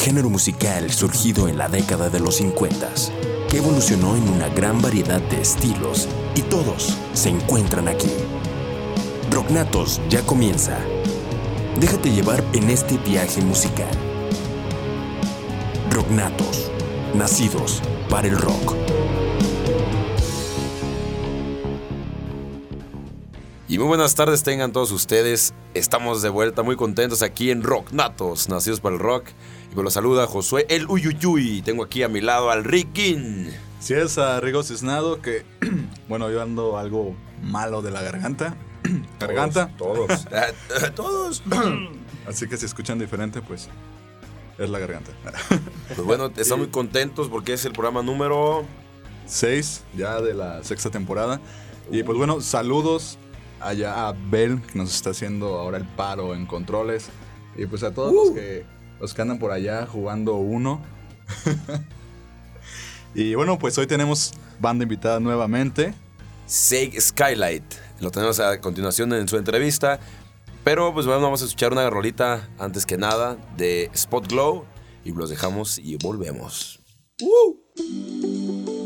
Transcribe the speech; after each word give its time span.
género 0.00 0.30
musical 0.30 0.90
surgido 0.90 1.46
en 1.46 1.58
la 1.58 1.68
década 1.68 2.08
de 2.08 2.20
los 2.20 2.36
50, 2.36 2.88
que 3.50 3.58
evolucionó 3.58 4.16
en 4.16 4.26
una 4.30 4.48
gran 4.48 4.80
variedad 4.80 5.20
de 5.20 5.42
estilos 5.42 6.08
y 6.34 6.40
todos 6.40 6.96
se 7.12 7.28
encuentran 7.28 7.86
aquí. 7.86 8.08
Rocknatos 9.30 10.00
ya 10.08 10.22
comienza. 10.22 10.78
Déjate 11.78 12.10
llevar 12.12 12.42
en 12.54 12.70
este 12.70 12.96
viaje 12.96 13.42
musical. 13.42 13.90
Rocknatos, 15.90 16.70
nacidos 17.14 17.82
para 18.08 18.26
el 18.26 18.38
rock. 18.38 18.74
Y 23.70 23.78
muy 23.78 23.86
buenas 23.86 24.16
tardes 24.16 24.42
tengan 24.42 24.72
todos 24.72 24.90
ustedes. 24.90 25.54
Estamos 25.74 26.22
de 26.22 26.28
vuelta 26.28 26.64
muy 26.64 26.74
contentos 26.74 27.22
aquí 27.22 27.52
en 27.52 27.62
Rock 27.62 27.92
Natos, 27.92 28.48
nacidos 28.48 28.80
para 28.80 28.96
el 28.96 29.00
rock. 29.00 29.26
Y 29.72 29.76
me 29.76 29.84
lo 29.84 29.90
saluda 29.92 30.26
Josué 30.26 30.66
el 30.68 30.88
Uyuyuy. 30.88 31.62
Tengo 31.62 31.84
aquí 31.84 32.02
a 32.02 32.08
mi 32.08 32.20
lado 32.20 32.50
al 32.50 32.64
Rickin. 32.64 33.48
Si 33.78 33.94
es 33.94 34.18
a 34.18 34.40
Rigo 34.40 34.64
Cisnado, 34.64 35.22
que 35.22 35.44
bueno, 36.08 36.28
yo 36.32 36.42
ando 36.42 36.78
algo 36.78 37.14
malo 37.44 37.80
de 37.80 37.92
la 37.92 38.02
garganta. 38.02 38.56
garganta. 39.20 39.70
Todos. 39.78 40.26
Todos. 40.96 41.40
Así 42.26 42.48
que 42.48 42.56
si 42.56 42.66
escuchan 42.66 42.98
diferente, 42.98 43.40
pues 43.40 43.68
es 44.58 44.68
la 44.68 44.80
garganta. 44.80 45.12
pues 45.86 46.02
bueno, 46.02 46.32
estamos 46.36 46.66
muy 46.66 46.72
contentos 46.72 47.28
porque 47.28 47.52
es 47.52 47.64
el 47.64 47.72
programa 47.72 48.02
número 48.02 48.64
6 49.26 49.84
ya 49.96 50.20
de 50.20 50.34
la 50.34 50.64
sexta 50.64 50.90
temporada. 50.90 51.40
Y 51.92 52.02
pues 52.02 52.18
bueno, 52.18 52.40
saludos 52.40 53.16
allá 53.60 54.08
a 54.08 54.12
Bel, 54.12 54.60
que 54.62 54.78
nos 54.78 54.94
está 54.94 55.10
haciendo 55.10 55.58
ahora 55.58 55.78
el 55.78 55.86
paro 55.86 56.34
en 56.34 56.46
controles. 56.46 57.08
Y 57.56 57.66
pues 57.66 57.82
a 57.82 57.92
todos 57.92 58.12
los, 58.12 58.30
que, 58.30 58.64
los 59.00 59.14
que 59.14 59.22
andan 59.22 59.38
por 59.38 59.52
allá 59.52 59.86
jugando 59.86 60.36
uno. 60.36 60.80
y 63.14 63.34
bueno, 63.34 63.58
pues 63.58 63.76
hoy 63.78 63.86
tenemos 63.86 64.32
banda 64.60 64.84
invitada 64.84 65.20
nuevamente. 65.20 65.94
Seg 66.46 67.00
Skylight. 67.00 67.64
Lo 68.00 68.10
tenemos 68.10 68.40
a 68.40 68.60
continuación 68.60 69.12
en 69.12 69.28
su 69.28 69.36
entrevista. 69.36 70.00
Pero 70.64 70.92
pues 70.92 71.06
bueno, 71.06 71.22
vamos 71.22 71.42
a 71.42 71.46
escuchar 71.46 71.72
una 71.72 71.88
rolita 71.88 72.48
antes 72.58 72.84
que 72.86 72.98
nada 72.98 73.36
de 73.56 73.90
Spot 73.94 74.26
Glow. 74.28 74.64
Y 75.04 75.12
los 75.12 75.30
dejamos 75.30 75.78
y 75.78 75.96
volvemos. 75.96 76.80
nacidos 77.20 78.79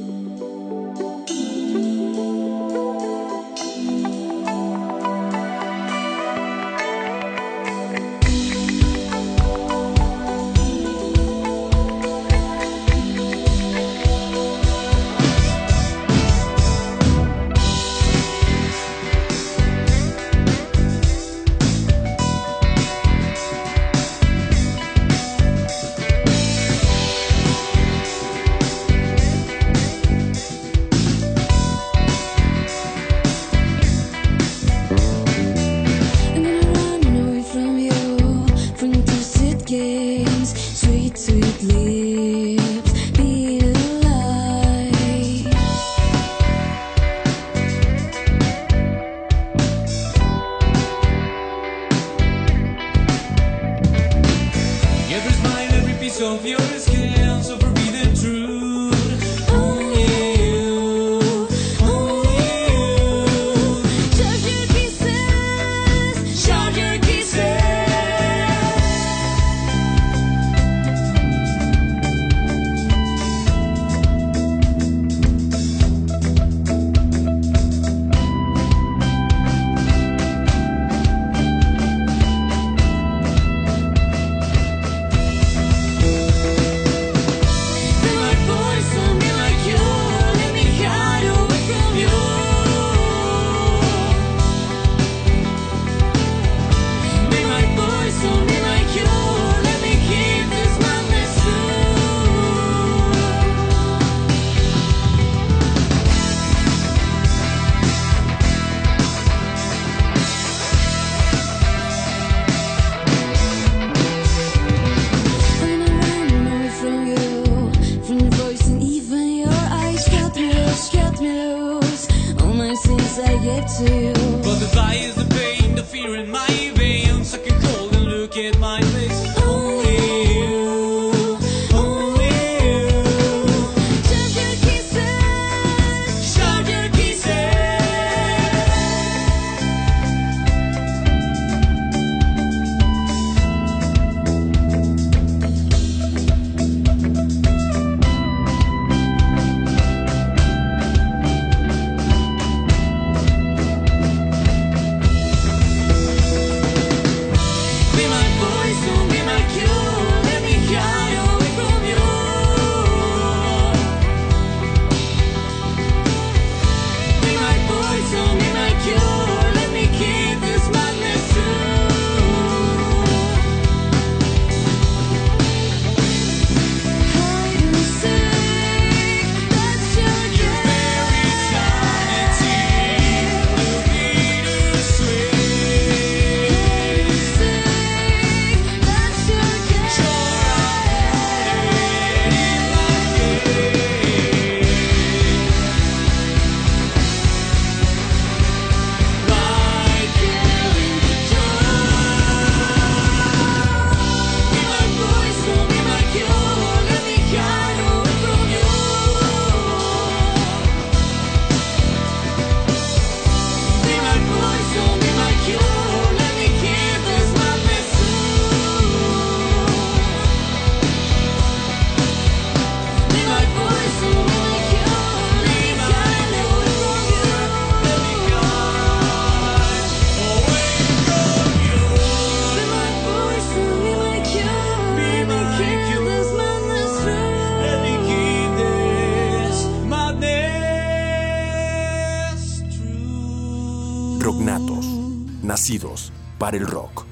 para 246.44 246.58
el 246.58 246.66
rock. 246.66 247.06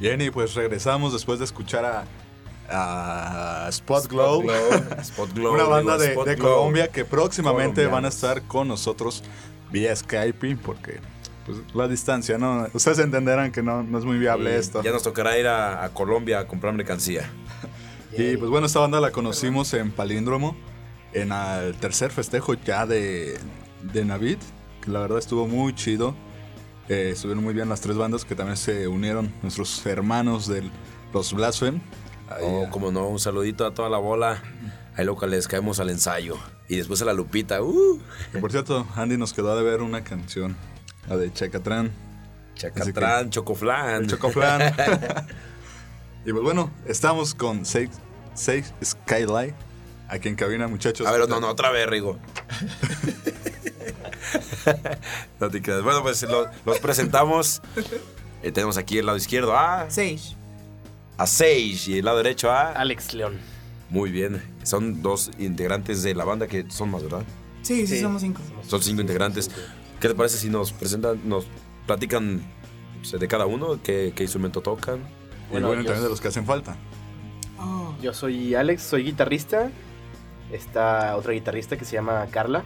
Bien, 0.00 0.18
y 0.22 0.30
pues 0.30 0.54
regresamos 0.54 1.12
después 1.12 1.38
de 1.38 1.44
escuchar 1.44 1.84
a, 1.84 3.66
a 3.66 3.68
Spot 3.68 4.06
Glow, 4.08 4.42
Spot 5.02 5.30
Glow, 5.34 5.52
una 5.52 5.64
digo, 5.64 5.70
banda 5.70 5.98
de, 5.98 6.06
Spot 6.06 6.26
de 6.26 6.36
Glow. 6.36 6.56
Colombia 6.56 6.88
que 6.88 7.04
próximamente 7.04 7.86
van 7.86 8.06
a 8.06 8.08
estar 8.08 8.40
con 8.44 8.68
nosotros 8.68 9.22
vía 9.70 9.94
Skype, 9.94 10.56
porque 10.64 10.98
pues, 11.44 11.58
la 11.74 11.88
distancia, 11.88 12.38
¿no? 12.38 12.68
Ustedes 12.72 13.00
entenderán 13.00 13.52
que 13.52 13.62
no, 13.62 13.82
no 13.82 13.98
es 13.98 14.06
muy 14.06 14.18
viable 14.18 14.52
Y 14.52 14.54
esto. 14.54 14.82
Ya 14.82 14.92
nos 14.92 15.02
tocará 15.02 15.38
ir 15.38 15.46
a, 15.46 15.84
a 15.84 15.90
Colombia 15.90 16.38
a 16.38 16.46
comprar 16.46 16.72
mercancía. 16.72 17.30
Y 18.12 18.36
pues 18.38 18.50
bueno, 18.50 18.66
esta 18.66 18.80
banda 18.80 18.98
la 18.98 19.12
conocimos 19.12 19.72
en 19.72 19.92
Palíndromo, 19.92 20.56
en 21.12 21.30
el 21.30 21.76
tercer 21.76 22.10
festejo 22.10 22.54
ya 22.54 22.84
de, 22.84 23.38
de 23.92 24.04
Navid, 24.04 24.38
que 24.80 24.90
la 24.90 24.98
verdad 24.98 25.18
estuvo 25.18 25.46
muy 25.46 25.76
chido. 25.76 26.16
Eh, 26.90 27.10
estuvieron 27.12 27.44
muy 27.44 27.54
bien 27.54 27.68
las 27.68 27.80
tres 27.80 27.96
bandas 27.96 28.24
que 28.24 28.34
también 28.34 28.56
se 28.56 28.88
unieron, 28.88 29.32
nuestros 29.42 29.86
hermanos 29.86 30.48
de 30.48 30.68
los 31.14 31.32
Blasphemy. 31.32 31.80
Oh, 32.42 32.64
ah, 32.66 32.70
como 32.70 32.90
no, 32.90 33.06
un 33.06 33.20
saludito 33.20 33.64
a 33.64 33.72
toda 33.72 33.88
la 33.88 33.98
bola. 33.98 34.42
Ahí 34.96 35.04
loca 35.04 35.28
les 35.28 35.46
caemos 35.46 35.78
al 35.78 35.90
ensayo. 35.90 36.36
Y 36.68 36.74
después 36.74 37.00
a 37.00 37.04
la 37.04 37.12
Lupita. 37.12 37.62
Uh, 37.62 38.00
que 38.32 38.38
por 38.40 38.50
cierto, 38.50 38.88
Andy 38.96 39.16
nos 39.16 39.32
quedó 39.32 39.56
de 39.56 39.62
ver 39.62 39.82
una 39.82 40.02
canción, 40.02 40.56
la 41.08 41.16
de 41.16 41.32
Chacatrán, 41.32 41.92
Chacatrán, 42.56 43.30
Chocoflan. 43.30 44.08
Chocoflan. 44.08 44.60
y 46.26 46.32
pues 46.32 46.42
bueno, 46.42 46.72
estamos 46.86 47.36
con 47.36 47.64
Six, 47.64 48.00
Six 48.34 48.74
Skylight, 48.82 49.54
aquí 50.08 50.28
en 50.28 50.34
cabina, 50.34 50.66
muchachos. 50.66 51.06
A 51.06 51.12
ver, 51.12 51.28
no, 51.28 51.38
no, 51.38 51.50
otra 51.50 51.70
vez, 51.70 51.86
Rigo. 51.86 52.18
no 55.40 55.50
te 55.50 55.60
quedas. 55.62 55.82
Bueno, 55.82 56.02
pues 56.02 56.22
lo- 56.22 56.46
los 56.64 56.78
presentamos. 56.78 57.60
Eh, 58.42 58.52
tenemos 58.52 58.76
aquí 58.76 58.98
el 58.98 59.06
lado 59.06 59.18
izquierdo 59.18 59.56
a, 59.56 59.90
Sage. 59.90 60.34
a 61.18 61.26
Sage 61.26 61.78
y 61.88 61.98
el 61.98 62.04
lado 62.04 62.18
derecho 62.18 62.50
a. 62.50 62.72
Alex 62.72 63.14
León. 63.14 63.38
Muy 63.90 64.10
bien. 64.10 64.42
Son 64.62 65.02
dos 65.02 65.30
integrantes 65.38 66.02
de 66.02 66.14
la 66.14 66.24
banda 66.24 66.46
que 66.46 66.64
son 66.70 66.90
más, 66.90 67.02
¿verdad? 67.02 67.22
Sí, 67.62 67.86
sí, 67.86 67.96
Sí. 67.96 68.00
somos 68.00 68.22
cinco. 68.22 68.40
Son 68.66 68.82
cinco 68.82 69.00
integrantes. 69.02 69.50
¿Qué 70.00 70.08
te 70.08 70.14
parece 70.14 70.38
si 70.38 70.48
nos 70.48 70.72
presentan, 70.72 71.20
nos 71.28 71.46
platican 71.86 72.40
pues, 73.00 73.18
de 73.20 73.28
cada 73.28 73.46
uno? 73.46 73.78
¿Qué, 73.82 74.12
qué 74.16 74.22
instrumento 74.22 74.60
tocan? 74.62 75.00
Y 75.48 75.52
Bueno, 75.52 75.68
también 75.72 76.02
de 76.02 76.08
los 76.08 76.20
que 76.20 76.28
hacen 76.28 76.46
falta. 76.46 76.76
Oh, 77.58 77.94
Yo 78.00 78.14
soy 78.14 78.54
Alex, 78.54 78.82
soy 78.82 79.04
guitarrista. 79.04 79.70
Está 80.52 81.14
otra 81.16 81.32
guitarrista 81.32 81.76
que 81.76 81.84
se 81.84 81.92
llama 81.96 82.26
Carla. 82.30 82.62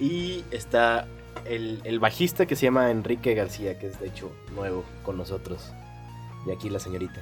Y 0.00 0.44
está 0.50 1.06
el, 1.44 1.80
el 1.84 2.00
bajista 2.00 2.46
que 2.46 2.56
se 2.56 2.66
llama 2.66 2.90
Enrique 2.90 3.34
García, 3.34 3.78
que 3.78 3.88
es 3.88 4.00
de 4.00 4.08
hecho 4.08 4.32
nuevo 4.54 4.84
con 5.04 5.16
nosotros. 5.16 5.72
Y 6.46 6.50
aquí 6.50 6.70
la 6.70 6.80
señorita. 6.80 7.20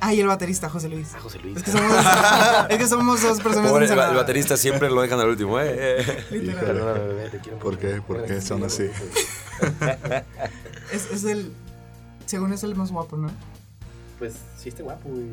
Ah, 0.00 0.14
y 0.14 0.20
el 0.20 0.26
baterista, 0.26 0.70
José 0.70 0.88
Luis. 0.88 1.12
Ah, 1.14 1.20
José 1.20 1.38
Luis. 1.40 1.58
Es 1.58 1.62
que 1.62 1.70
somos, 1.72 1.96
es 2.68 2.78
que 2.78 2.86
somos 2.86 3.22
dos 3.22 3.40
personas 3.40 3.70
Pobre, 3.70 3.86
el, 3.86 3.96
baterista 3.96 4.56
siempre 4.56 4.88
lo 4.88 5.02
dejan 5.02 5.20
al 5.20 5.28
último, 5.28 5.60
¿eh? 5.60 6.26
Literal. 6.30 6.64
Perdóname, 6.64 7.06
bebé, 7.06 7.28
te 7.28 7.38
quiero 7.38 7.58
¿Por 7.58 7.78
qué? 7.78 8.00
¿Por 8.00 8.24
qué 8.24 8.40
son 8.40 8.64
así? 8.64 8.84
Es, 10.92 11.08
es 11.12 11.22
el. 11.22 11.52
Según 12.26 12.52
es 12.52 12.64
el 12.64 12.74
más 12.74 12.90
guapo, 12.90 13.16
¿no? 13.16 13.30
Pues 14.18 14.34
sí, 14.58 14.70
está 14.70 14.82
guapo, 14.82 15.08
güey. 15.08 15.28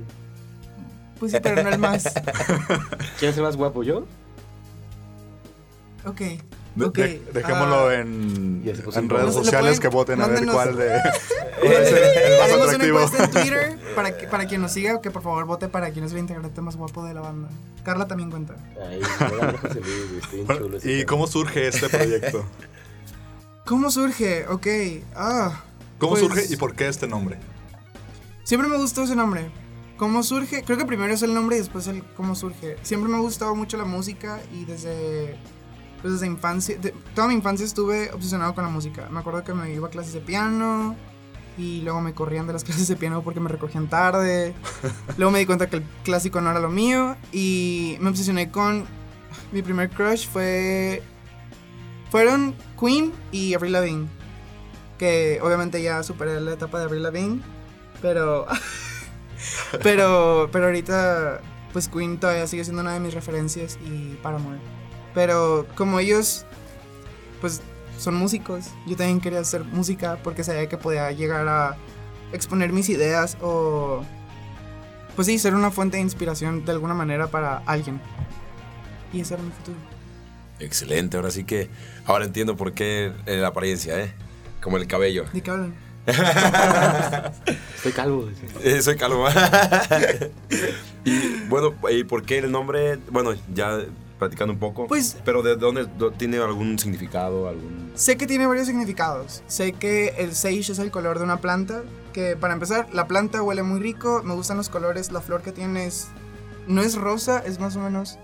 Pues 1.19 1.31
sí, 1.31 1.39
pero 1.41 1.63
no 1.63 1.69
el 1.69 1.79
más. 1.79 2.03
¿Quién 3.19 3.31
es 3.31 3.37
el 3.37 3.43
más 3.43 3.57
guapo? 3.57 3.81
¿Yo? 3.81 4.05
Ok. 6.05 6.21
De- 6.77 7.21
dejémoslo 7.33 7.87
ah, 7.87 7.95
en, 7.95 8.61
redes 8.63 8.81
poco- 8.81 8.99
¿Le 8.99 9.31
sociales 9.31 9.79
pueden- 9.79 9.79
que 9.81 9.87
voten 9.89 10.21
a 10.21 10.27
ver 10.27 10.45
cuál 10.45 10.75
de 10.77 10.87
cuál 11.61 11.73
es 11.73 11.91
el, 11.91 11.97
el 11.97 12.39
más 12.39 12.51
una 12.51 12.63
atractivo. 12.63 12.99
encuesta 13.01 13.23
en 13.25 13.31
Twitter 13.31 13.79
para, 13.95 14.17
que, 14.17 14.27
para 14.27 14.45
quien 14.47 14.61
nos 14.61 14.71
siga, 14.71 15.01
que 15.01 15.11
por 15.11 15.21
favor 15.23 15.45
vote 15.45 15.67
para 15.69 15.89
quien 15.91 16.05
es 16.05 16.11
el 16.13 16.19
integrante 16.19 16.61
más 16.61 16.75
guapo 16.75 17.03
de 17.05 17.13
la 17.13 17.21
banda. 17.21 17.49
Carla 17.83 18.07
también 18.07 18.29
cuenta. 18.29 18.55
Ay, 18.89 19.01
¿Y 20.83 21.05
cómo 21.05 21.27
surge 21.27 21.67
este 21.67 21.89
proyecto? 21.89 22.45
¿Cómo 23.65 23.91
surge? 23.91 24.45
Ok. 24.47 24.67
Ah. 25.15 25.63
¿Cómo 25.97 26.11
pues, 26.11 26.21
surge 26.21 26.45
y 26.49 26.57
por 26.57 26.75
qué 26.75 26.87
este 26.87 27.07
nombre? 27.07 27.37
Siempre 28.43 28.69
me 28.69 28.77
gustó 28.77 29.03
ese 29.03 29.15
nombre. 29.15 29.49
¿Cómo 29.97 30.21
surge? 30.21 30.63
Creo 30.63 30.77
que 30.77 30.85
primero 30.85 31.11
es 31.13 31.23
el 31.23 31.33
nombre 31.33 31.55
y 31.55 31.59
después 31.59 31.87
el 31.87 32.03
cómo 32.15 32.35
surge. 32.35 32.77
Siempre 32.83 33.09
me 33.09 33.17
ha 33.17 33.19
gustado 33.19 33.55
mucho 33.55 33.77
la 33.77 33.85
música 33.85 34.39
y 34.53 34.65
desde, 34.65 35.35
pues 36.01 36.13
desde 36.13 36.27
infancia, 36.27 36.77
de- 36.77 36.93
toda 37.15 37.27
mi 37.27 37.33
infancia 37.33 37.65
estuve 37.65 38.11
obsesionado 38.11 38.53
con 38.55 38.63
la 38.63 38.69
música. 38.69 39.07
Me 39.09 39.19
acuerdo 39.19 39.43
que 39.43 39.53
me 39.53 39.71
iba 39.73 39.87
a 39.87 39.91
clases 39.91 40.13
de 40.13 40.19
piano 40.21 40.95
y 41.57 41.81
luego 41.81 42.01
me 42.01 42.13
corrían 42.13 42.45
de 42.47 42.53
las 42.53 42.63
clases 42.65 42.87
de 42.87 42.95
piano 42.95 43.21
porque 43.23 43.39
me 43.39 43.49
recogían 43.49 43.87
tarde. 43.87 44.53
luego 45.17 45.31
me 45.31 45.39
di 45.39 45.45
cuenta 45.45 45.67
que 45.69 45.77
el 45.77 45.83
clásico 46.03 46.39
no 46.41 46.51
era 46.51 46.59
lo 46.59 46.69
mío 46.69 47.15
y 47.31 47.97
me 47.99 48.09
obsesioné 48.09 48.51
con 48.51 48.85
mi 49.51 49.61
primer 49.61 49.89
crush 49.89 50.27
fue 50.27 51.01
fueron 52.11 52.55
Queen 52.79 53.11
y 53.31 53.53
Avril 53.53 53.73
Lavigne. 53.73 54.07
Que 54.97 55.39
obviamente 55.43 55.81
ya 55.83 56.01
superé 56.03 56.39
la 56.41 56.53
etapa 56.53 56.79
de 56.79 56.85
Avril 56.85 57.03
Lavigne, 57.03 57.41
pero 58.01 58.47
pero, 59.83 60.49
pero 60.51 60.65
ahorita, 60.65 61.41
pues 61.73 61.87
Queen 61.87 62.19
todavía 62.19 62.47
sigue 62.47 62.63
siendo 62.63 62.81
una 62.81 62.93
de 62.93 62.99
mis 62.99 63.13
referencias 63.13 63.77
y 63.85 64.15
Paramore. 64.23 64.57
Pero 65.17 65.65
como 65.73 65.99
ellos, 65.99 66.45
pues 67.41 67.61
son 67.97 68.13
músicos, 68.13 68.65
yo 68.85 68.95
también 68.95 69.19
quería 69.19 69.39
hacer 69.39 69.63
música 69.63 70.19
porque 70.23 70.43
sabía 70.43 70.69
que 70.69 70.77
podía 70.77 71.11
llegar 71.11 71.47
a 71.47 71.75
exponer 72.33 72.71
mis 72.71 72.87
ideas 72.89 73.35
o, 73.41 74.03
pues 75.15 75.25
sí, 75.25 75.39
ser 75.39 75.55
una 75.55 75.71
fuente 75.71 75.97
de 75.97 76.03
inspiración 76.03 76.65
de 76.65 76.71
alguna 76.71 76.93
manera 76.93 77.25
para 77.25 77.63
alguien. 77.65 77.99
Y 79.11 79.21
ese 79.21 79.33
era 79.33 79.41
mi 79.41 79.49
futuro. 79.49 79.75
Excelente, 80.59 81.17
ahora 81.17 81.31
sí 81.31 81.45
que. 81.45 81.67
Ahora 82.05 82.25
entiendo 82.25 82.55
por 82.55 82.73
qué 82.73 83.11
eh, 83.25 83.37
la 83.37 83.47
apariencia, 83.47 83.99
¿eh? 83.99 84.13
Como 84.61 84.77
el 84.77 84.85
cabello. 84.85 85.25
¿De 85.33 85.41
qué 85.41 85.49
hablan? 85.49 85.73
Estoy 87.75 87.91
calvo. 87.91 88.29
Eh, 88.63 88.83
soy 88.83 88.95
calvo. 88.97 89.25
y 91.05 91.39
bueno, 91.49 91.73
¿y 91.89 92.03
por 92.03 92.21
qué 92.23 92.37
el 92.37 92.51
nombre? 92.51 92.99
Bueno, 93.09 93.33
ya 93.51 93.79
platicando 94.17 94.53
un 94.53 94.59
poco. 94.59 94.87
Pues- 94.87 95.17
Pero 95.25 95.41
¿de 95.43 95.55
dónde 95.55 95.87
tiene 96.17 96.37
algún 96.37 96.77
significado? 96.79 97.47
algún 97.47 97.91
Sé 97.95 98.17
que 98.17 98.27
tiene 98.27 98.45
varios 98.47 98.67
significados. 98.67 99.43
Sé 99.47 99.73
que 99.73 100.09
el 100.17 100.33
sage 100.35 100.59
es 100.71 100.79
el 100.79 100.91
color 100.91 101.17
de 101.17 101.23
una 101.23 101.37
planta. 101.37 101.83
Que 102.13 102.35
para 102.35 102.53
empezar, 102.53 102.87
la 102.93 103.07
planta 103.07 103.41
huele 103.43 103.63
muy 103.63 103.79
rico. 103.79 104.21
Me 104.23 104.33
gustan 104.33 104.57
los 104.57 104.69
colores. 104.69 105.11
La 105.11 105.21
flor 105.21 105.41
que 105.41 105.51
tiene 105.51 105.85
es. 105.85 106.07
No 106.67 106.81
es 106.81 106.95
rosa, 106.95 107.39
es 107.45 107.59
más 107.59 107.75
o 107.75 107.79
menos 107.79 108.17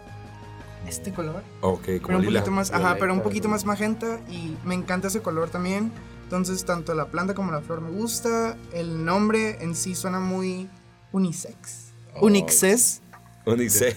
este 0.88 1.14
color. 1.14 1.44
Ok, 1.62 1.86
como 1.86 2.08
Pero 2.08 2.20
un 2.20 2.26
lila. 2.26 2.40
poquito 2.42 2.52
más. 2.56 2.72
Ajá, 2.72 2.98
pero 3.00 3.14
un 3.14 3.22
poquito 3.22 3.48
más 3.50 3.66
magenta. 3.66 4.20
Y 4.30 4.58
me 4.66 4.76
encanta 4.76 5.08
ese 5.08 5.22
color 5.22 5.50
también. 5.50 5.92
Entonces, 6.24 6.66
tanto 6.66 6.94
la 6.96 7.06
planta 7.06 7.34
como 7.36 7.52
la 7.52 7.62
flor 7.62 7.82
me 7.82 7.92
gusta. 7.92 8.58
El 8.74 9.06
nombre 9.06 9.64
en 9.64 9.76
sí 9.76 9.94
suena 9.96 10.20
muy 10.20 10.68
unisex. 11.12 11.94
Oh. 12.16 12.26
Unixes. 12.26 13.02
Unice- 13.46 13.96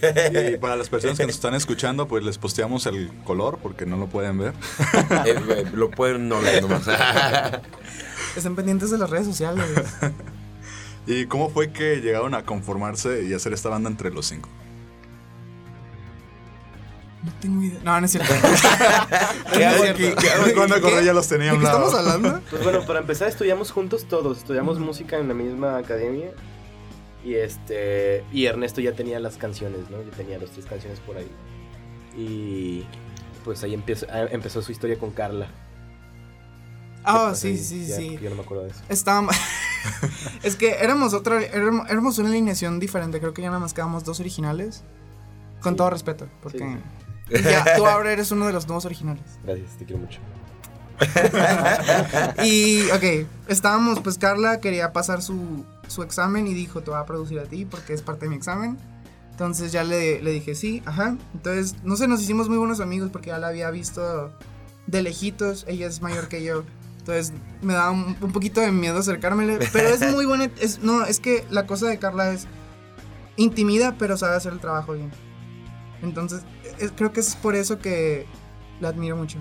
Y 0.55 0.59
para 0.59 0.75
las 0.77 0.89
personas 0.89 1.17
que 1.17 1.25
nos 1.27 1.37
están 1.37 1.55
escuchando, 1.55 2.09
pues 2.09 2.25
les 2.25 2.37
posteamos 2.39 2.87
el 2.87 3.11
color 3.25 3.59
porque 3.63 3.87
no 3.87 3.97
lo 3.97 4.07
pueden 4.09 4.39
ver. 4.39 4.53
Eh, 5.25 5.35
eh, 5.51 5.65
lo 5.73 5.91
pueden 5.91 6.29
no 6.29 6.41
leer 6.43 6.63
nomás. 6.63 6.83
Estén 8.37 8.57
pendientes 8.57 8.91
de 8.91 8.99
las 8.99 9.09
redes 9.09 9.27
sociales. 9.27 9.65
¿Y 11.07 11.27
cómo 11.27 11.49
fue 11.51 11.71
que 11.71 11.97
llegaron 12.01 12.35
a 12.35 12.45
conformarse 12.45 13.23
y 13.25 13.33
hacer 13.35 13.53
esta 13.53 13.69
banda 13.69 13.89
entre 13.89 14.11
los 14.11 14.27
cinco? 14.27 14.49
No 17.23 17.33
tengo 17.41 17.63
idea. 17.63 17.81
No, 17.85 18.01
no 18.01 18.07
es 18.07 18.13
cierto. 18.13 18.33
Cuando 20.55 20.75
acordé 20.77 21.05
ya 21.05 21.13
los 21.13 21.29
tenía 21.29 21.49
¿De 21.51 21.55
un 21.55 21.59
qué 21.61 21.65
lado. 21.67 21.87
estamos 21.87 21.95
hablando? 22.07 22.41
Pues 22.51 22.63
bueno, 22.63 22.85
para 22.87 23.01
empezar 23.01 23.29
estudiamos 23.29 23.71
juntos 23.71 24.07
todos, 24.09 24.39
estudiamos 24.39 24.79
música 24.79 25.17
en 25.19 25.29
la 25.29 25.35
misma 25.35 25.77
academia 25.79 26.31
y 27.25 27.35
este 27.35 28.25
y 28.33 28.47
Ernesto 28.47 28.81
ya 28.81 28.93
tenía 28.93 29.19
las 29.21 29.37
canciones, 29.37 29.91
¿no? 29.91 30.03
Ya 30.03 30.11
tenía 30.17 30.39
las 30.39 30.51
tres 30.51 30.67
canciones 30.67 31.01
por 31.01 31.17
ahí. 31.17 31.31
Y 32.17 32.85
pues 33.45 33.63
ahí 33.63 33.75
empezó, 33.75 34.07
ah, 34.11 34.27
empezó 34.31 34.63
su 34.63 34.73
historia 34.73 34.99
con 34.99 35.11
Carla. 35.11 35.49
Ah, 37.05 37.27
Pues 37.29 37.39
sí, 37.41 37.57
sí, 37.59 37.87
ya, 37.87 37.97
sí. 37.97 38.19
Yo 38.21 38.31
no 38.31 38.37
me 38.37 38.43
acuerdo 38.43 38.65
de 38.65 38.71
eso. 38.71 38.81
Estábamos. 38.89 39.37
es 40.43 40.57
que 40.57 40.73
éramos 40.81 41.15
otra. 41.15 41.41
Éramos, 41.43 41.89
éramos 41.89 42.19
una 42.19 42.31
alineación 42.31 42.81
diferente. 42.81 43.21
Creo 43.21 43.33
que 43.33 43.43
ya 43.43 43.49
nada 43.49 43.61
más 43.61 43.75
quedamos 43.75 44.03
dos 44.05 44.19
originales. 44.21 44.83
Con 45.61 45.75
Sí. 45.75 45.77
todo 45.79 45.91
respeto. 45.91 46.27
Porque. 46.43 46.59
Sí. 47.31 47.43
ya, 47.45 47.77
tú 47.77 47.87
ahora 47.87 48.13
eres 48.13 48.31
uno 48.33 48.47
de 48.47 48.53
los 48.53 48.67
nuevos 48.67 48.85
originales. 48.87 49.23
Gracias, 49.45 49.77
te 49.79 49.85
quiero 49.85 50.03
mucho. 50.03 50.19
Y, 52.45 52.89
ok, 52.91 53.27
estábamos, 53.49 54.01
pues 54.01 54.19
Carla 54.19 54.61
quería 54.61 54.93
pasar 54.93 55.23
su, 55.23 55.65
su 55.89 56.03
examen 56.03 56.47
y 56.47 56.55
dijo, 56.55 56.83
te 56.83 56.91
voy 56.91 57.01
a 57.01 57.05
producir 57.07 57.39
a 57.41 57.45
ti 57.45 57.65
porque 57.65 57.93
es 57.95 58.03
parte 58.03 58.27
de 58.27 58.31
mi 58.31 58.37
examen. 58.37 58.79
Entonces 59.31 59.71
ya 59.73 59.85
le, 59.85 60.23
le 60.23 60.31
dije, 60.33 60.55
sí, 60.55 60.83
ajá. 60.87 61.17
Entonces, 61.35 61.77
no 61.85 61.97
sé, 61.97 62.09
nos 62.09 62.23
hicimos 62.23 62.49
muy 62.49 62.57
buenos 62.59 62.81
amigos 62.81 63.11
porque 63.13 63.29
ya 63.29 63.39
la 63.39 63.49
había 63.49 63.71
visto 63.71 64.33
de 64.87 65.03
lejitos. 65.03 65.65
Ella 65.69 65.87
es 65.87 66.01
mayor 66.01 66.29
que 66.29 66.43
yo. 66.43 66.65
Entonces 67.01 67.33
me 67.63 67.75
da 67.75 67.91
un, 67.91 68.17
un 68.21 68.33
poquito 68.33 68.61
de 68.61 68.73
miedo 68.73 68.99
acercármele. 68.99 69.59
Pero 69.73 69.89
es 69.89 70.11
muy 70.13 70.25
buena. 70.27 70.51
Es, 70.61 70.79
no, 70.81 71.05
es 71.05 71.21
que 71.21 71.45
la 71.51 71.67
cosa 71.67 71.87
de 71.89 71.99
Carla 71.99 72.31
es 72.33 72.47
intimida, 73.37 73.97
pero 73.99 74.17
sabe 74.17 74.37
hacer 74.37 74.53
el 74.55 74.61
trabajo 74.61 74.95
bien. 74.95 75.11
Entonces, 76.03 76.43
es- 76.79 76.93
creo 76.97 77.13
que 77.13 77.21
es 77.21 77.37
por 77.37 77.55
eso 77.55 77.79
que 77.79 78.27
la 78.81 78.89
admiro 78.89 79.17
mucho. 79.17 79.39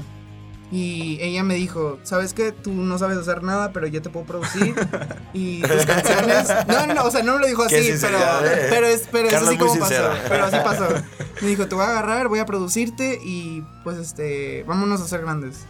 Y 0.71 1.19
ella 1.21 1.43
me 1.43 1.53
dijo, 1.55 1.99
¿sabes 2.03 2.33
qué? 2.33 2.51
Tú 2.51 2.73
no 2.73 2.97
sabes 2.97 3.17
hacer 3.19 3.43
nada, 3.43 3.71
pero 3.71 3.85
yo 3.87 4.01
te 4.01 4.09
puedo 4.09 4.25
producir. 4.25 4.75
Y 5.33 5.61
tus 5.61 5.85
canciones... 5.85 6.47
No, 6.67 6.87
no, 6.87 6.93
no, 6.93 7.03
o 7.03 7.11
sea, 7.11 7.21
no 7.21 7.33
me 7.35 7.39
lo 7.41 7.47
dijo 7.47 7.63
así, 7.63 7.91
pero, 7.99 8.17
eh. 8.17 8.67
pero 8.69 8.87
es, 8.87 9.07
pero 9.11 9.27
es 9.27 9.33
es 9.33 9.59
como 9.59 9.79
pasó. 9.79 10.09
Pero 10.29 10.45
así 10.45 10.57
pasó. 10.63 10.87
Me 11.41 11.49
dijo, 11.49 11.67
te 11.67 11.75
voy 11.75 11.83
a 11.83 11.89
agarrar, 11.89 12.29
voy 12.29 12.39
a 12.39 12.45
producirte 12.45 13.19
y 13.21 13.61
pues 13.83 13.97
este, 13.97 14.63
vámonos 14.63 15.01
a 15.01 15.07
ser 15.07 15.21
grandes. 15.23 15.65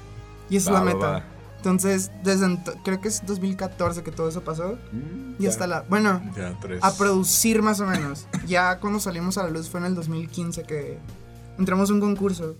Y 0.51 0.57
esa 0.57 0.71
Va, 0.71 0.77
es 0.79 0.85
la 0.85 0.91
va, 0.91 0.95
meta. 0.95 1.09
va. 1.13 1.23
Entonces, 1.57 2.11
desde 2.23 2.45
ento- 2.45 2.79
creo 2.83 3.01
que 3.01 3.07
es 3.07 3.25
2014 3.25 4.03
que 4.03 4.11
todo 4.11 4.29
eso 4.29 4.41
pasó. 4.43 4.77
Mm, 4.91 5.41
Y 5.41 5.47
hasta 5.47 5.65
la... 5.65 5.81
Bueno, 5.89 6.21
Ya, 6.37 6.55
tres. 6.61 6.79
a 6.83 6.95
producir 6.95 7.63
más 7.63 7.79
o 7.79 7.87
menos. 7.87 8.27
Ya 8.45 8.79
cuando 8.79 8.99
salimos 8.99 9.39
a 9.39 9.43
la 9.43 9.49
luz 9.49 9.67
fue 9.67 9.79
en 9.79 9.87
el 9.87 9.95
2015 9.95 10.61
que 10.63 10.99
entramos 11.57 11.89
a 11.89 11.93
un 11.93 12.01
concurso. 12.01 12.55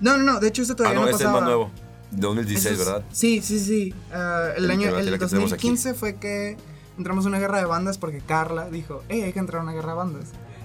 No, 0.00 0.16
no, 0.16 0.22
no, 0.24 0.40
de 0.40 0.48
hecho 0.48 0.62
este 0.62 0.74
Ah, 0.74 0.76
todavía 0.76 0.98
no, 1.00 1.04
no, 1.06 1.10
este 1.10 1.22
es 1.22 1.26
pasaba. 1.26 1.40
más 1.40 1.48
nuevo. 1.48 1.70
2016, 2.10 2.66
Eso 2.74 2.82
es- 2.82 2.86
¿verdad? 2.88 3.04
Sí, 3.12 3.42
sí, 3.42 3.58
sí. 3.60 3.94
Ah, 4.12 4.48
el 4.56 4.64
El 4.64 4.70
año, 4.70 4.88
el 4.96 5.10
la 5.10 5.18
que 5.18 5.26
tenemos 5.26 5.52
aquí. 5.52 5.68
2015 5.68 5.94
fue 5.94 6.14
que 6.16 6.56
entramos 6.96 7.24
a 7.26 7.28
una 7.28 7.38
guerra 7.38 7.58
de 7.58 7.64
bandas 7.66 7.98
porque 7.98 8.20
Carla 8.20 8.68
dijo, 8.70 9.02
hey, 9.08 9.22
hay 9.22 9.32
que 9.32 9.38
entrar 9.38 9.60
a 9.60 9.62
una 9.64 9.72
guerra 9.72 9.90
de 9.92 9.98
bandas. 9.98 10.24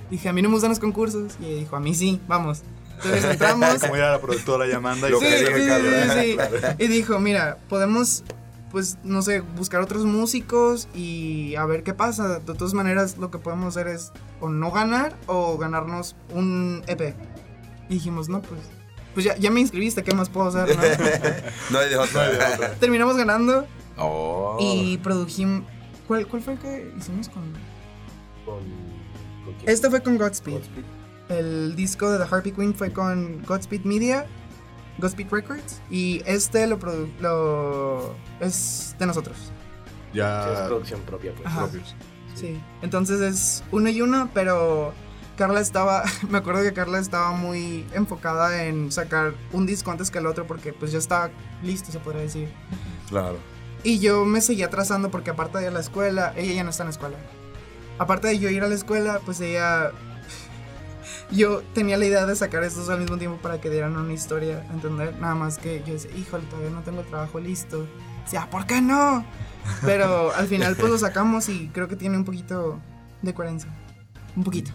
Dije, 0.09 0.29
a 0.29 0.33
mí 0.33 0.41
no 0.41 0.49
me 0.49 0.53
gustan 0.55 0.69
los 0.69 0.79
concursos. 0.79 1.33
Y 1.41 1.45
ella 1.45 1.55
dijo, 1.59 1.75
a 1.75 1.79
mí 1.79 1.93
sí, 1.95 2.21
vamos. 2.27 2.61
Entonces 2.97 3.25
entramos. 3.25 3.75
Como 3.81 3.95
era 3.95 4.11
la 4.11 4.21
productora 4.21 4.67
llamando 4.67 5.07
y 5.07 5.11
Lo 5.11 5.19
Sí, 5.19 5.25
que 5.25 5.37
sí, 5.37 5.67
Carla. 5.67 6.13
sí, 6.13 6.31
sí. 6.31 6.75
Y 6.83 6.87
dijo, 6.87 7.19
mira, 7.19 7.57
podemos, 7.67 8.23
pues, 8.71 8.97
no 9.03 9.21
sé, 9.21 9.41
buscar 9.41 9.81
otros 9.81 10.05
músicos 10.05 10.87
y 10.93 11.55
a 11.55 11.65
ver 11.65 11.83
qué 11.83 11.93
pasa. 11.93 12.39
De 12.39 12.53
todas 12.53 12.73
maneras, 12.73 13.17
lo 13.17 13.31
que 13.31 13.37
podemos 13.39 13.75
hacer 13.75 13.87
es 13.87 14.11
o 14.39 14.49
no 14.49 14.71
ganar 14.71 15.15
o 15.25 15.57
ganarnos 15.57 16.15
un 16.33 16.83
EP. 16.87 17.15
Y 17.89 17.95
dijimos, 17.95 18.29
no, 18.29 18.41
pues, 18.41 18.61
pues 19.13 19.25
ya, 19.25 19.35
ya 19.37 19.51
me 19.51 19.59
inscribiste, 19.59 20.03
¿qué 20.03 20.13
más 20.13 20.29
puedo 20.29 20.47
hacer? 20.47 20.75
no?" 20.75 20.81
No 21.71 21.79
hay 21.79 21.89
de 21.89 21.97
otra. 21.97 22.73
Terminamos 22.79 23.15
ganando 23.17 23.65
Oh. 23.97 24.57
y 24.59 24.97
produjimos... 24.99 25.63
¿Cuál, 26.07 26.27
¿Cuál 26.27 26.41
fue 26.41 26.53
el 26.53 26.59
que 26.59 26.93
hicimos 26.97 27.29
con...? 27.29 27.43
Con, 28.45 28.59
¿con 29.45 29.53
quién? 29.59 29.69
Este 29.69 29.89
fue 29.89 30.01
con 30.01 30.17
Godspeed. 30.17 30.53
Godspeed. 30.55 30.83
El 31.29 31.75
disco 31.75 32.11
de 32.11 32.17
The 32.23 32.33
Harpy 32.35 32.51
Queen 32.51 32.73
fue 32.75 32.91
con 32.91 33.43
Godspeed 33.45 33.85
Media, 33.85 34.25
Godspeed 34.97 35.27
Records, 35.31 35.81
y 35.89 36.21
este 36.25 36.67
lo, 36.67 36.77
produ- 36.79 37.09
lo 37.21 38.15
es 38.41 38.95
de 38.99 39.05
nosotros. 39.05 39.37
Sí, 39.37 39.49
es 40.11 40.15
Ya 40.17 40.65
producción 40.67 40.99
propia, 41.01 41.33
pues. 41.33 41.47
Ajá. 41.47 41.61
propios. 41.61 41.95
Sí. 42.35 42.59
Entonces 42.81 43.21
es 43.21 43.63
uno 43.71 43.89
y 43.89 44.01
uno, 44.01 44.29
pero 44.33 44.93
Carla 45.35 45.59
estaba, 45.59 46.03
me 46.29 46.37
acuerdo 46.37 46.61
que 46.61 46.73
Carla 46.73 46.99
estaba 46.99 47.31
muy 47.31 47.85
enfocada 47.93 48.65
en 48.65 48.91
sacar 48.91 49.33
un 49.51 49.65
disco 49.65 49.91
antes 49.91 50.11
que 50.11 50.19
el 50.19 50.27
otro 50.27 50.45
porque 50.45 50.73
pues 50.73 50.91
ya 50.91 50.99
estaba 50.99 51.29
listo, 51.63 51.91
se 51.91 51.99
podría 51.99 52.21
decir. 52.21 52.49
Claro. 53.09 53.37
Y 53.83 53.99
yo 53.99 54.25
me 54.25 54.41
seguía 54.41 54.67
atrasando 54.67 55.11
porque 55.11 55.31
aparte 55.31 55.57
de 55.57 55.65
ir 55.65 55.69
a 55.69 55.73
la 55.73 55.79
escuela, 55.79 56.33
ella 56.37 56.53
ya 56.53 56.63
no 56.63 56.69
está 56.69 56.83
en 56.83 56.87
la 56.87 56.91
escuela. 56.91 57.17
Aparte 57.99 58.27
de 58.27 58.39
yo 58.39 58.49
ir 58.49 58.63
a 58.63 58.67
la 58.67 58.75
escuela, 58.75 59.19
pues 59.25 59.39
ella... 59.41 59.91
Yo 61.31 61.61
tenía 61.73 61.97
la 61.97 62.05
idea 62.05 62.25
de 62.27 62.35
sacar 62.35 62.63
estos 62.63 62.89
al 62.89 62.99
mismo 62.99 63.17
tiempo 63.17 63.41
para 63.41 63.59
que 63.59 63.69
dieran 63.69 63.97
una 63.97 64.13
historia, 64.13 64.67
¿entender? 64.71 65.17
Nada 65.19 65.33
más 65.33 65.57
que 65.57 65.81
yo 65.83 65.93
decía, 65.93 66.11
híjole, 66.15 66.45
todavía 66.45 66.69
no 66.69 66.81
tengo 66.81 67.01
trabajo 67.01 67.39
listo. 67.39 67.87
Decía, 68.23 68.47
¿por 68.51 68.67
qué 68.67 68.81
no? 68.81 69.25
Pero 69.81 70.31
al 70.35 70.47
final 70.47 70.75
pues 70.75 70.91
lo 70.91 70.97
sacamos 70.97 71.49
y 71.49 71.69
creo 71.69 71.87
que 71.87 71.95
tiene 71.95 72.17
un 72.17 72.25
poquito 72.25 72.79
de 73.21 73.33
coherencia. 73.33 73.71
Un 74.35 74.43
poquito. 74.43 74.71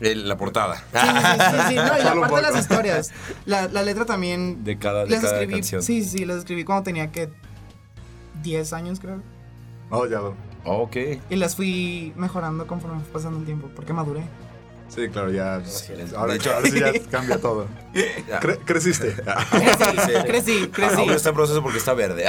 El- 0.00 0.28
la 0.28 0.36
portada. 0.36 0.76
Sí, 0.76 0.82
sí, 0.92 1.06
sí, 1.50 1.56
sí, 1.68 1.74
no, 1.76 1.84
y 1.98 2.02
Solo 2.02 2.12
un 2.20 2.24
aparte 2.24 2.36
de 2.36 2.42
las 2.52 2.60
historias. 2.60 3.10
La, 3.46 3.68
la 3.68 3.82
letra 3.82 4.04
también 4.04 4.64
De 4.64 4.78
cada, 4.78 5.04
de 5.04 5.10
las 5.10 5.20
cada 5.20 5.34
escribí. 5.40 5.52
canción. 5.54 5.82
Sí, 5.82 6.04
sí, 6.04 6.24
las 6.24 6.38
escribí 6.38 6.64
cuando 6.64 6.82
tenía 6.84 7.10
que 7.12 7.30
10 8.42 8.72
años, 8.72 9.00
creo. 9.00 9.20
Oh, 9.90 10.06
ya. 10.06 10.20
Ok. 10.64 10.96
Y 11.30 11.36
las 11.36 11.54
fui 11.56 12.12
mejorando 12.16 12.66
conforme 12.66 13.00
fue 13.00 13.12
pasando 13.12 13.38
el 13.38 13.44
tiempo, 13.44 13.68
porque 13.76 13.92
maduré. 13.92 14.22
Sí, 14.88 15.08
claro, 15.08 15.30
ya. 15.30 15.60
Ahora, 16.16 16.32
De 16.34 16.38
hecho- 16.38 16.52
ahora 16.54 16.68
sí 16.68 16.78
ya 16.78 16.92
cambia 17.10 17.38
todo. 17.38 17.66
Ya. 18.28 18.40
Cre- 18.40 18.60
creciste. 18.64 19.14
Crecí, 19.50 20.12
crecí, 20.26 20.68
crecí. 20.68 20.94
Aún 20.96 21.10
está 21.10 21.30
en 21.30 21.34
proceso 21.34 21.62
porque 21.62 21.78
está 21.78 21.94
verde. 21.94 22.26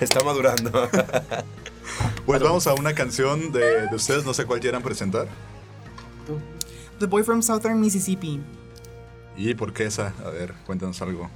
está 0.00 0.24
madurando. 0.24 0.88
Pues 2.26 2.42
vamos 2.42 2.66
a 2.66 2.74
una 2.74 2.94
canción 2.94 3.52
de, 3.52 3.86
de 3.88 3.94
ustedes, 3.96 4.24
no 4.24 4.34
sé 4.34 4.44
cuál 4.44 4.60
quieran 4.60 4.82
presentar. 4.82 5.26
The 6.98 7.06
Boy 7.06 7.22
from 7.22 7.42
Southern 7.42 7.80
Mississippi. 7.80 8.40
¿Y 9.36 9.54
por 9.54 9.72
qué 9.72 9.86
esa? 9.86 10.12
A 10.24 10.30
ver, 10.30 10.54
cuéntanos 10.66 11.00
algo. 11.00 11.30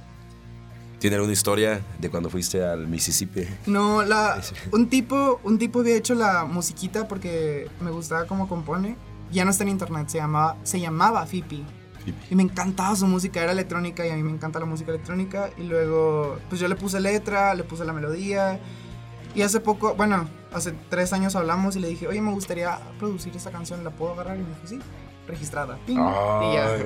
¿Tiene 0.99 1.15
alguna 1.15 1.33
historia 1.33 1.81
de 1.99 2.09
cuando 2.09 2.29
fuiste 2.29 2.63
al 2.63 2.87
Mississippi? 2.87 3.47
No, 3.65 4.03
la, 4.03 4.41
un 4.71 4.89
tipo, 4.89 5.39
un 5.43 5.57
tipo 5.57 5.79
había 5.79 5.95
hecho 5.95 6.15
la 6.15 6.45
musiquita 6.45 7.07
porque 7.07 7.69
me 7.81 7.91
gustaba 7.91 8.25
cómo 8.25 8.47
compone. 8.47 8.95
Ya 9.31 9.43
no 9.43 9.51
está 9.51 9.63
en 9.63 9.69
internet, 9.69 10.07
se 10.09 10.19
llamaba, 10.19 10.57
se 10.63 10.79
llamaba. 10.79 11.25
Fipi. 11.25 11.65
Y 12.29 12.35
me 12.35 12.43
encantaba 12.43 12.95
su 12.95 13.07
música, 13.07 13.41
era 13.41 13.51
electrónica 13.51 14.05
y 14.05 14.11
a 14.11 14.15
mí 14.15 14.21
me 14.21 14.31
encanta 14.31 14.59
la 14.59 14.65
música 14.65 14.91
electrónica. 14.91 15.49
Y 15.57 15.63
luego, 15.63 16.37
pues 16.49 16.61
yo 16.61 16.67
le 16.67 16.75
puse 16.75 16.99
letra, 16.99 17.55
le 17.55 17.63
puse 17.63 17.83
la 17.85 17.93
melodía. 17.93 18.59
Y 19.35 19.41
hace 19.41 19.59
poco, 19.59 19.95
bueno, 19.95 20.27
hace 20.53 20.73
tres 20.89 21.11
años 21.13 21.35
hablamos 21.35 21.75
y 21.75 21.79
le 21.79 21.89
dije, 21.89 22.07
oye, 22.07 22.21
me 22.21 22.31
gustaría 22.31 22.79
producir 22.97 23.35
esta 23.35 23.51
canción, 23.51 23.83
¿la 23.83 23.89
puedo 23.91 24.13
agarrar? 24.13 24.37
Y 24.37 24.39
me 24.39 24.47
dijo, 24.49 24.61
sí, 24.65 24.79
registrada. 25.27 25.77
Ping. 25.85 25.97
Y 25.97 26.53
ya, 26.53 26.77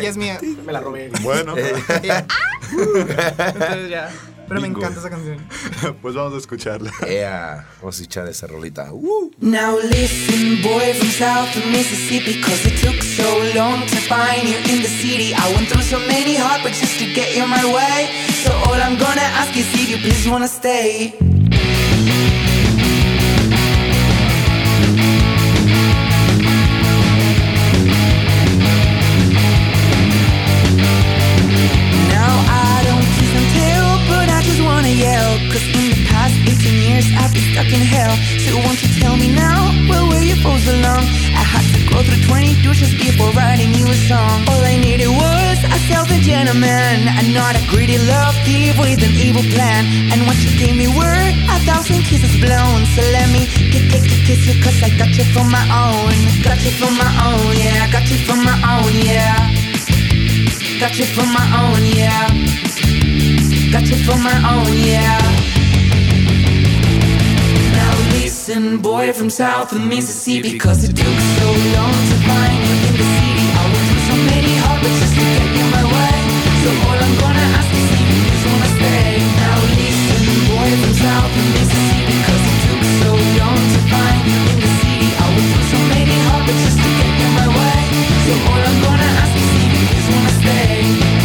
ya 0.00 0.08
es 0.08 0.16
mía. 0.16 0.38
Me 0.64 0.72
la 0.72 0.80
robé. 0.80 1.10
Bueno, 1.22 1.54
Y 2.02 2.06
ya. 2.06 2.26
Entonces 3.48 3.90
ya. 3.90 4.10
Pero 4.48 4.60
me 4.60 4.68
Bingo. 4.68 4.78
encanta 4.78 5.00
esa 5.00 5.10
canción. 5.10 5.38
pues 6.02 6.14
vamos 6.14 6.34
a 6.34 6.36
escucharla. 6.38 6.92
Ea, 7.08 7.66
vamos 7.80 7.98
a 7.98 8.04
echar 8.04 8.28
esa 8.28 8.46
rolita. 8.46 8.92
Uh. 8.92 9.32
Now 9.40 9.76
listen, 9.82 10.62
boy 10.62 10.94
from 10.94 11.08
south 11.08 11.56
of 11.56 11.66
Mississippi, 11.72 12.40
cause 12.40 12.64
it 12.64 12.80
took 12.80 13.02
so 13.02 13.26
long 13.56 13.80
to 13.80 13.96
find 14.06 14.44
you 14.48 14.56
in 14.72 14.82
the 14.82 14.88
city. 14.88 15.34
I 15.34 15.52
went 15.56 15.66
through 15.68 15.82
so 15.82 15.98
many 15.98 16.36
heartbreaks 16.36 16.78
just 16.78 16.96
to 17.00 17.06
get 17.12 17.34
you 17.36 17.44
my 17.48 17.64
way. 17.64 18.06
So 18.44 18.52
all 18.52 18.74
I'm 18.80 18.96
gonna 18.96 19.26
ask 19.34 19.56
is 19.56 19.66
if 19.74 19.90
you 19.90 19.96
please 19.98 20.28
wanna 20.30 20.46
stay. 20.46 21.18
So 38.44 38.56
won't 38.64 38.80
you 38.82 38.90
tell 39.00 39.16
me 39.16 39.28
now, 39.28 39.72
where 39.88 40.04
were 40.08 40.22
you 40.22 40.36
for 40.36 40.56
so 40.58 40.72
long? 40.80 41.04
I 41.36 41.44
had 41.44 41.64
to 41.74 41.80
go 41.90 42.02
through 42.02 42.22
20 42.24 42.62
douches 42.62 42.92
before 42.94 43.30
writing 43.32 43.74
you 43.74 43.86
a 43.86 43.98
song. 44.08 44.44
All 44.48 44.62
I 44.64 44.76
needed 44.76 45.08
was 45.08 45.58
a 45.64 45.78
selfish 45.90 46.26
gentleman, 46.26 47.08
and 47.18 47.34
not 47.34 47.56
a 47.56 47.62
greedy 47.68 47.98
love 47.98 48.34
thief 48.44 48.78
with 48.78 49.02
an 49.02 49.14
evil 49.16 49.44
plan. 49.54 49.84
And 50.12 50.26
once 50.26 50.44
you 50.44 50.52
gave 50.58 50.76
me 50.76 50.88
word, 50.88 51.32
a 51.52 51.56
thousand 51.68 52.02
kisses 52.08 52.34
blown. 52.40 52.84
So 52.94 53.02
let 53.16 53.28
me 53.34 53.46
kiss, 53.72 53.86
kiss, 53.92 54.04
kiss 54.26 54.40
you, 54.46 54.56
cause 54.62 54.78
I 54.82 54.90
got 54.96 55.12
you 55.16 55.24
for 55.34 55.44
my 55.44 55.64
own. 55.70 56.14
Got 56.42 56.62
you 56.64 56.72
for 56.80 56.90
my 56.92 57.10
own, 57.28 57.56
yeah. 57.56 57.90
Got 57.92 58.10
you 58.10 58.18
for 58.26 58.36
my 58.36 58.56
own, 58.72 58.92
yeah. 59.04 59.36
Got 60.80 60.98
you 60.98 61.06
for 61.06 61.26
my 61.26 61.46
own, 61.60 61.82
yeah. 61.96 62.28
Got 63.72 63.86
you 63.90 63.98
for 64.06 64.16
my 64.18 64.36
own, 64.52 64.72
yeah. 64.76 65.18
Listen, 68.46 68.78
boy 68.78 69.12
from 69.12 69.28
south 69.28 69.72
of 69.72 69.84
Mississippi, 69.84 70.56
cause 70.56 70.84
it 70.84 70.94
took 70.94 71.18
so 71.34 71.46
long 71.74 71.90
to 71.90 72.16
find 72.30 72.54
you 72.62 72.74
in 72.86 72.94
the 72.94 73.06
city. 73.18 73.46
I 73.58 73.62
went 73.66 73.84
through 73.90 74.04
so 74.06 74.16
many 74.22 74.54
heartbreaks 74.62 75.00
just 75.02 75.14
to 75.18 75.24
get 75.34 75.50
you 75.50 75.66
my 75.74 75.82
way. 75.82 76.18
So 76.62 76.70
all 76.86 76.94
I'm 76.94 77.14
gonna 77.18 77.46
ask 77.58 77.74
is 77.74 77.90
if 77.90 78.06
you 78.06 78.22
just 78.22 78.46
wanna 78.46 78.70
stay. 78.78 79.18
Now 79.42 79.58
listen, 79.66 80.22
boy 80.46 80.70
from 80.78 80.94
south 80.94 81.26
of 81.26 81.46
Mississippi, 81.58 82.16
cause 82.22 82.44
it 82.46 82.58
took 82.70 82.82
so 83.02 83.10
long 83.18 83.62
to 83.74 83.80
find 83.90 84.22
you 84.30 84.38
in 84.38 84.58
the 84.62 84.70
city. 84.78 85.10
I 85.10 85.26
went 85.26 85.48
through 85.50 85.66
so 85.66 85.78
many 85.90 86.16
heartbreaks 86.30 86.62
just 86.70 86.78
to 86.78 86.90
get 87.02 87.12
you 87.18 87.30
my 87.34 87.48
way. 87.50 87.82
So 88.30 88.32
all 88.46 88.62
I'm 88.62 88.78
gonna 88.78 89.10
ask 89.26 89.34
is 89.42 89.48
if 89.58 89.70
you 89.74 89.82
just 89.90 90.06
wanna 90.14 90.34
stay. 90.38 91.15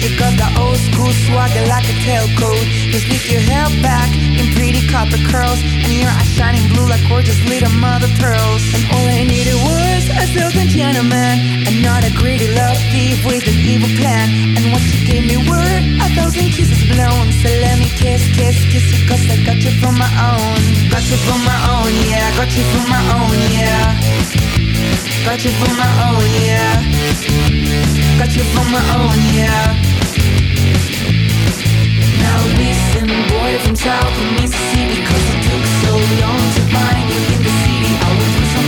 Got 0.00 0.36
the 0.36 0.60
old 0.60 0.76
school 0.76 1.12
swagger 1.12 1.64
like 1.66 1.84
a 1.84 1.96
tail 2.00 2.24
tailcoat. 2.28 2.64
Just 2.92 3.08
lift 3.08 3.30
your 3.30 3.40
hair 3.40 3.68
back 3.82 4.08
in 4.16 4.52
copper 4.90 5.22
curls. 5.30 5.62
And 5.62 5.94
your 5.94 6.10
eyes 6.10 6.28
shining 6.28 6.66
blue 6.74 6.86
like 6.90 7.02
gorgeous 7.08 7.38
little 7.48 7.72
mother 7.78 8.10
pearls. 8.18 8.62
And 8.74 8.82
all 8.92 9.06
I 9.06 9.22
needed 9.24 9.56
was 9.62 10.02
a 10.10 10.26
certain 10.34 10.68
gentleman, 10.68 11.64
and 11.66 11.82
not 11.82 12.04
a 12.04 12.12
greedy 12.18 12.50
love 12.52 12.76
thief 12.90 13.24
with 13.24 13.46
an 13.46 13.58
evil 13.62 13.90
plan. 13.96 14.26
And 14.58 14.74
what 14.74 14.82
you 14.90 14.98
gave 15.06 15.24
me 15.24 15.38
were 15.48 15.76
a 16.04 16.08
thousand 16.18 16.50
kisses 16.50 16.82
blown. 16.90 17.32
So 17.40 17.48
let 17.64 17.78
me 17.78 17.88
kiss, 17.94 18.22
kiss, 18.34 18.58
kiss 18.68 18.86
you, 18.92 19.00
cause 19.08 19.22
I 19.30 19.38
got 19.46 19.62
you 19.62 19.72
from 19.80 19.96
my 19.96 20.10
own. 20.28 20.60
Got 20.90 21.06
you 21.08 21.18
from 21.24 21.40
my 21.46 21.58
own, 21.72 21.90
yeah. 22.10 22.26
Got 22.36 22.50
you 22.56 22.64
from 22.74 22.84
my 22.90 23.02
own, 23.16 23.38
yeah. 23.54 23.94
Got 25.24 25.44
you 25.44 25.52
from 25.60 25.74
my 25.78 25.90
own, 26.06 26.26
yeah. 26.42 26.82
Got 28.18 28.34
you 28.36 28.44
from 28.52 28.66
my 28.72 28.82
own, 28.98 29.18
yeah. 29.32 29.76
Now 32.20 32.40
listen, 32.58 32.89
boy 33.40 33.58
from 33.64 33.76
south 33.76 34.16
of 34.22 34.32
Mississippi 34.36 35.00
Cause 35.08 35.26
it 35.32 35.40
took 35.48 35.64
so 35.82 35.92
long 36.22 36.42
to 36.56 36.62
find 36.72 37.04
you 37.10 37.20
in 37.34 37.40
the 37.46 37.52
city. 37.64 37.92
I 38.06 38.10
went 38.18 38.59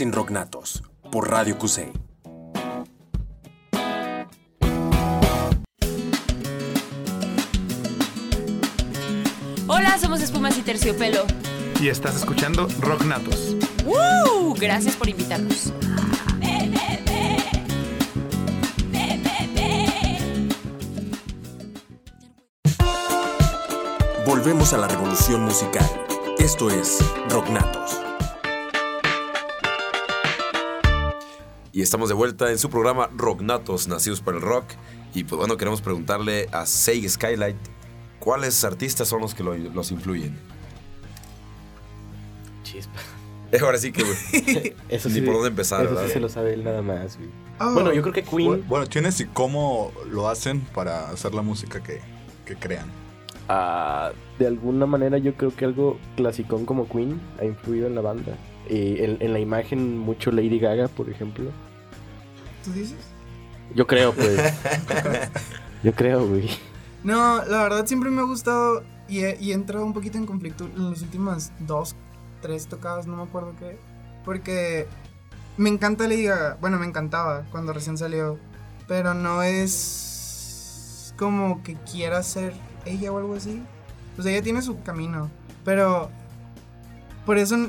estás 0.00 0.06
en 0.06 0.12
Rocknatos 0.12 0.82
por 1.12 1.30
Radio 1.30 1.58
Cusey. 1.58 1.92
Hola, 9.66 9.98
somos 9.98 10.20
Espumas 10.22 10.56
y 10.58 10.62
Terciopelo. 10.62 11.24
Y 11.80 11.88
estás 11.88 12.16
escuchando 12.16 12.68
Rock 12.80 13.04
Natos. 13.04 13.56
¡Woo! 13.84 14.54
Gracias 14.54 14.96
por 14.96 15.08
invitarnos. 15.08 15.72
Volvemos 24.26 24.72
a 24.72 24.78
la 24.78 24.88
revolución 24.88 25.42
musical. 25.42 25.88
Esto 26.38 26.70
es 26.70 26.98
Rocknatos. 27.28 27.99
Y 31.72 31.82
estamos 31.82 32.08
de 32.08 32.14
vuelta 32.14 32.50
en 32.50 32.58
su 32.58 32.68
programa 32.70 33.08
Rocknatos, 33.16 33.86
nacidos 33.88 34.20
para 34.20 34.36
el 34.38 34.42
rock. 34.42 34.64
Y 35.14 35.24
pues 35.24 35.38
bueno, 35.38 35.56
queremos 35.56 35.80
preguntarle 35.80 36.48
a 36.52 36.66
Seig 36.66 37.08
Skylight, 37.08 37.56
¿cuáles 38.18 38.64
artistas 38.64 39.08
son 39.08 39.20
los 39.20 39.34
que 39.34 39.42
lo- 39.44 39.56
los 39.56 39.90
influyen? 39.92 40.36
Chispa. 42.62 42.98
Ahora 43.62 43.78
sí 43.78 43.90
que, 43.92 44.02
güey, 44.04 44.74
Eso 44.88 45.08
ni 45.08 45.16
sí- 45.16 45.20
por 45.22 45.34
dónde 45.34 45.48
empezar, 45.48 45.82
Eso 45.84 45.90
¿verdad? 45.94 46.06
sí 46.06 46.12
se 46.12 46.20
lo 46.20 46.28
sabe 46.28 46.54
él 46.54 46.62
nada 46.64 46.82
más, 46.82 47.16
güey. 47.16 47.28
Oh. 47.60 47.72
Bueno, 47.74 47.92
yo 47.92 48.02
creo 48.02 48.14
que 48.14 48.22
Queen. 48.22 48.64
Bueno, 48.68 48.86
¿quiénes 48.88 49.20
y 49.20 49.26
cómo 49.26 49.92
lo 50.10 50.28
hacen 50.28 50.60
para 50.60 51.10
hacer 51.10 51.34
la 51.34 51.42
música 51.42 51.82
que, 51.82 52.00
que 52.46 52.54
crean? 52.56 52.86
Ah, 53.48 54.12
de 54.38 54.46
alguna 54.46 54.86
manera 54.86 55.18
yo 55.18 55.34
creo 55.34 55.54
que 55.54 55.64
algo 55.64 55.98
clasicón 56.16 56.64
como 56.64 56.88
Queen 56.88 57.20
ha 57.40 57.44
influido 57.44 57.86
en 57.88 57.96
la 57.96 58.00
banda. 58.00 58.32
Y 58.68 59.02
en, 59.02 59.16
en 59.20 59.32
la 59.32 59.40
imagen 59.40 59.98
mucho 59.98 60.30
Lady 60.30 60.58
Gaga, 60.58 60.88
por 60.88 61.08
ejemplo. 61.08 61.50
¿Tú 62.64 62.72
dices? 62.72 62.98
Yo 63.74 63.86
creo, 63.86 64.12
pues. 64.12 64.38
yo 65.82 65.92
creo, 65.92 66.26
güey. 66.26 66.48
No, 67.02 67.44
la 67.44 67.62
verdad 67.62 67.86
siempre 67.86 68.10
me 68.10 68.20
ha 68.20 68.24
gustado 68.24 68.82
y 69.08 69.20
he, 69.20 69.36
y 69.40 69.52
he 69.52 69.54
entrado 69.54 69.84
un 69.84 69.92
poquito 69.92 70.18
en 70.18 70.26
conflicto 70.26 70.64
en 70.64 70.90
las 70.90 71.02
últimas 71.02 71.52
dos, 71.60 71.96
tres 72.42 72.66
tocadas, 72.66 73.06
no 73.06 73.16
me 73.16 73.22
acuerdo 73.22 73.54
qué. 73.58 73.78
Porque 74.24 74.86
me 75.56 75.70
encanta 75.70 76.06
Lady 76.06 76.24
Gaga. 76.24 76.58
Bueno, 76.60 76.78
me 76.78 76.86
encantaba 76.86 77.44
cuando 77.50 77.72
recién 77.72 77.96
salió. 77.96 78.38
Pero 78.86 79.14
no 79.14 79.42
es 79.42 81.14
como 81.16 81.62
que 81.62 81.74
quiera 81.74 82.22
ser 82.22 82.52
ella 82.84 83.12
o 83.12 83.18
algo 83.18 83.34
así. 83.34 83.62
Pues 84.16 84.26
ella 84.26 84.42
tiene 84.42 84.62
su 84.62 84.82
camino. 84.82 85.30
Pero 85.64 86.10
por 87.24 87.38
eso 87.38 87.68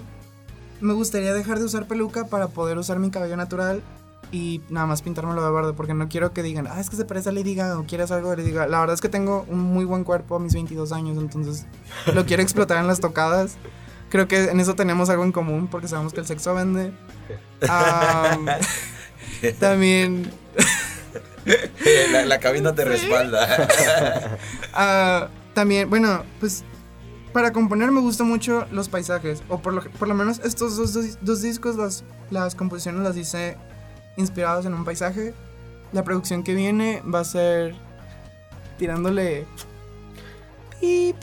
me 0.82 0.94
gustaría 0.94 1.34
dejar 1.34 1.60
de 1.60 1.66
usar 1.66 1.88
peluca 1.88 2.26
para 2.26 2.48
poder 2.48 2.78
usar 2.78 3.00
mi 3.00 3.12
cabello 3.12 3.38
natural 3.38 3.82
y 4.32 4.62
nada 4.70 4.88
más 4.88 5.02
pintármelo 5.02 5.44
de 5.44 5.52
verde 5.52 5.74
porque 5.74 5.94
no 5.94 6.08
quiero 6.08 6.34
que 6.34 6.42
digan, 6.42 6.68
ah, 6.68 6.80
es 6.80 6.90
que 6.90 6.96
se 6.96 7.06
parece 7.06 7.30
a 7.30 7.32
Lady 7.32 7.56
Gaga 7.56 7.80
o 7.80 7.86
quieres 7.86 8.12
algo 8.12 8.30
de 8.32 8.38
Lady 8.38 8.52
Gaga. 8.52 8.68
La 8.68 8.80
verdad 8.80 8.94
es 8.94 9.02
que 9.02 9.10
tengo 9.10 9.46
un 9.48 9.60
muy 9.60 9.86
buen 9.86 10.04
cuerpo 10.04 10.36
a 10.36 10.40
mis 10.40 10.54
22 10.54 10.92
años, 10.92 11.18
entonces 11.18 11.66
lo 12.14 12.26
quiero 12.26 12.42
explotar 12.42 12.78
en 12.78 12.88
las 12.88 13.00
tocadas. 13.00 13.58
Creo 14.10 14.28
que 14.28 14.46
en 14.46 14.60
eso 14.60 14.76
tenemos 14.76 15.10
algo 15.10 15.24
en 15.24 15.32
común 15.32 15.68
porque 15.68 15.88
sabemos 15.88 16.14
que 16.14 16.20
el 16.20 16.26
sexo 16.26 16.54
vende. 16.54 16.92
Am, 17.70 18.46
también 19.60 20.32
la, 22.12 22.26
la 22.26 22.40
cabina 22.40 22.74
te 22.76 22.86
respalda. 22.86 24.38
Ah, 24.74 25.28
también, 25.54 25.90
bueno, 25.90 26.24
pues 26.40 26.64
para 27.34 27.52
componer 27.54 27.92
me 27.92 28.02
gustan 28.02 28.28
mucho 28.28 28.66
los 28.72 28.90
paisajes, 28.90 29.42
o 29.50 29.60
por 29.60 29.74
lo, 29.74 29.84
por 29.92 30.08
lo 30.08 30.14
menos 30.16 30.40
estos 30.44 30.76
dos, 30.78 30.94
dos- 30.94 31.18
dos 31.22 31.42
discos, 31.42 31.76
las, 31.76 32.04
las 32.30 32.56
composiciones 32.56 33.02
las 33.04 33.16
hice 33.18 33.58
inspiradas 34.18 34.66
en 34.66 34.74
un 34.74 34.84
paisaje. 34.86 35.34
La 35.94 36.04
producción 36.04 36.44
que 36.44 36.56
viene 36.56 37.02
va 37.04 37.20
a 37.20 37.24
ser 37.26 37.76
tirándole... 38.78 39.46
pip 40.80 41.16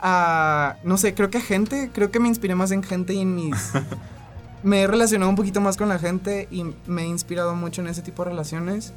a, 0.00 0.76
no 0.84 0.96
sé, 0.98 1.14
creo 1.14 1.30
que 1.30 1.38
a 1.38 1.40
gente, 1.40 1.90
creo 1.92 2.10
que 2.10 2.20
me 2.20 2.28
inspiré 2.28 2.54
más 2.54 2.70
en 2.70 2.82
gente 2.82 3.14
y 3.14 3.20
en 3.22 3.34
mis... 3.34 3.70
me 4.62 4.82
he 4.82 4.86
relacionado 4.86 5.28
un 5.30 5.36
poquito 5.36 5.60
más 5.60 5.76
con 5.76 5.88
la 5.88 5.98
gente 5.98 6.48
y 6.50 6.64
me 6.86 7.02
he 7.02 7.06
inspirado 7.06 7.54
mucho 7.54 7.80
en 7.80 7.88
ese 7.88 8.02
tipo 8.02 8.22
de 8.24 8.30
relaciones. 8.30 8.92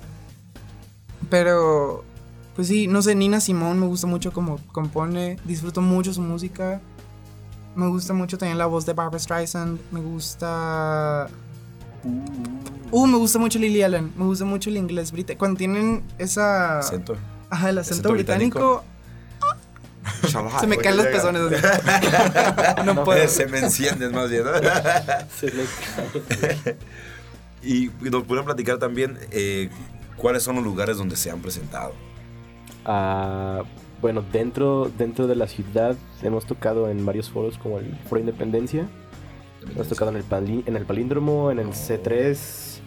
Pero 1.30 2.04
pues 2.60 2.68
sí, 2.68 2.88
no 2.88 3.02
sé, 3.02 3.16
Nina 3.16 3.40
Simón 3.40 3.80
me 3.80 3.86
gusta 3.86 4.06
mucho 4.06 4.34
como 4.34 4.60
compone, 4.74 5.38
disfruto 5.46 5.80
mucho 5.80 6.12
su 6.12 6.20
música. 6.20 6.82
Me 7.74 7.88
gusta 7.88 8.14
mucho 8.14 8.38
también 8.38 8.58
la 8.58 8.66
voz 8.66 8.86
de 8.86 8.92
Barbara 8.92 9.18
Streisand, 9.18 9.80
me 9.92 10.02
gusta... 10.02 11.30
Uh, 12.92 13.08
me 13.08 13.16
gusta 13.16 13.40
mucho 13.40 13.60
Lily 13.60 13.82
Allen, 13.82 14.12
me 14.18 14.26
gusta 14.26 14.44
mucho 14.44 14.70
el 14.70 14.76
inglés 14.76 15.14
británico. 15.14 15.40
Cuando 15.40 15.58
tienen 15.58 16.04
esa... 16.18 16.80
Acento. 16.80 17.16
Ajá, 17.50 17.70
el 17.70 17.78
acento, 17.78 17.94
acento 17.94 18.12
británico, 18.12 18.84
se 20.60 20.68
me 20.68 20.76
caen 20.80 20.98
los 20.98 21.06
pezones. 21.06 21.64
así. 21.64 22.82
no 22.86 23.06
puedo. 23.06 23.26
Se 23.30 23.48
me 23.48 23.60
encienden 23.60 24.12
más 24.12 24.30
bien. 24.30 24.44
¿no? 24.44 24.52
Se 25.40 25.46
le 25.46 25.64
cae. 25.96 26.78
y 27.64 27.90
nos 28.02 28.24
pudieron 28.24 28.44
platicar 28.44 28.80
también 28.80 29.18
eh, 29.32 29.70
cuáles 30.18 30.44
son 30.44 30.56
los 30.56 30.66
lugares 30.66 30.98
donde 30.98 31.16
se 31.16 31.32
han 31.32 31.42
presentado. 31.42 32.09
Bueno, 34.02 34.24
dentro, 34.32 34.90
dentro 34.98 35.28
de 35.28 35.36
la 35.36 35.48
ciudad 35.48 35.96
hemos 36.24 36.46
tocado 36.46 36.90
en 36.90 37.06
varios 37.06 37.30
foros 37.30 37.58
como 37.58 37.80
el 37.80 37.96
Foro 38.08 38.22
Independencia. 38.22 38.88
Hemos 39.76 39.90
tocado 39.90 40.12
en 40.12 40.18
el, 40.18 40.24
Pali- 40.24 40.64
en 40.66 40.76
el 40.78 40.86
Palíndromo, 40.86 41.52
en 41.52 41.60
el 41.60 41.68
C3, 41.68 42.80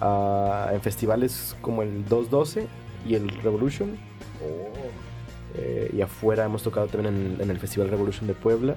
ah, 0.00 0.70
en 0.72 0.80
festivales 0.80 1.56
como 1.62 1.82
el 1.82 2.04
212, 2.06 2.66
y 3.06 3.14
el 3.14 3.28
Revolution. 3.42 3.96
Eh, 5.56 5.90
y 5.96 6.00
afuera 6.00 6.44
hemos 6.44 6.62
tocado 6.62 6.86
también 6.88 7.14
en, 7.14 7.40
en 7.40 7.50
el 7.50 7.58
Festival 7.58 7.88
Revolution 7.90 8.26
de 8.26 8.34
Puebla. 8.34 8.74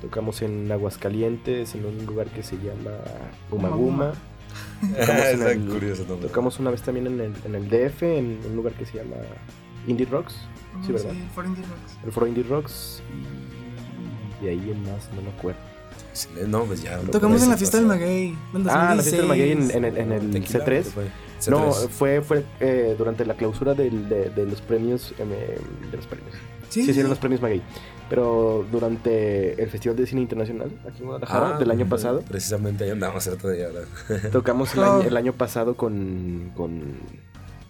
Tocamos 0.00 0.42
en 0.42 0.70
Aguascalientes, 0.70 1.74
en 1.74 1.84
un 1.86 2.06
lugar 2.06 2.28
que 2.28 2.44
se 2.44 2.56
llama 2.56 2.92
Umaguma. 3.50 4.12
Tocamos, 4.80 5.24
en 5.24 5.38
Está 5.38 5.52
el- 5.52 5.66
curioso 5.66 6.04
nombre. 6.08 6.28
tocamos 6.28 6.58
una 6.60 6.70
vez 6.70 6.82
también 6.82 7.06
en 7.08 7.20
el, 7.20 7.32
en 7.44 7.54
el 7.54 7.68
DF, 7.68 8.02
en 8.18 8.38
un 8.48 8.56
lugar 8.56 8.72
que 8.74 8.84
se 8.86 8.98
llama 8.98 9.16
Indie 9.86 10.06
Rocks. 10.06 10.34
Sí, 10.86 10.92
¿verdad? 10.92 11.10
el 11.12 11.28
For 11.30 11.44
Indie 11.46 11.64
Rocks. 11.64 11.98
El 12.04 12.12
Foro 12.12 12.26
Indie 12.28 12.44
Rocks. 12.44 13.02
Y 14.40 14.44
de 14.44 14.50
ahí 14.50 14.70
en 14.70 14.82
más, 14.82 15.08
no 15.16 15.22
me 15.22 15.30
acuerdo. 15.30 15.58
No, 16.46 16.64
pues 16.64 16.82
ya. 16.82 16.98
Tocamos 16.98 17.42
en 17.42 17.50
la 17.50 17.56
fiesta 17.56 17.78
del. 17.78 17.86
Maguey. 17.86 18.36
del 18.52 18.68
Ah, 18.68 18.94
la 18.94 19.02
fiesta 19.02 19.16
del 19.22 19.28
2016. 19.28 19.28
Maguey 19.28 19.52
en, 19.52 19.70
en 19.70 19.84
el, 19.84 19.96
en 19.98 20.12
el 20.12 20.30
Tequila, 20.30 20.64
C3. 21.40 21.44
¿qué 21.44 21.50
fue? 21.50 21.50
No, 21.50 21.72
C3. 21.72 21.88
fue, 21.88 22.20
fue 22.22 22.44
eh, 22.60 22.94
durante 22.98 23.24
la 23.26 23.34
clausura 23.34 23.74
del- 23.74 24.08
de, 24.08 24.30
de 24.30 24.46
los 24.46 24.60
premios. 24.60 25.14
em, 25.18 25.32
em, 25.32 25.90
de 25.90 25.96
los 25.96 26.06
premios. 26.06 26.32
Sí, 26.68 26.84
Sí, 26.84 26.92
sí, 26.92 26.98
eran 27.00 27.10
los 27.10 27.18
premios 27.18 27.40
Maguey. 27.40 27.62
Pero 28.10 28.64
durante 28.72 29.62
el 29.62 29.68
Festival 29.70 29.96
de 29.96 30.06
Cine 30.06 30.22
Internacional, 30.22 30.70
aquí 30.88 30.98
en 31.00 31.04
Guadalajara, 31.06 31.56
Ah, 31.56 31.58
del 31.58 31.70
año 31.70 31.86
pasado, 31.88 32.20
Precisamente 32.22 32.84
ahí 32.84 32.90
andamos 32.90 33.22
cierto 33.24 33.48
día, 33.50 33.68
¿verdad? 33.68 34.30
tocamos 34.32 34.72
el, 34.74 34.80
Oh. 34.80 34.92
año, 34.98 35.08
el 35.08 35.16
año 35.16 35.32
pasado 35.34 35.76
con, 35.76 36.52
con. 36.56 36.82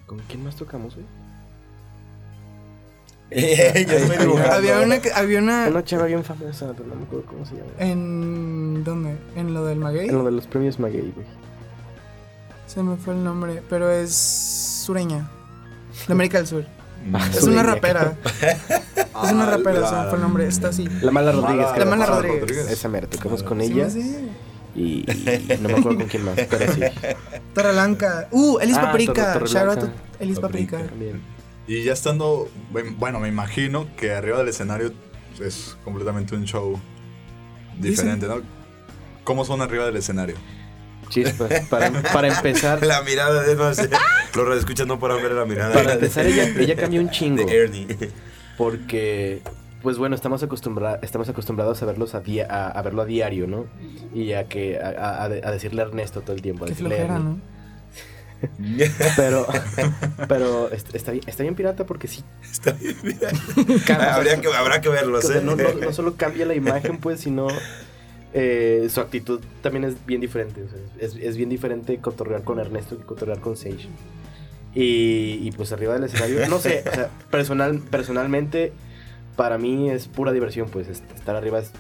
¿Con 0.06 0.18
quién 0.28 0.42
más 0.44 0.54
tocamos, 0.56 0.94
güey? 0.94 1.06
Yo 3.30 3.36
estoy 3.96 4.16
dibujando. 4.16 4.52
Había 4.54 4.80
una, 4.80 5.00
que- 5.02 5.12
había 5.12 5.38
una 5.40 5.68
Una 5.68 5.84
chava 5.84 6.06
bien 6.06 6.24
famosa, 6.24 6.72
pero 6.74 6.88
no 6.88 6.94
me 6.94 7.02
acuerdo 7.04 7.26
cómo 7.26 7.44
se 7.44 7.56
llama. 7.56 7.68
en 7.78 8.84
¿dónde? 8.84 9.16
En 9.36 9.52
lo 9.52 9.64
del 9.66 9.78
Maguey. 9.78 10.08
En 10.08 10.14
lo 10.16 10.24
de 10.24 10.30
los 10.32 10.46
premios 10.46 10.78
Maguey, 10.78 11.12
güey. 11.14 11.26
Se 12.68 12.82
me 12.82 12.96
fue 12.96 13.14
el 13.14 13.24
nombre, 13.24 13.62
pero 13.68 13.90
es 13.90 14.14
sureña. 14.84 15.28
De 16.06 16.12
América 16.12 16.38
del 16.38 16.46
Sur. 16.46 16.66
Ah, 17.12 17.28
Es 17.34 17.42
una 17.42 17.62
rapera. 17.62 18.16
Es 19.24 19.32
una 19.32 19.46
rapera, 19.46 19.88
se 19.88 19.96
me 19.96 20.02
fue 20.04 20.14
el 20.14 20.20
nombre. 20.20 20.46
Está 20.46 20.68
así. 20.68 20.88
La 21.02 21.10
Mala 21.10 21.32
Rodríguez. 21.32 21.66
La 21.76 21.84
Mala 21.86 22.06
Rodríguez. 22.06 22.70
Esa 22.70 22.88
mera, 22.88 23.08
tocamos 23.08 23.42
con 23.42 23.60
ella. 23.60 23.90
sí. 23.90 24.28
Y, 24.76 25.00
y 25.10 25.58
no 25.60 25.68
me 25.70 25.74
acuerdo 25.78 25.98
con 25.98 26.06
quién 26.08 26.24
más, 26.24 26.36
pero 26.48 26.72
sí. 26.72 26.80
Torre 27.54 27.72
Blanca. 27.72 28.28
Uh, 28.30 28.58
Elis 28.60 28.76
Ah, 28.76 28.82
Paprika. 28.82 29.40
Shout 29.44 29.56
out 29.56 29.78
Blanca. 29.78 29.80
to 29.80 30.22
Elis 30.24 30.38
Paprika. 30.38 30.78
También. 30.86 31.20
Y 31.66 31.82
ya 31.82 31.94
estando, 31.94 32.48
bueno, 32.98 33.18
me 33.18 33.26
imagino 33.28 33.88
que 33.96 34.12
arriba 34.14 34.38
del 34.38 34.48
escenario 34.48 34.92
es 35.42 35.76
completamente 35.84 36.36
un 36.36 36.44
show 36.44 36.78
diferente, 37.80 38.26
¿no? 38.28 38.36
¿Cómo 39.24 39.44
son 39.44 39.62
arriba 39.62 39.84
del 39.86 39.96
escenario? 39.96 40.36
Chispas. 41.08 41.60
Para, 41.68 41.90
para 42.02 42.28
empezar, 42.36 42.84
La 42.84 43.02
mirada 43.02 43.42
de 43.42 43.54
no 43.56 43.72
sé. 43.74 43.88
Los 44.34 44.46
radioescuchas 44.46 44.86
no 44.86 44.98
podrán 44.98 45.22
ver 45.22 45.32
la 45.32 45.44
mirada 45.44 45.72
para 45.74 45.94
empezar 45.94 46.26
ella, 46.26 46.44
ella 46.58 46.76
cambió 46.76 47.00
un 47.00 47.10
chingo. 47.10 47.44
de 47.44 47.56
Ernie. 47.64 47.86
Porque, 48.56 49.40
pues 49.82 49.98
bueno, 49.98 50.14
estamos, 50.16 50.42
acostumbra 50.42 50.98
estamos 51.02 51.28
acostumbrados 51.28 51.82
a, 51.82 51.86
verlos 51.86 52.14
a, 52.14 52.20
dia- 52.20 52.46
a, 52.50 52.68
a 52.70 52.82
verlo 52.82 53.02
a 53.02 53.04
diario, 53.04 53.46
¿no? 53.46 53.66
Y 54.14 54.32
a, 54.32 54.48
que, 54.48 54.78
a, 54.78 54.88
a- 54.88 55.24
a 55.24 55.28
decirle 55.28 55.82
a 55.82 55.84
Ernesto 55.86 56.20
todo 56.22 56.34
el 56.34 56.42
tiempo. 56.42 56.64
a 56.64 56.68
decirle 56.68 56.96
flojera, 56.96 57.14
Ernie. 57.16 57.28
¿no? 57.34 57.58
Pero, 59.16 59.48
pero 60.28 60.70
est- 60.70 60.94
está, 60.94 61.10
bien, 61.10 61.24
está 61.26 61.42
bien 61.42 61.56
pirata 61.56 61.84
porque 61.86 62.06
sí. 62.06 62.22
Está 62.48 62.70
bien, 62.70 62.96
Habría 64.00 64.40
que, 64.40 64.46
habrá 64.54 64.80
que 64.80 64.88
verlos, 64.88 65.24
o 65.24 65.28
sea, 65.28 65.38
¿eh? 65.38 65.42
no, 65.42 65.56
no- 65.56 65.72
no 65.74 65.92
solo 65.92 66.14
cambia 66.14 66.46
la 66.46 66.54
imagen, 66.54 66.98
pues, 66.98 67.18
sino 67.20 67.48
eh, 68.32 68.88
su 68.90 69.00
actitud 69.00 69.40
también 69.62 69.84
es 69.84 70.04
bien 70.06 70.20
diferente. 70.20 70.62
o 70.62 70.68
sea, 70.68 70.78
es, 71.00 71.14
es 71.16 71.36
bien 71.36 71.48
diferente 71.48 71.98
cotorrear 71.98 72.44
con 72.44 72.58
Ernesto 72.58 72.96
que 72.98 73.04
cotorrear 73.04 73.40
con 73.40 73.56
Sage. 73.56 73.88
Y, 74.74 75.40
y, 75.42 75.50
pues 75.56 75.72
arriba 75.72 75.94
del 75.94 76.04
escenario, 76.04 76.46
no 76.48 76.58
sé, 76.58 76.84
o 76.88 76.94
sea, 76.94 77.08
personal, 77.30 77.78
personalmente, 77.90 78.72
para 79.34 79.56
mí 79.58 79.90
es 79.90 80.06
pura 80.08 80.30
diversión, 80.32 80.68
pues 80.68 80.88
est- 80.88 81.10
estar 81.16 81.34
arriba 81.34 81.58
es 81.58 81.70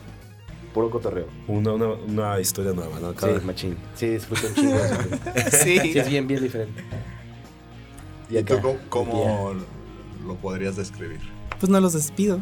puro 0.72 0.90
cotorreo. 0.90 1.26
Una, 1.46 1.74
una, 1.74 1.86
una 1.92 2.40
historia 2.40 2.72
nueva, 2.72 2.98
¿no? 2.98 3.14
Cada- 3.14 3.38
Sí, 3.38 3.44
machín. 3.46 3.76
Sí, 3.94 4.08
disfruto 4.08 4.48
un 4.48 4.54
chingo. 4.54 4.72
güey. 4.78 5.44
Sí. 5.50 5.78
Sí, 5.80 5.98
es 5.98 6.08
bien, 6.08 6.26
bien 6.26 6.42
diferente. 6.42 6.82
¿Y 8.30 8.42
tú 8.42 8.54
acá, 8.54 8.62
cómo, 8.62 8.78
cómo 8.88 9.54
lo 10.26 10.34
podrías 10.36 10.76
describir? 10.76 11.20
Pues 11.60 11.70
no 11.70 11.80
los 11.80 11.92
despido. 11.92 12.40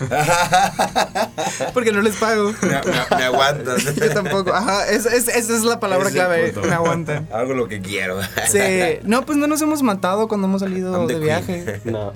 Porque 1.74 1.92
no 1.92 2.00
les 2.02 2.16
pago. 2.16 2.52
Me, 2.62 2.68
me- 2.68 3.16
me 3.16 3.24
aguantas. 3.24 3.94
Yo 3.96 4.10
tampoco. 4.12 4.52
Ajá, 4.52 4.88
es- 4.88 5.06
es- 5.06 5.28
esa 5.28 5.54
es 5.56 5.62
la 5.62 5.80
palabra 5.80 6.08
Ese 6.08 6.16
clave. 6.16 6.52
punto. 6.52 6.68
Me 6.68 6.74
aguantan. 6.74 7.28
Hago 7.32 7.54
lo 7.54 7.68
que 7.68 7.80
quiero. 7.80 8.20
Sí. 8.50 8.98
No, 9.04 9.24
pues 9.26 9.38
no 9.38 9.46
nos 9.46 9.60
hemos 9.62 9.82
matado 9.82 10.28
cuando 10.28 10.46
hemos 10.46 10.60
salido 10.60 11.06
de 11.06 11.14
queen. 11.14 11.22
viaje. 11.22 11.80
No. 11.84 12.12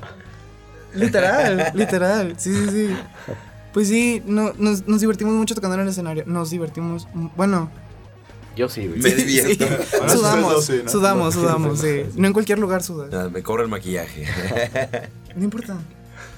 Literal, 0.95 1.73
literal. 1.75 2.35
Sí, 2.39 2.55
sí, 2.55 2.69
sí. 2.71 2.97
Pues 3.73 3.89
sí, 3.89 4.23
no, 4.27 4.53
nos, 4.57 4.87
nos 4.87 5.01
divertimos 5.01 5.35
mucho 5.35 5.55
tocando 5.55 5.75
en 5.75 5.81
el 5.83 5.89
escenario. 5.89 6.23
Nos 6.27 6.51
divertimos. 6.51 7.09
Bueno, 7.37 7.69
Yo 8.57 8.69
sí, 8.69 8.87
güey. 8.87 9.01
Me 9.01 9.11
divierto. 9.11 9.67
Sudamos, 10.09 10.53
dos 10.53 10.67
sí, 10.67 10.81
¿no? 10.85 10.91
sudamos, 10.91 11.35
sudamos, 11.35 11.81
sí. 11.81 12.05
No 12.15 12.29
en 12.29 12.33
cualquier 12.33 12.61
lugar 12.61 12.85
sudas. 12.85 13.11
Nada, 13.11 13.29
me 13.31 13.43
cobra 13.43 13.65
el 13.65 13.69
maquillaje. 13.69 14.27
No 15.35 15.43
importa. 15.45 15.77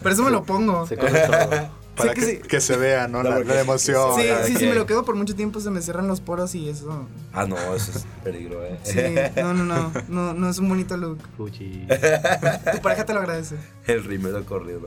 Pero 0.07 0.15
eso 0.15 0.23
me 0.23 0.31
lo 0.31 0.45
pongo. 0.45 0.87
Se 0.87 0.97
corre 0.97 1.27
todo. 1.27 1.69
Para 1.97 2.15
que 2.15 2.21
que, 2.21 2.27
sí. 2.27 2.39
que 2.39 2.61
se 2.61 2.77
vea, 2.77 3.09
¿no? 3.09 3.25
La, 3.25 3.41
la 3.41 3.61
emoción. 3.61 4.21
Sí, 4.21 4.29
cada 4.29 4.47
sí, 4.47 4.55
si 4.55 4.67
me 4.67 4.77
lo 4.77 4.87
quedo 4.87 5.05
por 5.05 5.17
mucho 5.17 5.35
tiempo 5.35 5.59
se 5.59 5.69
me 5.69 5.83
cierran 5.83 6.07
los 6.07 6.21
poros 6.21 6.55
y 6.55 6.69
eso. 6.69 7.09
Ah, 7.33 7.45
no, 7.45 7.57
eso 7.75 7.91
es 7.91 8.07
peligro, 8.23 8.65
¿eh? 8.65 8.79
Sí, 8.85 9.01
no, 9.41 9.53
no, 9.53 9.65
no, 9.65 9.93
no, 10.07 10.33
no 10.33 10.49
es 10.49 10.59
un 10.59 10.69
bonito 10.69 10.97
look. 10.97 11.19
Fuchi. 11.37 11.89
Tu 12.73 12.83
pareja 12.83 13.05
te 13.05 13.15
lo 13.15 13.19
agradece. 13.19 13.57
El 13.85 14.05
rimero 14.05 14.45
corriendo. 14.45 14.87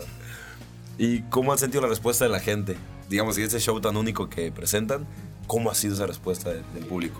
¿Y 0.97 1.23
cómo 1.23 1.51
han 1.51 1.57
sentido 1.57 1.81
la 1.81 1.89
respuesta 1.89 2.23
de 2.23 2.31
la 2.31 2.39
gente? 2.39 2.77
Digamos, 3.09 3.37
y 3.39 3.41
ese 3.41 3.59
show 3.59 3.81
tan 3.81 3.97
único 3.97 4.29
que 4.29 4.53
presentan, 4.53 5.05
¿cómo 5.47 5.69
ha 5.69 5.75
sido 5.75 5.95
esa 5.95 6.07
respuesta 6.07 6.51
del, 6.51 6.63
del 6.73 6.85
público? 6.85 7.19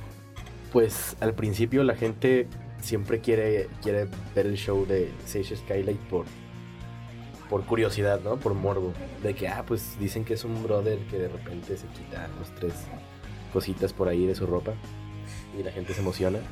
Pues 0.72 1.18
al 1.20 1.34
principio 1.34 1.84
la 1.84 1.96
gente 1.96 2.48
siempre 2.82 3.20
quiere, 3.20 3.68
quiere 3.82 4.08
ver 4.36 4.46
el 4.46 4.56
show 4.56 4.86
de 4.86 5.12
Sage 5.26 5.58
Skylight 5.58 6.00
por, 6.10 6.26
por 7.50 7.66
curiosidad, 7.66 8.22
¿no? 8.24 8.38
Por 8.38 8.54
morbo. 8.54 8.94
De 9.24 9.34
que, 9.34 9.48
ah, 9.48 9.64
pues 9.68 9.98
dicen 10.00 10.24
que 10.24 10.36
es 10.36 10.46
un 10.46 10.64
brother 10.64 11.00
que 11.10 11.18
de 11.18 11.28
repente 11.28 11.76
se 11.76 11.88
quita 11.88 12.30
dos, 12.38 12.54
tres 12.56 12.74
cositas 13.52 13.92
por 13.92 14.08
ahí 14.08 14.26
de 14.26 14.36
su 14.36 14.46
ropa. 14.46 14.74
Y 15.60 15.64
la 15.64 15.72
gente 15.72 15.94
se 15.94 16.02
emociona. 16.02 16.40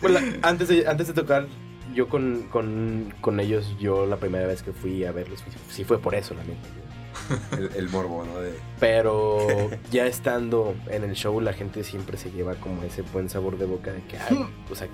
Bueno, 0.00 0.20
antes, 0.42 0.68
de, 0.68 0.86
antes 0.86 1.06
de 1.06 1.14
tocar, 1.14 1.46
yo 1.94 2.08
con, 2.08 2.42
con, 2.50 3.14
con 3.22 3.40
ellos, 3.40 3.74
yo 3.80 4.04
la 4.04 4.16
primera 4.16 4.46
vez 4.46 4.62
que 4.62 4.72
fui 4.72 5.04
a 5.04 5.12
verlos, 5.12 5.42
sí 5.70 5.82
fue 5.84 5.98
por 5.98 6.14
eso, 6.14 6.34
la 6.34 6.44
neta. 6.44 6.68
El, 7.56 7.70
el 7.76 7.88
morbo, 7.88 8.24
¿no? 8.24 8.40
De, 8.40 8.52
Pero 8.80 9.70
ya 9.90 10.06
estando 10.06 10.74
en 10.90 11.04
el 11.04 11.14
show, 11.14 11.40
la 11.40 11.54
gente 11.54 11.84
siempre 11.84 12.18
se 12.18 12.30
lleva 12.30 12.54
como 12.56 12.82
ese 12.82 13.02
buen 13.02 13.30
sabor 13.30 13.56
de 13.56 13.64
boca 13.64 13.92
de 13.92 14.02
que, 14.02 14.18
ay, 14.18 14.46
o 14.70 14.74
sea, 14.74 14.88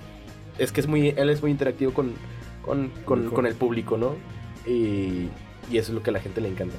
es 0.57 0.71
que 0.71 0.79
es 0.81 0.87
muy, 0.87 1.09
él 1.09 1.29
es 1.29 1.41
muy 1.41 1.51
interactivo 1.51 1.93
con, 1.93 2.13
con, 2.61 2.89
con, 3.05 3.31
con 3.31 3.45
el 3.45 3.55
público, 3.55 3.97
¿no? 3.97 4.15
Y, 4.65 5.29
y 5.71 5.77
eso 5.77 5.91
es 5.91 5.95
lo 5.95 6.03
que 6.03 6.09
a 6.09 6.13
la 6.13 6.19
gente 6.19 6.41
le 6.41 6.49
encanta. 6.49 6.75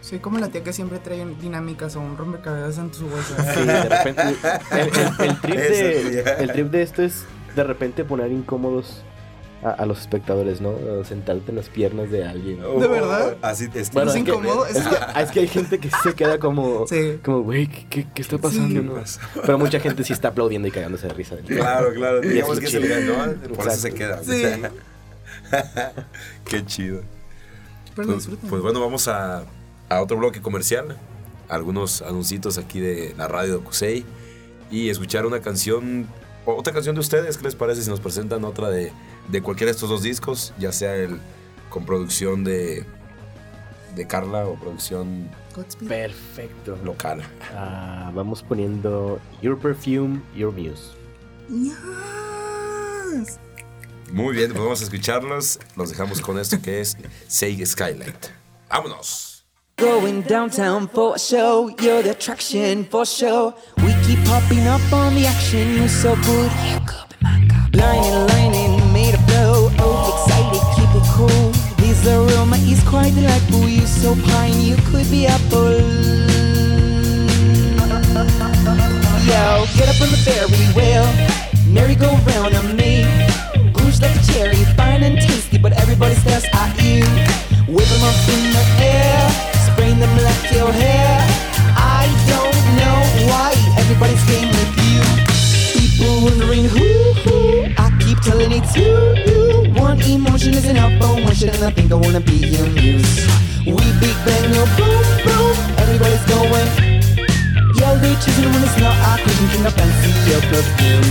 Soy 0.00 0.18
como 0.20 0.38
la 0.38 0.48
tía 0.48 0.62
que 0.62 0.72
siempre 0.72 0.98
trae 1.00 1.24
dinámicas 1.40 1.96
o 1.96 2.00
un 2.00 2.16
rompecabezas 2.16 2.78
en 2.78 2.94
su 2.94 3.08
bolsa. 3.08 3.54
Sí, 3.54 3.64
de 3.66 3.82
repente, 3.82 4.22
el, 4.22 4.78
el- 4.80 5.28
el 5.30 5.40
trip 5.40 5.56
de, 5.56 6.20
el 6.38 6.52
trip 6.52 6.70
de 6.70 6.82
esto 6.82 7.02
es 7.02 7.24
de 7.56 7.64
repente 7.64 8.04
poner 8.04 8.30
incómodos 8.30 9.02
a, 9.64 9.70
a 9.70 9.86
los 9.86 9.98
espectadores, 10.00 10.60
¿no? 10.60 10.68
O 10.70 11.02
sentarte 11.04 11.50
en 11.50 11.56
las 11.56 11.68
piernas 11.70 12.10
de 12.10 12.24
alguien. 12.24 12.60
¿De 12.60 12.86
verdad? 12.86 13.36
Así 13.42 13.68
te 13.68 13.82
Bueno, 13.92 14.10
¿Es 14.10 14.14
que- 14.14 14.20
incómodo? 14.30 14.66
Es 14.66 14.76
que, 14.76 15.20
es 15.22 15.30
que 15.32 15.40
hay 15.40 15.48
gente 15.48 15.78
que 15.80 15.90
se 16.04 16.14
queda 16.14 16.38
como, 16.38 16.86
Sí. 16.86 17.18
como, 17.24 17.40
güey, 17.40 17.66
¿qué, 17.66 17.86
qué, 17.90 18.06
qué 18.14 18.22
está 18.22 18.38
pasando? 18.38 18.82
no? 18.82 19.02
Pero 19.44 19.58
mucha 19.58 19.80
gente 19.80 20.04
sí 20.04 20.12
está 20.12 20.28
aplaudiendo 20.28 20.68
y 20.68 20.70
cagándose 20.70 21.08
de 21.08 21.14
risa. 21.14 21.36
Claro, 21.46 21.92
claro. 21.94 22.22
Y 22.22 22.28
Digamos 22.28 22.58
es 22.58 22.60
que 22.60 22.66
es 22.66 22.72
chido. 22.72 22.84
el 22.96 23.08
gan, 23.08 23.40
¿no? 23.48 23.54
Por 23.56 23.66
eso 23.66 23.76
se 23.76 23.88
Exacto. 23.88 23.96
queda. 23.96 24.22
Sí. 24.22 24.62
Qué 26.44 26.64
chido. 26.64 27.02
Pero 27.94 28.08
Pues, 28.08 28.28
pues 28.48 28.62
bueno, 28.62 28.80
vamos 28.80 29.08
a, 29.08 29.44
a 29.88 30.00
otro 30.02 30.16
bloque 30.16 30.40
comercial. 30.40 30.96
Algunos 31.48 32.02
anuncios 32.02 32.58
aquí 32.58 32.80
de 32.80 33.14
la 33.16 33.28
radio 33.28 33.52
de 33.52 33.56
Ocusei. 33.58 34.04
Y 34.70 34.90
escuchar 34.90 35.26
una 35.26 35.40
canción, 35.40 36.06
otra 36.44 36.72
canción 36.72 36.94
de 36.94 37.00
ustedes. 37.00 37.36
¿Qué 37.38 37.44
les 37.44 37.54
parece 37.54 37.82
si 37.82 37.90
nos 37.90 38.00
presentan 38.00 38.44
otra 38.44 38.68
de, 38.68 38.92
de 39.28 39.42
cualquiera 39.42 39.70
de 39.70 39.74
estos 39.76 39.88
dos 39.88 40.02
discos? 40.02 40.52
Ya 40.58 40.72
sea 40.72 40.94
el 40.96 41.18
con 41.70 41.84
producción 41.86 42.42
de, 42.44 42.84
de 43.94 44.06
Carla 44.06 44.46
o 44.46 44.54
producción 44.56 45.28
Godspeed. 45.54 45.88
Perfecto. 45.88 46.78
local. 46.84 47.22
Ah, 47.54 48.10
vamos 48.14 48.42
poniendo 48.42 49.20
Your 49.40 49.58
Perfume, 49.58 50.20
Your 50.34 50.52
Muse. 50.52 50.94
Yes. 51.48 53.38
Muy 54.16 54.34
bien, 54.34 54.50
pues 54.50 54.62
vamos 54.62 54.80
a 54.80 54.84
escucharlos. 54.84 55.58
Los 55.76 55.90
dejamos 55.90 56.22
con 56.22 56.38
esto 56.38 56.56
que 56.62 56.80
es 56.80 56.96
Say 57.28 57.66
Skylight. 57.66 58.28
¡Vámonos! 58.70 59.44
Going 59.76 60.22
downtown 60.22 60.88
for 60.88 61.16
a 61.16 61.18
show, 61.18 61.68
you're 61.82 62.02
the 62.02 62.12
attraction 62.12 62.86
for 62.86 63.04
show. 63.04 63.54
We 63.84 63.92
keep 64.06 64.18
popping 64.24 64.66
up 64.66 64.80
on 64.90 65.14
the 65.14 65.26
action, 65.26 65.76
you're 65.76 65.90
so 65.90 66.16
good. 66.24 66.50
Lining, 67.74 68.26
lining, 68.28 68.90
made 68.90 69.14
a 69.14 69.20
blow. 69.26 69.70
Oh, 69.80 70.24
excited, 70.24 70.62
keep 70.74 70.88
it 70.96 71.06
cool. 71.12 71.52
This 71.76 72.06
aroma 72.06 72.56
is 72.56 72.82
quite 72.88 73.14
delightful, 73.14 73.68
You're 73.68 73.86
so 73.86 74.16
pine, 74.32 74.58
you 74.62 74.76
could 74.90 75.10
be 75.10 75.26
apple. 75.26 75.76
Yo, 79.28 79.66
get 79.76 79.90
up 79.90 80.00
on 80.00 80.08
the 80.08 80.16
fair, 80.24 80.48
wheel. 80.72 81.36
Merry 81.68 81.94
go 81.94 82.08
round, 82.08 82.54
I'm 82.54 82.76
and 101.56 101.64
I 101.64 101.70
think 101.70 101.90
I 101.90 101.94
wanna 101.94 102.20
be 102.20 102.36
your 102.36 102.66
muse. 102.68 103.26
We 103.64 103.84
big 104.00 104.16
bang, 104.24 104.50
no 104.52 104.64
boom, 104.76 105.04
boom. 105.24 105.56
Everybody's 105.80 106.24
going. 106.28 106.68
Yo, 107.78 107.88
they 107.98 108.14
choosing 108.22 108.52
when 108.52 108.62
it's 108.62 108.78
not 108.78 108.94
our 109.08 109.18
Christian 109.18 109.48
king. 109.48 109.66
I 109.66 109.70
fancy 109.70 110.10
your 110.30 110.42
perfume. 110.52 111.08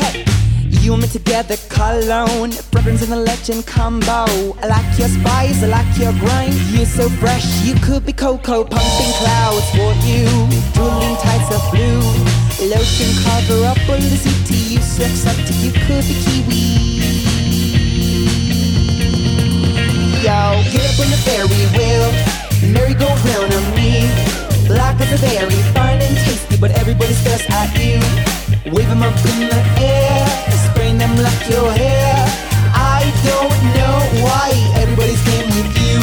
Hey, 0.00 0.24
you 0.68 0.92
and 0.92 1.02
me 1.02 1.08
together, 1.08 1.56
cologne, 1.68 2.52
fragrance 2.84 3.02
and 3.02 3.12
the 3.12 3.16
legend 3.16 3.66
combo. 3.66 4.24
I 4.60 4.66
like 4.68 4.98
your 4.98 5.08
spice, 5.08 5.62
I 5.62 5.68
like 5.68 5.98
your 5.98 6.12
grind. 6.20 6.54
You're 6.70 6.86
so 6.86 7.08
fresh, 7.08 7.46
you 7.64 7.74
could 7.80 8.04
be 8.04 8.12
cocoa, 8.12 8.64
pumping 8.64 9.12
clouds 9.20 9.68
for 9.70 9.92
you. 10.04 10.28
Drooling 10.74 11.16
tides 11.24 11.48
of 11.56 11.64
blue, 11.72 12.04
lotion 12.68 13.10
cover 13.24 13.64
up 13.64 13.80
all 13.88 13.96
the 13.96 14.18
city. 14.20 14.74
You 14.74 14.80
so 14.82 15.04
exotic, 15.04 15.48
you 15.64 15.72
could 15.72 16.04
be 16.04 16.14
kiwi. 16.24 16.64
Yo, 20.20 20.40
get 20.72 20.84
up 20.84 21.00
on 21.00 21.08
the 21.08 21.20
Ferry 21.24 21.66
wheel, 21.76 22.08
merry-go-round 22.72 23.52
on 23.52 23.66
me. 23.74 24.08
Black 24.68 25.00
as 25.00 25.12
a 25.12 25.18
berry, 25.24 25.60
fine 25.72 26.00
and 26.00 26.16
tasty, 26.24 26.56
but 26.58 26.70
everybody 26.72 27.14
stares 27.14 27.44
at 27.48 27.72
you. 27.80 28.00
Wave 28.72 28.90
'em 28.90 29.02
up 29.02 29.16
in 29.30 29.48
the 29.48 29.62
air, 29.80 30.26
spraying 30.68 30.98
them 30.98 31.16
like 31.22 31.48
your 31.48 31.70
hair. 31.72 32.43
I 33.24 33.32
don't 33.32 33.56
know 33.72 33.96
why 34.20 34.52
everybody's 34.76 35.22
game 35.24 35.48
with 35.56 35.72
you. 35.80 35.96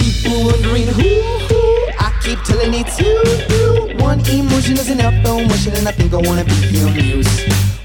People 0.00 0.48
wondering 0.48 0.88
who, 0.96 1.20
who. 1.44 1.60
I 2.00 2.08
keep 2.24 2.40
telling 2.42 2.72
it 2.72 2.88
to 2.96 3.04
you. 3.04 4.00
One 4.00 4.20
emotion 4.32 4.80
is 4.80 4.88
enough 4.88 5.12
for 5.20 5.42
emotion, 5.42 5.74
and 5.76 5.86
I 5.86 5.92
think 5.92 6.14
I 6.14 6.16
wanna 6.24 6.44
be 6.44 6.56
your 6.72 6.88
muse. 6.88 7.28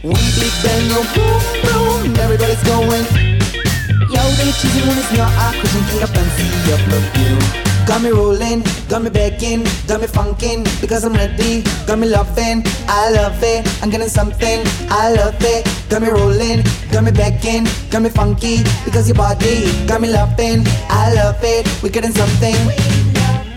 We 0.02 0.16
big 0.40 0.54
bang, 0.64 0.88
go 0.88 1.04
boom, 1.12 1.44
boom, 1.68 2.16
everybody's 2.24 2.64
going. 2.64 3.04
Yo, 4.08 4.22
they 4.40 4.52
choosing 4.56 4.88
when 4.88 4.98
it's 4.98 5.12
not 5.12 5.32
our 5.44 5.52
Christian 5.60 5.84
king. 5.92 6.04
I 6.04 6.08
fancy 6.08 6.48
your 6.64 6.80
perfume. 6.88 7.64
Got 7.86 8.02
me 8.02 8.12
rolling, 8.12 8.64
got 8.88 9.02
me 9.04 9.10
begging, 9.10 9.68
got 9.88 10.00
me 10.00 10.08
funkin' 10.08 10.64
because 10.80 11.04
I'm 11.04 11.14
ready. 11.14 11.64
Got 11.86 12.00
me 12.00 12.08
loving, 12.08 12.64
I 12.88 13.12
love 13.12 13.44
it. 13.44 13.68
I'm 13.84 13.90
getting 13.90 14.08
something, 14.08 14.64
I 14.88 15.12
love 15.12 15.36
it. 15.42 15.68
Got 15.94 16.02
me 16.02 16.10
rolling, 16.10 16.64
got 16.92 17.04
me 17.04 17.12
begging, 17.12 17.68
got 17.92 18.02
me 18.02 18.10
funky 18.10 18.64
because 18.84 19.08
your 19.08 19.14
body 19.14 19.62
got 19.86 20.02
me 20.02 20.12
loving, 20.12 20.66
I 20.90 21.14
love 21.14 21.38
it. 21.44 21.70
We're 21.84 21.90
getting 21.90 22.12
something. 22.12 22.56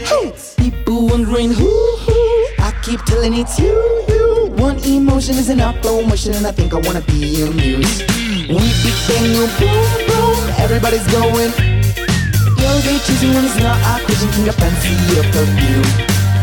Hey. 0.04 0.34
People 0.58 1.06
wondering 1.08 1.50
who, 1.50 1.64
who. 1.64 2.12
I 2.58 2.78
keep 2.82 3.00
telling 3.06 3.32
it's 3.32 3.58
you, 3.58 3.72
you. 4.10 4.52
One 4.58 4.78
emotion 4.84 5.36
is 5.36 5.48
enough 5.48 5.80
for 5.80 5.98
emotion, 6.02 6.34
and 6.34 6.46
I 6.46 6.52
think 6.52 6.74
I 6.74 6.80
wanna 6.80 7.00
be 7.00 7.40
your 7.40 7.50
muse. 7.54 8.00
We 8.04 8.60
big 8.84 8.96
bang, 9.08 9.32
you 9.32 9.48
boom, 9.56 9.88
boom. 10.04 10.36
Everybody's 10.60 11.06
going. 11.10 11.48
Yo, 12.60 12.68
they 12.84 12.98
choosing 13.08 13.32
when 13.32 13.46
it's 13.46 13.56
not 13.56 13.80
our 13.88 14.00
Christian 14.00 14.30
king. 14.32 14.46
I 14.46 14.52
fancy 14.52 14.92
your 15.16 15.24
perfume. 15.32 15.88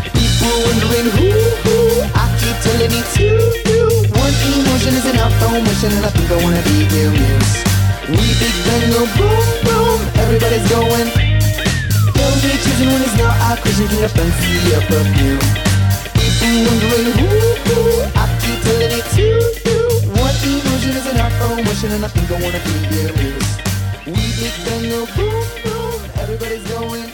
People 0.10 0.58
wondering 0.66 1.14
who, 1.14 1.30
who. 1.62 2.02
I 2.18 2.26
keep 2.42 2.58
telling 2.66 2.90
it 2.90 3.06
to 3.14 3.70
you. 3.70 4.03
One 4.24 4.32
emotion 4.56 4.96
is 4.96 5.06
enough 5.12 5.36
for 5.36 5.52
emotion, 5.52 5.92
and 5.92 6.06
I 6.06 6.10
think 6.16 6.32
I 6.32 6.40
wanna 6.40 6.64
be 6.64 6.88
muse. 6.88 7.52
We 8.08 8.24
big 8.40 8.56
bang, 8.64 8.88
go 8.96 9.04
boom, 9.20 9.48
boom. 9.68 10.00
Everybody's 10.16 10.64
going. 10.72 11.12
Yo, 12.16 12.26
they 12.40 12.56
choosing 12.64 12.88
when 12.88 13.04
it's 13.04 13.18
not 13.20 13.36
our 13.52 13.58
Christian 13.60 13.92
king. 13.92 14.00
I 14.00 14.08
fancy 14.08 14.48
your 14.72 14.80
perfume. 14.88 15.44
People 16.16 16.56
wondering 16.72 17.12
who, 17.20 17.28
who. 17.68 17.80
I 18.16 18.24
keep 18.40 18.64
telling 18.64 18.96
it 18.96 19.06
to 19.12 19.28
you. 19.28 19.84
One 20.16 20.36
emotion 20.40 20.94
is 20.96 21.08
enough 21.12 21.34
for 21.36 21.60
emotion, 21.60 21.92
and 21.92 22.06
I 22.06 22.08
think 22.08 22.32
I 22.32 22.40
wanna 22.40 22.64
be 22.64 22.76
muse. 22.96 23.52
We 24.08 24.24
big 24.40 24.56
bang, 24.64 24.88
go 24.88 25.04
boom, 25.20 25.44
boom. 25.68 26.00
Everybody's 26.24 26.64
going. 26.72 27.12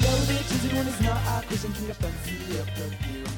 Yo, 0.00 0.10
they 0.24 0.40
choosing 0.48 0.72
when 0.72 0.88
it's 0.88 1.00
not 1.04 1.20
our 1.36 1.42
Christian 1.44 1.72
king. 1.76 1.90
I 1.92 1.96
fancy 2.00 2.32
your 2.56 2.64
perfume. 2.64 3.37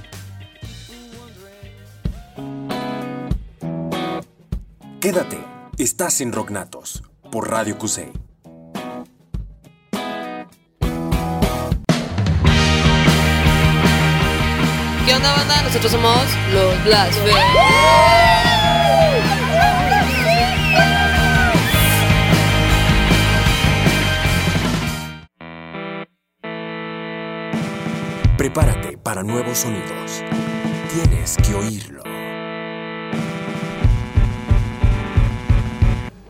Quédate, 5.01 5.39
estás 5.79 6.21
en 6.21 6.33
Rocknatos 6.33 7.03
por 7.33 7.51
Radio 7.51 7.79
Cusey. 7.79 8.13
¿Qué 15.07 15.15
onda, 15.15 15.33
banda? 15.37 15.63
Nosotros 15.63 15.91
somos 15.93 16.25
los 16.53 16.85
Blasphemous. 16.85 17.35
Prepárate 28.37 28.97
para 28.97 29.23
nuevos 29.23 29.59
sonidos. 29.59 30.23
Tienes 30.93 31.37
que 31.37 31.55
oírlo. 31.55 32.10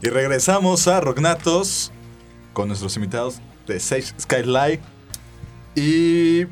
Y 0.03 0.09
regresamos 0.09 0.89
a 0.89 1.01
Rocknatos 1.01 1.93
con 2.53 2.69
nuestros 2.69 2.97
invitados 2.97 3.41
de 3.67 3.79
Sage 3.81 4.15
Skylight. 4.21 4.81
Y. 5.75 6.45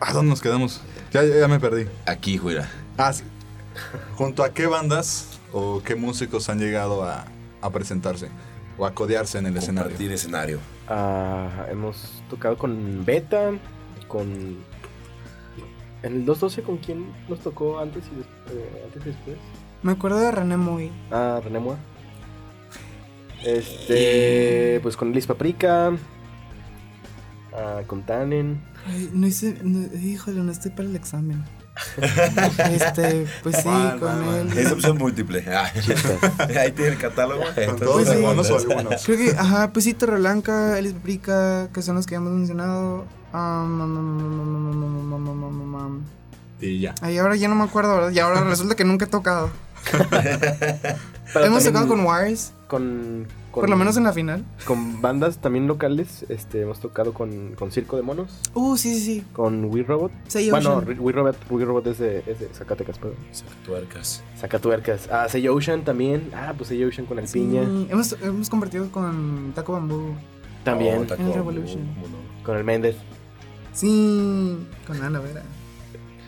¿A 0.00 0.12
dónde 0.12 0.30
nos 0.30 0.40
quedamos? 0.40 0.80
Ya, 1.12 1.22
ya, 1.24 1.48
me 1.48 1.58
perdí. 1.60 1.86
Aquí, 2.06 2.38
juega. 2.38 2.68
Ah, 2.96 3.12
sí. 3.12 3.24
¿Junto 4.16 4.42
a 4.44 4.50
qué 4.52 4.66
bandas 4.66 5.38
o 5.52 5.82
qué 5.84 5.94
músicos 5.94 6.48
han 6.48 6.58
llegado 6.58 7.04
a, 7.04 7.24
a 7.60 7.70
presentarse 7.70 8.28
o 8.76 8.86
a 8.86 8.94
codearse 8.94 9.38
en 9.38 9.46
el 9.46 9.56
escenario? 9.56 9.90
Compartir 9.90 10.12
escenario. 10.12 10.58
Ah, 10.88 11.66
hemos 11.70 12.22
tocado 12.30 12.56
con 12.56 13.04
Beta, 13.04 13.52
con... 14.08 14.56
En 16.02 16.12
el 16.14 16.24
212, 16.24 16.62
¿con 16.62 16.76
quién 16.78 17.12
nos 17.28 17.40
tocó 17.40 17.80
antes 17.80 18.04
y, 18.12 18.16
des- 18.16 18.56
eh, 18.56 18.82
antes 18.84 19.02
y 19.02 19.06
después? 19.06 19.36
Me 19.82 19.92
acuerdo 19.92 20.18
de 20.18 20.30
René 20.30 20.56
Muy. 20.56 20.92
Ah, 21.10 21.40
René 21.42 21.58
Moa. 21.58 21.76
Este, 23.44 24.80
pues 24.82 24.96
con 24.96 25.12
Liz 25.12 25.26
Paprika. 25.26 25.92
Con 27.86 28.04
Tannen. 28.04 28.60
Ay, 28.86 29.10
no 29.12 29.26
hice, 29.26 29.56
no, 29.62 29.86
híjole, 29.98 30.40
no 30.40 30.52
estoy 30.52 30.70
para 30.70 30.88
el 30.88 30.96
examen. 30.96 31.44
este, 32.70 33.26
pues 33.42 33.56
sí, 33.56 33.68
con 33.98 34.26
mal. 34.26 34.56
Es 34.56 34.72
opción 34.72 34.98
múltiple. 34.98 35.44
Ahí 35.48 36.72
tiene 36.72 36.92
el 36.92 36.98
catálogo. 36.98 37.42
Con 37.66 37.76
todos 37.76 38.06
pues 38.06 39.00
sí. 39.00 39.06
Creo 39.06 39.18
que, 39.18 39.36
ajá, 39.36 39.72
pues 39.72 39.84
sí, 39.84 39.94
Torreblanca, 39.94 40.78
Elis 40.78 40.92
Paprika, 40.92 41.68
que 41.72 41.82
son 41.82 41.96
los 41.96 42.06
que 42.06 42.14
hemos 42.16 42.32
mencionado. 42.32 43.06
Y 46.60 46.80
ya. 46.80 46.94
Ahí 47.00 47.18
ahora 47.18 47.36
ya 47.36 47.48
no 47.48 47.54
me 47.54 47.64
acuerdo, 47.64 47.94
¿verdad? 47.94 48.10
Y 48.10 48.18
ahora 48.18 48.42
resulta 48.42 48.74
que 48.74 48.84
nunca 48.84 49.04
he 49.04 49.08
tocado. 49.08 49.50
hemos 51.34 51.64
tocado 51.64 51.88
con 51.88 52.04
Wires 52.04 52.52
con, 52.68 53.26
con- 53.50 53.62
por 53.62 53.68
lo 53.70 53.76
menos 53.76 53.96
en 53.96 54.04
la 54.04 54.12
final. 54.12 54.44
con 54.66 55.00
bandas 55.02 55.38
también 55.38 55.66
locales. 55.66 56.24
Este, 56.28 56.60
hemos 56.62 56.78
tocado 56.80 57.12
con, 57.14 57.54
con 57.56 57.72
Circo 57.72 57.96
de 57.96 58.02
Monos, 58.02 58.40
Uh, 58.54 58.76
sí, 58.76 58.94
sí, 58.94 59.00
sí. 59.00 59.24
con 59.32 59.64
We 59.64 59.82
Robot. 59.82 60.12
Say 60.28 60.50
bueno, 60.50 60.76
Ocean. 60.76 60.96
We 61.00 61.12
Robot, 61.12 61.36
We 61.50 61.64
Robot 61.64 61.86
es 61.88 61.98
de, 61.98 62.18
es 62.26 62.38
de 62.40 62.48
Zacatecas, 62.52 62.98
perdón. 62.98 63.16
Tuercas. 63.64 64.22
Zacatuercas. 64.38 65.08
Ah, 65.10 65.26
Say 65.28 65.48
Ocean 65.48 65.84
también. 65.84 66.30
Ah, 66.34 66.54
pues 66.56 66.68
Say 66.68 66.84
Ocean 66.84 67.06
con 67.06 67.18
el 67.18 67.26
Sí, 67.26 67.40
piña. 67.40 67.62
Hemos, 67.90 68.12
hemos 68.22 68.48
compartido 68.48 68.90
con 68.92 69.52
Taco 69.54 69.72
Bambú. 69.72 70.14
También. 70.64 70.98
Oh, 70.98 71.04
taco, 71.06 71.22
En 71.22 71.32
Revolution. 71.32 71.82
¿cómo 71.94 72.08
no? 72.08 72.44
Con 72.44 72.56
el 72.56 72.64
Méndez. 72.64 72.96
Sí, 73.72 74.58
con 74.86 75.02
Ana 75.02 75.20
Vera. 75.20 75.42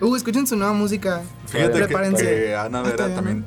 Uh, 0.00 0.16
escuchen 0.16 0.46
su 0.46 0.57
nueva 0.57 0.72
música. 0.72 1.22
Fíjate 1.46 1.72
que, 1.79 1.85
Prepárense. 1.87 2.24
que 2.24 2.55
Ana 2.55 2.81
Vera 2.83 3.14
también 3.14 3.44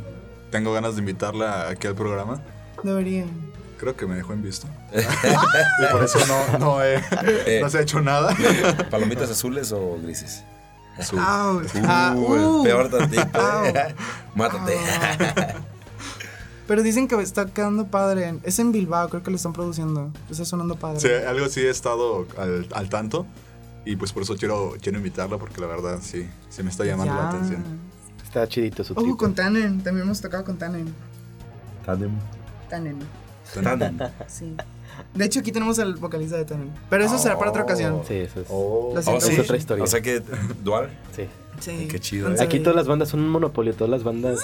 tengo 0.51 0.71
ganas 0.73 0.95
de 0.95 0.99
invitarla 0.99 1.69
aquí 1.69 1.87
al 1.87 1.95
programa. 1.95 2.41
Deberían. 2.83 3.29
Creo 3.79 3.95
que 3.95 4.05
me 4.05 4.15
dejó 4.15 4.33
en 4.33 4.41
visto. 4.43 4.67
y 4.93 5.91
por 5.91 6.03
eso 6.03 6.19
no, 6.27 6.57
no, 6.59 6.83
he- 6.83 7.01
Eh. 7.45 7.59
no 7.61 7.69
se 7.69 7.79
ha 7.79 7.81
hecho 7.81 8.01
nada. 8.01 8.35
¿Palomitas 8.89 9.29
azules 9.29 9.71
o 9.71 9.97
grises? 10.01 10.43
Azul. 10.97 11.19
Uh, 11.19 11.61
Ah, 11.85 12.13
el 12.15 12.19
uh. 12.23 12.63
peor 12.63 12.89
tantito. 12.89 13.39
Au. 13.39 13.65
Mátate. 14.35 14.77
Pero 16.67 16.81
dicen 16.81 17.07
que 17.07 17.15
está 17.21 17.45
quedando 17.47 17.87
padre. 17.87 18.35
Es 18.43 18.59
en 18.59 18.71
Bilbao, 18.71 19.09
creo 19.09 19.21
que 19.23 19.31
lo 19.31 19.35
están 19.37 19.53
produciendo. 19.53 20.11
Está 20.29 20.45
sonando 20.45 20.75
padre. 20.77 20.99
Sí, 20.99 21.09
algo 21.27 21.47
sí 21.49 21.59
he 21.61 21.69
estado 21.69 22.25
al, 22.37 22.67
al 22.73 22.89
tanto. 22.89 23.25
Y 23.85 23.97
pues 23.97 24.13
por 24.13 24.23
eso 24.23 24.37
quiero, 24.37 24.75
quiero 24.81 24.97
invitarla, 24.97 25.37
porque 25.37 25.59
la 25.59 25.67
verdad 25.67 25.99
sí, 26.01 26.29
sí 26.49 26.63
me 26.63 26.69
está 26.69 26.85
llamando 26.85 27.13
la 27.13 27.29
atención. 27.29 27.63
Está 28.23 28.47
chidito 28.47 28.81
su 28.83 28.93
Ojo, 28.93 29.17
con 29.17 29.35
Tannen. 29.35 29.83
También 29.83 30.05
hemos 30.05 30.21
tocado 30.21 30.45
con 30.45 30.57
Tannen. 30.57 30.93
Tandem. 31.85 32.11
Tannen. 33.53 33.99
Sí. 34.27 34.55
De 35.13 35.25
hecho, 35.25 35.39
aquí 35.39 35.51
tenemos 35.51 35.79
al 35.79 35.95
vocalista 35.95 36.37
de 36.37 36.45
Tannen. 36.45 36.71
Pero 36.89 37.03
eso 37.05 37.17
será 37.17 37.37
para 37.37 37.49
otra 37.51 37.63
ocasión. 37.63 38.01
Sí, 38.07 38.15
eso 38.15 38.41
es. 38.41 38.47
Oh. 38.49 38.93
Es 38.97 39.07
otra 39.39 39.57
historia. 39.57 39.83
O 39.83 39.87
sea 39.87 40.01
que 40.01 40.21
dual. 40.63 40.89
Sí. 41.15 41.27
Sí. 41.59 41.87
Qué 41.89 41.99
chido, 41.99 42.31
¿eh? 42.33 42.35
Aquí 42.39 42.59
todas 42.59 42.75
las 42.75 42.87
bandas 42.87 43.09
son 43.09 43.19
un 43.21 43.29
monopolio, 43.29 43.73
todas 43.73 43.89
las 43.91 44.03
bandas 44.03 44.39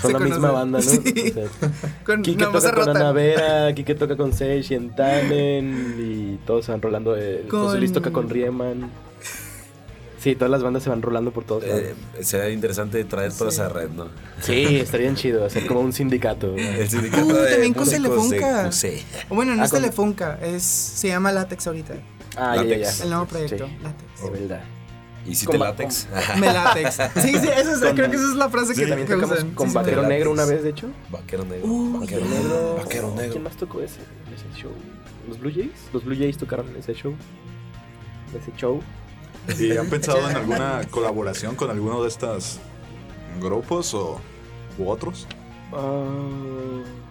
son 0.00 0.10
Se 0.10 0.12
la 0.12 0.18
misma 0.18 0.50
banda, 0.50 0.78
¿no? 0.78 0.82
Sí. 0.84 1.02
O 1.30 1.34
sea, 1.34 1.70
Con, 2.04 2.22
Kike 2.22 2.44
toca 2.46 2.72
con. 2.74 2.88
Ana 2.90 3.12
Vera, 3.12 3.74
Kike 3.74 3.94
toca 3.94 4.16
con 4.16 4.32
Sage 4.32 4.64
y 4.70 4.74
en 4.74 4.94
Tannen 4.94 5.96
y 5.98 6.36
todos 6.46 6.66
se 6.66 6.72
van 6.72 6.82
rolando. 6.82 7.16
Eh, 7.16 7.46
Con- 7.48 7.64
José 7.64 7.78
Luis 7.78 7.92
toca 7.92 8.10
con 8.12 8.28
Riemann. 8.28 8.90
Sí, 10.24 10.34
todas 10.36 10.50
las 10.50 10.62
bandas 10.62 10.82
se 10.82 10.88
van 10.88 11.02
rolando 11.02 11.32
por 11.32 11.44
todos 11.44 11.66
lados. 11.66 11.82
Eh, 11.82 11.94
sería 12.24 12.48
interesante 12.48 13.04
traer 13.04 13.30
toda 13.34 13.50
esa 13.50 13.68
red, 13.68 13.90
¿no? 13.90 14.08
Sí, 14.40 14.76
estaría 14.80 15.08
bien 15.08 15.16
chido 15.16 15.44
hacer 15.44 15.66
como 15.66 15.80
un 15.80 15.92
sindicato. 15.92 16.54
El 16.56 16.88
sindicato 16.88 17.26
Uh, 17.26 17.32
de 17.34 17.50
también 17.50 17.74
con 17.74 17.86
Telefunca. 17.86 18.70
Bueno, 19.28 19.54
no 19.54 19.60
Ah, 19.60 19.66
es 19.66 19.70
con- 19.70 19.82
Telefunca, 19.82 20.38
es, 20.42 20.62
se 20.62 21.08
llama 21.08 21.30
Látex 21.30 21.66
ahorita. 21.66 21.94
Ah, 22.38 22.56
ya, 22.56 22.64
ya, 22.64 22.76
ya. 22.90 23.02
El 23.04 23.10
nuevo 23.10 23.26
proyecto, 23.26 23.66
Sí, 23.66 23.76
Látex. 23.82 24.22
de 24.22 24.30
verdad. 24.30 24.64
¿Y 25.26 25.34
si 25.34 25.44
Con 25.46 25.52
te 25.52 25.58
ba- 25.58 25.66
látex? 25.68 26.08
Me 26.38 26.46
látex. 26.52 26.94
Sí, 27.16 27.28
sí, 27.38 27.48
eso 27.54 27.72
es- 27.72 27.80
creo 27.94 28.10
que 28.10 28.16
esa 28.16 28.28
es 28.30 28.34
la 28.36 28.48
frase 28.48 28.74
que, 28.74 28.86
También 28.86 29.06
que 29.06 29.14
tocamos 29.14 29.36
usan. 29.38 29.50
con 29.54 29.66
Sí, 29.66 29.72
sí, 29.72 29.76
Vaquero 29.76 30.02
Negro 30.08 30.30
una 30.32 30.46
vez, 30.46 30.62
de 30.62 30.70
hecho. 30.70 30.88
Vaquero 31.10 31.44
negro. 31.44 31.66
Uh, 31.66 32.00
vaquero 32.00 32.20
Vaquero 32.22 32.42
negro. 32.42 32.74
Vaquero 32.82 33.10
negro. 33.14 33.30
¿Quién 33.32 33.42
más 33.42 33.56
tocó 33.58 33.80
ese, 33.82 34.00
ese 34.34 34.58
show? 34.58 34.72
¿Los 35.28 35.38
Blue 35.38 35.50
Jays? 35.54 35.70
Los 35.92 36.02
Blue 36.04 36.16
Jays 36.16 36.38
tocaron 36.38 36.66
en 36.70 36.76
ese 36.76 36.94
show. 36.94 37.14
Ese 38.38 38.50
show. 38.56 38.80
¿Y 39.58 39.76
han 39.76 39.88
pensado 39.88 40.28
en 40.28 40.36
alguna 40.36 40.82
colaboración 40.90 41.54
con 41.56 41.70
alguno 41.70 42.02
de 42.02 42.08
estos 42.08 42.58
grupos 43.40 43.94
o 43.94 44.20
u 44.78 44.88
otros? 44.88 45.26
Ah, 45.72 46.04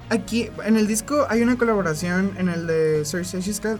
Aquí, 0.09 0.49
en 0.65 0.75
el 0.77 0.85
disco 0.85 1.25
hay 1.29 1.41
una 1.41 1.57
colaboración 1.57 2.33
en 2.37 2.49
el 2.49 2.67
de 2.67 3.03
Circeus 3.05 3.45
Sky- 3.45 3.79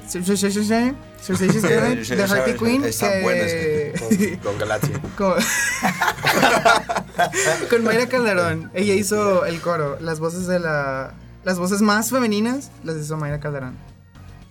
de 2.16 2.24
Harpy 2.24 2.54
Queen. 2.54 2.84
Están 2.86 3.22
buenas. 3.22 3.52
que- 3.52 4.40
con, 4.42 4.54
con 4.54 4.60
Galaxia. 4.60 5.00
con, 5.18 5.34
con 7.70 7.84
Mayra 7.84 8.08
Calderón. 8.08 8.72
Ella 8.74 8.94
hizo 8.96 9.46
el 9.46 9.62
coro. 9.62 9.98
Las 10.00 10.20
voces 10.20 10.48
de 10.48 10.60
la. 10.60 11.14
Las 11.44 11.60
voces 11.60 11.82
más 11.82 12.10
femeninas 12.10 12.72
las 12.84 12.98
hizo 12.98 13.18
Mayra 13.18 13.40
Calderón. 13.40 13.76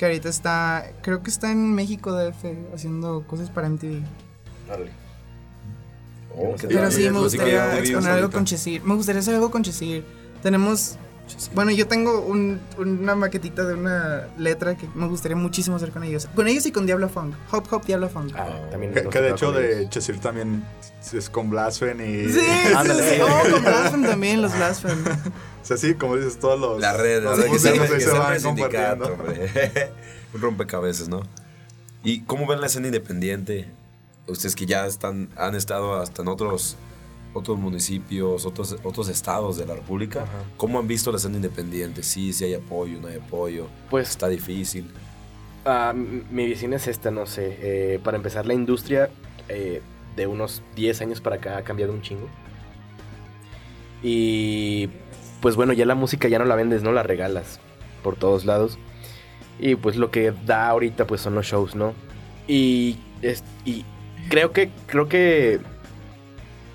Que 0.02 0.06
ahorita 0.06 0.30
está. 0.30 0.90
Creo 1.00 1.22
que 1.22 1.30
está 1.30 1.52
en 1.52 1.76
México 1.76 2.10
DF 2.10 2.44
haciendo 2.74 3.24
cosas 3.24 3.50
para 3.50 3.68
MTV. 3.68 4.02
Oh, 6.36 6.56
qué 6.58 6.66
Pero 6.66 6.90
sí, 6.90 7.08
me 7.08 7.20
gustaría 7.20 7.78
exponer 7.78 8.10
algo 8.10 8.28
con 8.32 8.44
Chesir. 8.44 8.82
Me 8.82 8.96
gustaría 8.96 9.20
hacer 9.20 9.36
algo 9.36 9.52
con 9.52 9.62
Chesir. 9.62 10.04
Tenemos. 10.42 10.98
Bueno, 11.54 11.70
yo 11.70 11.86
tengo 11.86 12.20
un- 12.20 12.60
una 12.78 13.14
maquetita 13.14 13.64
de 13.64 13.74
una 13.74 14.28
letra 14.38 14.76
que 14.76 14.88
me 14.94 15.06
gustaría 15.06 15.36
muchísimo 15.36 15.76
hacer 15.76 15.90
con 15.90 16.04
ellos. 16.04 16.28
Con 16.34 16.46
ellos 16.48 16.64
y 16.66 16.72
con 16.72 16.86
Diablo 16.86 17.08
Funk. 17.08 17.34
Hop 17.50 17.64
Hop 17.70 17.84
Diablo 17.84 18.08
Funk. 18.08 18.32
Ah, 18.36 18.48
también. 18.70 18.92
Que, 18.94 19.20
de 19.20 19.30
hecho 19.30 19.52
de. 19.52 19.88
Chesir 19.88 20.18
también 20.20 20.64
es 21.12 21.28
con 21.30 21.50
Blasphen 21.50 22.00
y... 22.00 22.28
Sí, 22.32 22.40
sí, 22.40 22.72
Ándale. 22.74 23.16
sí. 23.16 23.20
Oh, 23.22 23.50
con 23.52 23.62
Blasphemy 23.62 24.06
también, 24.06 24.42
los 24.42 24.54
Blasphemy. 24.56 25.02
O 25.62 25.64
sea, 25.64 25.76
sí, 25.76 25.94
como 25.94 26.16
dices, 26.16 26.40
todos 26.40 26.58
los... 26.58 26.80
La 26.80 26.92
red, 26.96 27.22
la 27.22 27.36
red 27.36 27.44
que 27.48 27.56
se 27.60 27.72
que 27.72 27.78
van 27.78 28.42
compartiendo. 28.42 29.16
Un 30.34 30.40
rompecabezas, 30.40 31.06
¿no? 31.08 31.22
¿Y 32.02 32.22
cómo 32.22 32.48
ven 32.48 32.60
la 32.60 32.66
escena 32.66 32.88
independiente? 32.88 33.68
Ustedes 34.26 34.56
que 34.56 34.66
ya 34.66 34.86
están, 34.86 35.28
han 35.36 35.54
estado 35.54 35.94
hasta 36.00 36.22
en 36.22 36.26
otros, 36.28 36.76
otros 37.34 37.58
municipios, 37.58 38.44
otros, 38.46 38.76
otros 38.84 39.08
estados 39.08 39.56
de 39.56 39.66
la 39.66 39.74
República, 39.74 40.22
Ajá. 40.24 40.42
¿cómo 40.56 40.78
han 40.78 40.86
visto 40.86 41.10
la 41.10 41.16
escena 41.18 41.36
independiente? 41.36 42.02
Sí, 42.02 42.32
sí 42.32 42.44
hay 42.44 42.54
apoyo, 42.54 43.00
no 43.00 43.08
hay 43.08 43.16
apoyo. 43.16 43.66
Pues 43.90 44.10
Está 44.10 44.28
difícil. 44.28 44.90
M- 45.64 46.24
mi 46.30 46.46
visión 46.46 46.72
es 46.74 46.88
esta, 46.88 47.10
no 47.10 47.26
sé. 47.26 47.58
eh, 47.60 48.00
para 48.02 48.16
empezar, 48.16 48.46
la 48.46 48.54
industria 48.54 49.10
eh, 49.48 49.80
de 50.16 50.26
unos 50.26 50.62
10 50.76 51.00
años 51.02 51.20
para 51.20 51.36
acá 51.36 51.56
ha 51.56 51.62
cambiado 51.62 51.92
un 51.92 52.02
chingo. 52.02 52.28
Y 54.02 54.88
pues 55.40 55.56
bueno, 55.56 55.72
ya 55.72 55.86
la 55.86 55.94
música 55.94 56.28
ya 56.28 56.38
no 56.38 56.44
la 56.44 56.54
vendes, 56.56 56.82
no 56.82 56.92
la 56.92 57.02
regalas 57.02 57.60
por 58.02 58.16
todos 58.16 58.44
lados. 58.44 58.78
Y 59.58 59.76
pues 59.76 59.96
lo 59.96 60.10
que 60.10 60.32
da 60.44 60.68
ahorita 60.68 61.06
pues 61.06 61.20
son 61.20 61.34
los 61.34 61.46
shows, 61.46 61.74
¿no? 61.74 61.94
Y, 62.48 62.98
es- 63.22 63.44
y 63.64 63.84
creo 64.28 64.52
que 64.52 64.70
creo 64.86 65.08
que 65.08 65.60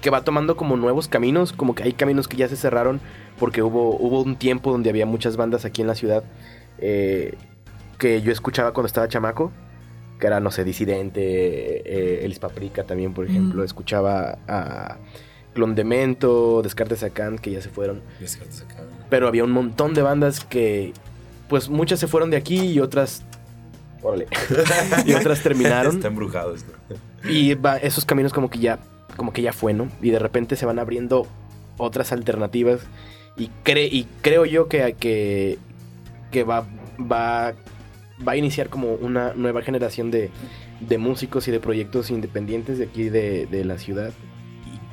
que 0.01 0.09
va 0.09 0.23
tomando 0.23 0.55
como 0.55 0.77
nuevos 0.77 1.07
caminos, 1.07 1.53
como 1.53 1.73
que 1.75 1.83
hay 1.83 1.93
caminos 1.93 2.27
que 2.27 2.37
ya 2.37 2.47
se 2.47 2.55
cerraron 2.55 2.99
porque 3.39 3.61
hubo 3.63 3.95
hubo 3.97 4.21
un 4.21 4.35
tiempo 4.35 4.71
donde 4.71 4.89
había 4.89 5.05
muchas 5.05 5.37
bandas 5.37 5.65
aquí 5.65 5.81
en 5.81 5.87
la 5.87 5.95
ciudad 5.95 6.23
eh, 6.79 7.35
que 7.97 8.21
yo 8.21 8.31
escuchaba 8.31 8.73
cuando 8.73 8.87
estaba 8.87 9.07
chamaco, 9.07 9.51
que 10.19 10.27
era, 10.27 10.39
no 10.39 10.51
sé, 10.51 10.63
Disidente, 10.63 11.21
eh, 11.21 12.25
Elis 12.25 12.37
Paprika 12.39 12.83
también, 12.83 13.13
por 13.13 13.25
ejemplo. 13.25 13.61
Mm. 13.61 13.65
Escuchaba 13.65 14.37
a 14.47 14.97
Clondemento, 15.55 16.61
Descartes 16.61 17.01
Acán, 17.03 17.39
que 17.39 17.51
ya 17.51 17.61
se 17.61 17.69
fueron. 17.69 18.01
Descartes 18.19 18.61
acá. 18.61 18.83
Pero 19.09 19.27
había 19.27 19.43
un 19.43 19.51
montón 19.51 19.95
de 19.95 20.03
bandas 20.03 20.43
que, 20.45 20.93
pues 21.49 21.69
muchas 21.69 21.99
se 21.99 22.07
fueron 22.07 22.29
de 22.29 22.37
aquí 22.37 22.59
y 22.59 22.79
otras... 22.79 23.23
Órale. 24.03 24.27
y 25.05 25.13
otras 25.13 25.41
terminaron. 25.43 25.95
Está 25.95 26.07
embrujado 26.09 26.53
esto. 26.53 26.71
Y 27.27 27.55
va- 27.55 27.77
esos 27.77 28.05
caminos 28.05 28.31
como 28.31 28.49
que 28.51 28.59
ya, 28.59 28.77
como 29.15 29.33
que 29.33 29.41
ya 29.41 29.53
fue, 29.53 29.73
¿no? 29.73 29.87
Y 30.01 30.09
de 30.11 30.19
repente 30.19 30.55
se 30.55 30.65
van 30.65 30.79
abriendo 30.79 31.27
otras 31.77 32.11
alternativas. 32.11 32.81
Y, 33.37 33.49
cre- 33.63 33.89
y 33.91 34.07
creo 34.21 34.45
yo 34.45 34.67
que, 34.67 34.95
que, 34.99 35.57
que 36.31 36.43
va, 36.43 36.65
va, 36.99 37.53
va 38.27 38.31
a 38.31 38.35
iniciar 38.35 38.69
como 38.69 38.93
una 38.93 39.33
nueva 39.35 39.61
generación 39.61 40.09
de, 40.11 40.31
de 40.79 40.97
músicos 40.97 41.47
y 41.47 41.51
de 41.51 41.59
proyectos 41.59 42.09
independientes 42.09 42.79
de 42.79 42.85
aquí 42.85 43.09
de, 43.09 43.45
de 43.45 43.63
la 43.63 43.77
ciudad. 43.77 44.11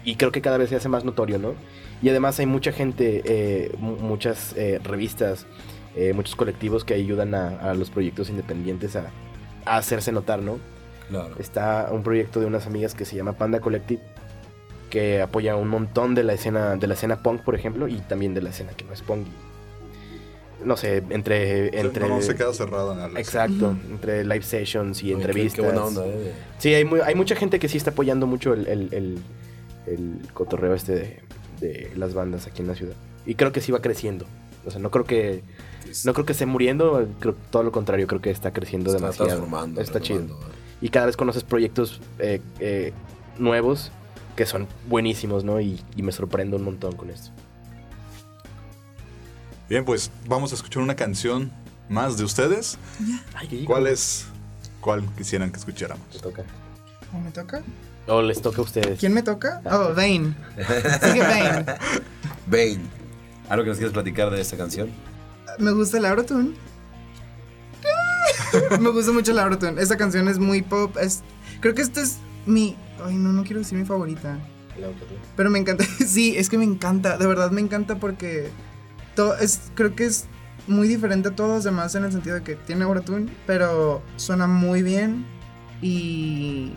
Y, 0.04 0.16
creo 0.16 0.30
que 0.30 0.42
cada 0.42 0.58
vez 0.58 0.68
se 0.68 0.76
hace 0.76 0.90
más 0.90 1.04
notorio, 1.04 1.38
¿no? 1.38 1.54
Y 2.02 2.10
además 2.10 2.38
hay 2.38 2.44
mucha 2.44 2.72
gente, 2.72 3.22
eh, 3.24 3.72
mu- 3.78 3.96
muchas 3.96 4.54
eh, 4.56 4.78
revistas, 4.84 5.46
eh, 5.96 6.12
muchos 6.12 6.36
colectivos 6.36 6.84
que 6.84 6.92
ayudan 6.92 7.34
a, 7.34 7.48
a 7.70 7.72
los 7.74 7.88
proyectos 7.88 8.28
independientes 8.28 8.94
a, 8.96 9.06
a 9.64 9.78
hacerse 9.78 10.12
notar, 10.12 10.42
¿no? 10.42 10.58
Claro. 11.10 11.34
está 11.38 11.88
un 11.92 12.02
proyecto 12.02 12.40
de 12.40 12.46
unas 12.46 12.66
amigas 12.66 12.94
que 12.94 13.04
se 13.04 13.14
llama 13.16 13.32
Panda 13.34 13.60
Collective 13.60 14.00
que 14.90 15.20
apoya 15.20 15.54
un 15.56 15.68
montón 15.68 16.14
de 16.14 16.22
la 16.24 16.32
escena 16.34 16.76
de 16.76 16.86
la 16.86 16.94
escena 16.94 17.22
punk 17.22 17.42
por 17.42 17.54
ejemplo 17.54 17.88
y 17.88 17.98
también 18.00 18.32
de 18.34 18.40
la 18.42 18.50
escena 18.50 18.72
que 18.72 18.84
no 18.84 18.92
es 18.92 19.02
punk 19.02 19.26
no 20.64 20.76
sé 20.76 21.02
entre 21.10 21.78
entre 21.78 22.08
No, 22.08 22.16
no 22.16 22.22
se 22.22 22.34
queda 22.36 22.52
cerrado 22.54 22.92
en 23.06 23.16
exacto 23.16 23.76
entre 23.90 24.24
live 24.24 24.42
sessions 24.42 25.02
y 25.02 25.06
Oye, 25.06 25.14
entrevistas 25.16 25.56
Qué, 25.60 25.62
buena 25.62 25.84
onda, 25.84 26.06
¿eh? 26.06 26.32
sí 26.58 26.72
hay, 26.72 26.84
mu- 26.84 27.02
hay 27.04 27.14
mucha 27.14 27.34
gente 27.36 27.58
que 27.58 27.68
sí 27.68 27.76
está 27.76 27.90
apoyando 27.90 28.26
mucho 28.26 28.54
el, 28.54 28.66
el- 28.66 28.88
el- 28.94 29.18
el 29.86 30.18
cotorreo 30.32 30.72
este 30.74 30.92
de, 30.94 31.20
de 31.60 31.92
las 31.96 32.14
bandas 32.14 32.46
aquí 32.46 32.62
en 32.62 32.68
la 32.68 32.74
ciudad 32.74 32.94
y 33.26 33.34
creo 33.34 33.52
que 33.52 33.60
sí 33.60 33.72
va 33.72 33.80
creciendo 33.82 34.24
o 34.64 34.70
sea 34.70 34.80
no 34.80 34.90
creo 34.90 35.04
que 35.04 35.42
no 36.06 36.14
creo 36.14 36.24
que 36.24 36.32
esté 36.32 36.46
muriendo 36.46 37.06
creo 37.20 37.34
todo 37.50 37.62
lo 37.62 37.72
contrario 37.72 38.06
creo 38.06 38.22
que 38.22 38.30
está 38.30 38.52
creciendo 38.52 38.86
Está 38.90 39.00
demasiado 39.02 39.26
transformando. 39.28 39.80
está 39.82 40.00
chido 40.00 40.20
renovando, 40.20 40.46
¿eh? 40.46 40.63
Y 40.84 40.90
cada 40.90 41.06
vez 41.06 41.16
conoces 41.16 41.44
proyectos 41.44 41.98
eh, 42.18 42.42
eh, 42.60 42.92
nuevos 43.38 43.90
que 44.36 44.44
son 44.44 44.68
buenísimos, 44.86 45.42
¿no? 45.42 45.58
Y, 45.58 45.82
y 45.96 46.02
me 46.02 46.12
sorprendo 46.12 46.58
un 46.58 46.64
montón 46.64 46.94
con 46.94 47.08
esto. 47.08 47.30
Bien, 49.66 49.86
pues 49.86 50.10
vamos 50.26 50.52
a 50.52 50.56
escuchar 50.56 50.82
una 50.82 50.94
canción 50.94 51.50
más 51.88 52.18
de 52.18 52.24
ustedes. 52.24 52.76
Ay, 53.34 53.64
¿Cuál 53.64 53.86
es? 53.86 54.26
¿Cuál 54.82 55.08
quisieran 55.16 55.50
que 55.50 55.58
escucháramos? 55.58 56.06
Te 56.10 56.18
toca. 56.18 56.44
¿O 57.14 57.18
me 57.18 57.30
toca? 57.30 57.62
O 58.06 58.20
les 58.20 58.42
toca 58.42 58.58
a 58.58 58.64
ustedes. 58.64 59.00
¿Quién 59.00 59.14
me 59.14 59.22
toca? 59.22 59.62
Oh, 59.64 59.94
Vane. 59.94 60.34
Sigue 61.00 61.64
Vane. 62.46 62.82
¿Algo 63.48 63.64
que 63.64 63.70
nos 63.70 63.78
quieres 63.78 63.94
platicar 63.94 64.30
de 64.30 64.38
esta 64.38 64.58
canción? 64.58 64.90
Me 65.58 65.70
gusta 65.70 65.96
el 65.96 66.04
Autotune. 66.04 66.54
me 68.80 68.90
gusta 68.90 69.12
mucho 69.12 69.32
el 69.32 69.38
Autotune. 69.38 69.80
Esta 69.80 69.96
canción 69.96 70.28
es 70.28 70.38
muy 70.38 70.62
pop. 70.62 70.96
Es, 70.98 71.22
creo 71.60 71.74
que 71.74 71.82
esta 71.82 72.00
es 72.00 72.18
mi. 72.46 72.76
Ay, 73.04 73.16
no, 73.16 73.32
no 73.32 73.42
quiero 73.42 73.60
decir 73.60 73.78
mi 73.78 73.84
favorita. 73.84 74.38
Pero 75.36 75.50
me 75.50 75.58
encanta. 75.58 75.84
Sí, 76.06 76.34
es 76.36 76.48
que 76.48 76.58
me 76.58 76.64
encanta. 76.64 77.16
De 77.16 77.26
verdad 77.26 77.50
me 77.50 77.60
encanta 77.60 77.96
porque. 77.96 78.50
To, 79.16 79.36
es, 79.36 79.60
creo 79.74 79.94
que 79.94 80.06
es 80.06 80.24
muy 80.66 80.88
diferente 80.88 81.28
a 81.28 81.36
todos 81.36 81.50
los 81.50 81.64
demás 81.64 81.94
en 81.94 82.04
el 82.04 82.10
sentido 82.12 82.34
de 82.36 82.42
que 82.42 82.56
tiene 82.56 82.84
Autotune, 82.84 83.30
pero 83.46 84.02
suena 84.16 84.46
muy 84.46 84.82
bien. 84.82 85.24
Y. 85.82 86.74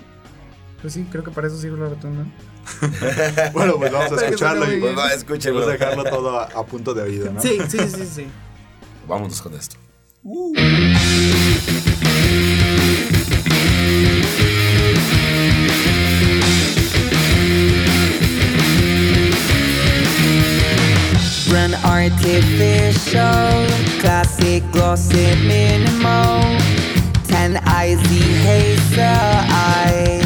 Pues 0.82 0.94
sí, 0.94 1.08
creo 1.12 1.24
que 1.24 1.32
para 1.32 1.48
eso 1.48 1.58
sirve 1.58 1.78
el 1.78 1.84
Autotune, 1.84 2.18
¿no? 2.18 2.32
Bueno, 3.54 3.78
pues 3.78 3.92
vamos 3.92 4.12
a 4.12 4.26
escucharlo 4.26 4.72
y 4.72 4.80
Pues 4.80 4.98
va, 4.98 5.14
escúchenlo. 5.14 5.62
vamos 5.62 5.74
a 5.74 5.78
dejarlo 5.78 6.04
todo 6.04 6.40
a, 6.40 6.44
a 6.44 6.66
punto 6.66 6.94
de 6.94 7.02
oído, 7.02 7.32
¿no? 7.32 7.42
Sí, 7.42 7.58
sí, 7.70 7.80
sí, 7.90 8.06
sí. 8.06 8.28
Vámonos 9.08 9.42
con 9.42 9.54
esto. 9.56 9.78
Brand 21.58 21.74
artificial, 21.86 23.66
classic 24.00 24.62
glossy 24.72 25.34
minimal. 25.48 26.56
Ten 27.26 27.58
icy 27.66 28.22
hazel 28.46 29.02
eyes. 29.02 30.24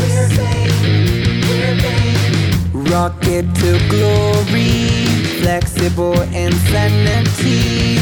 Rocket 2.73 3.45
to 3.55 3.79
glory, 3.87 5.05
flexible 5.39 6.21
insanity. 6.33 7.97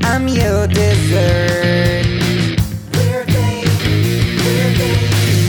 I'm 0.00 0.26
your 0.26 0.66
dessert. 0.66 2.06
Where 2.96 3.26
they're 3.26 3.74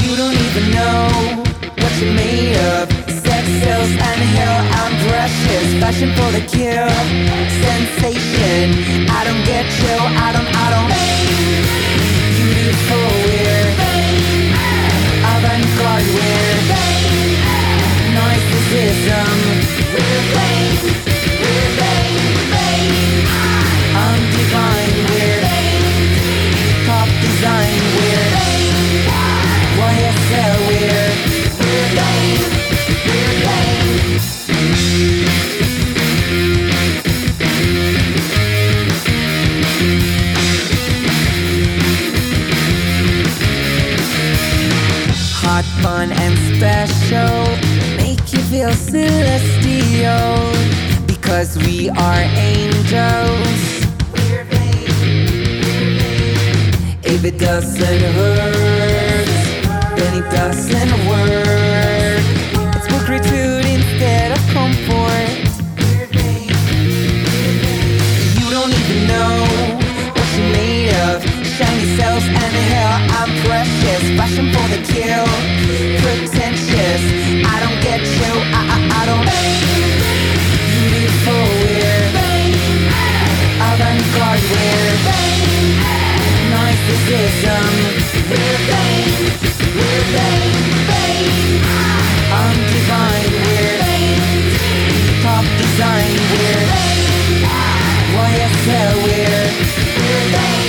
You 0.03 0.17
don't 0.17 0.35
even 0.35 0.65
know 0.71 1.43
what 1.77 1.93
you're 2.01 2.13
made 2.13 2.57
of. 2.57 2.94
Sells 3.65 3.89
and 3.89 4.21
hell, 4.37 4.57
I'm 4.79 4.93
precious. 5.09 5.67
Fashion 5.81 6.13
for 6.13 6.29
the 6.37 6.41
kill. 6.45 6.87
Sensation. 7.65 9.09
I 9.09 9.23
don't 9.25 9.43
get 9.43 9.65
you. 9.81 9.95
I 10.25 10.29
don't, 10.35 10.49
I 10.63 10.67
don't. 10.73 10.91
Beautiful 12.37 13.09
weird. 13.25 13.73
Avant-garde 15.33 16.09
weird. 16.13 16.61
Narcissism. 18.13 19.55
I'm 21.57 21.94
fun, 45.81 46.11
and 46.11 46.35
special. 46.55 47.45
Make 47.97 48.33
you 48.33 48.39
feel 48.51 48.71
celestial. 48.71 50.35
Because 51.05 51.57
we 51.57 51.89
are 51.89 52.21
angels. 52.51 53.75
If 57.03 57.23
it 57.23 57.39
doesn't 57.39 58.01
hurt, 58.17 59.25
then 59.97 60.23
it 60.23 60.29
doesn't 60.31 61.07
work. 61.07 61.94
Cells 72.25 72.43
and 72.43 72.55
hell, 72.71 72.95
I'm 73.19 73.31
precious. 73.45 74.01
Fashion 74.17 74.47
for 74.53 74.67
the 74.73 74.81
kill, 74.81 75.25
pretentious. 76.01 77.03
I 77.45 77.59
don't 77.61 77.79
get 77.81 78.01
you, 78.01 78.31
I, 78.49 78.61
I, 78.73 78.77
I 78.89 79.05
don't. 79.05 79.25
Beautiful 80.65 81.45
weird, 81.61 82.13
avant-garde 83.69 84.45
weird, 84.53 84.99
narcissism. 86.51 87.73
We're 88.29 88.59
vain 88.69 89.09
We're 89.77 90.05
vain 90.15 90.53
I'm 92.41 92.57
divine 92.73 93.33
weird, 93.45 93.81
top 95.21 95.45
design 95.61 96.15
weird, 96.31 96.69
YSL 98.17 98.93
weird. 99.05 99.75
Elegant 100.05 100.64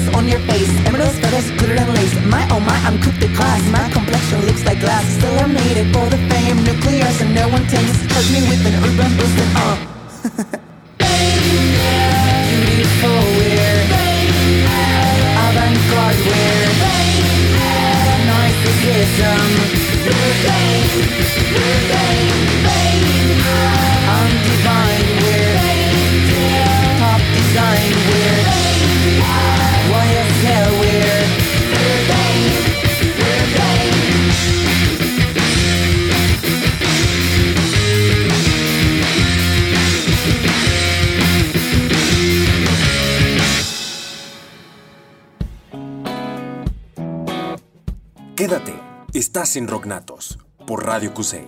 evidence 0.00 0.16
on 0.16 0.28
your 0.28 0.40
face. 0.40 0.70
Emeralds, 0.86 1.18
feathers, 1.18 1.50
glitter 1.58 1.76
and 1.76 1.94
lace. 1.94 2.14
My 2.26 2.46
oh 2.50 2.60
my, 2.60 2.76
I'm 2.86 3.00
cooked 3.00 3.20
to 3.20 3.28
class. 3.34 3.62
My 3.70 3.88
complexion 3.90 4.40
looks 4.46 4.64
like 4.64 4.80
glass. 4.80 5.04
Still 5.18 5.38
I 5.38 5.46
made 5.46 5.76
it 5.76 5.92
for 5.92 6.08
the 6.08 6.18
fame. 6.28 6.62
Nuclear, 6.64 7.10
so 7.18 7.26
no 7.28 7.48
one 7.48 7.66
takes. 7.66 8.06
Touch 8.08 8.30
me 8.32 8.40
with 8.48 8.66
an 8.66 8.74
urban 8.84 9.16
boost 9.16 9.38
and 9.44 9.56
uh. 9.56 9.76
Beautiful 12.50 13.22
weird. 13.36 13.90
Avant-garde 15.44 16.20
weird. 16.28 16.76
Narcissism. 18.28 19.50
I'm 24.12 24.32
divine 24.44 25.08
weird. 25.22 25.39
Estás 49.30 49.54
en 49.54 49.68
Rocknatos 49.68 50.40
por 50.66 50.84
Radio 50.84 51.14
Cusey. 51.14 51.46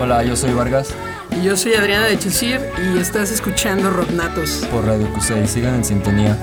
Hola, 0.00 0.24
yo 0.24 0.34
soy 0.34 0.52
Vargas 0.52 0.92
Y 1.30 1.44
yo 1.44 1.56
soy 1.56 1.74
Adriana 1.74 2.06
de 2.06 2.18
Chesir 2.18 2.60
y 2.76 2.98
estás 2.98 3.30
escuchando 3.30 3.88
Rocknatos. 3.90 4.66
por 4.72 4.84
Radio 4.84 5.12
Cusey. 5.14 5.46
Sigan 5.46 5.76
en 5.76 5.84
sintonía. 5.84 6.36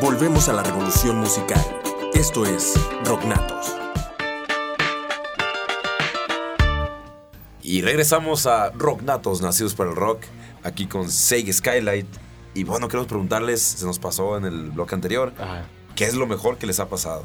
Volvemos 0.00 0.48
a 0.48 0.52
la 0.52 0.64
revolución 0.64 1.18
musical. 1.18 1.64
Esto 2.12 2.44
es 2.44 2.74
Rocknatos. 3.04 3.73
Y 7.64 7.80
regresamos 7.80 8.46
a 8.46 8.70
Rock 8.72 9.02
Natos, 9.02 9.40
nacidos 9.40 9.74
para 9.74 9.88
el 9.88 9.96
rock, 9.96 10.20
aquí 10.62 10.86
con 10.86 11.10
Sega 11.10 11.50
Skylight. 11.50 12.06
Y 12.52 12.64
bueno, 12.64 12.88
queremos 12.88 13.08
preguntarles, 13.08 13.62
se 13.62 13.86
nos 13.86 13.98
pasó 13.98 14.36
en 14.36 14.44
el 14.44 14.70
bloque 14.70 14.94
anterior, 14.94 15.32
Ajá. 15.38 15.64
¿qué 15.96 16.04
es 16.04 16.12
lo 16.14 16.26
mejor 16.26 16.58
que 16.58 16.66
les 16.66 16.78
ha 16.78 16.90
pasado? 16.90 17.24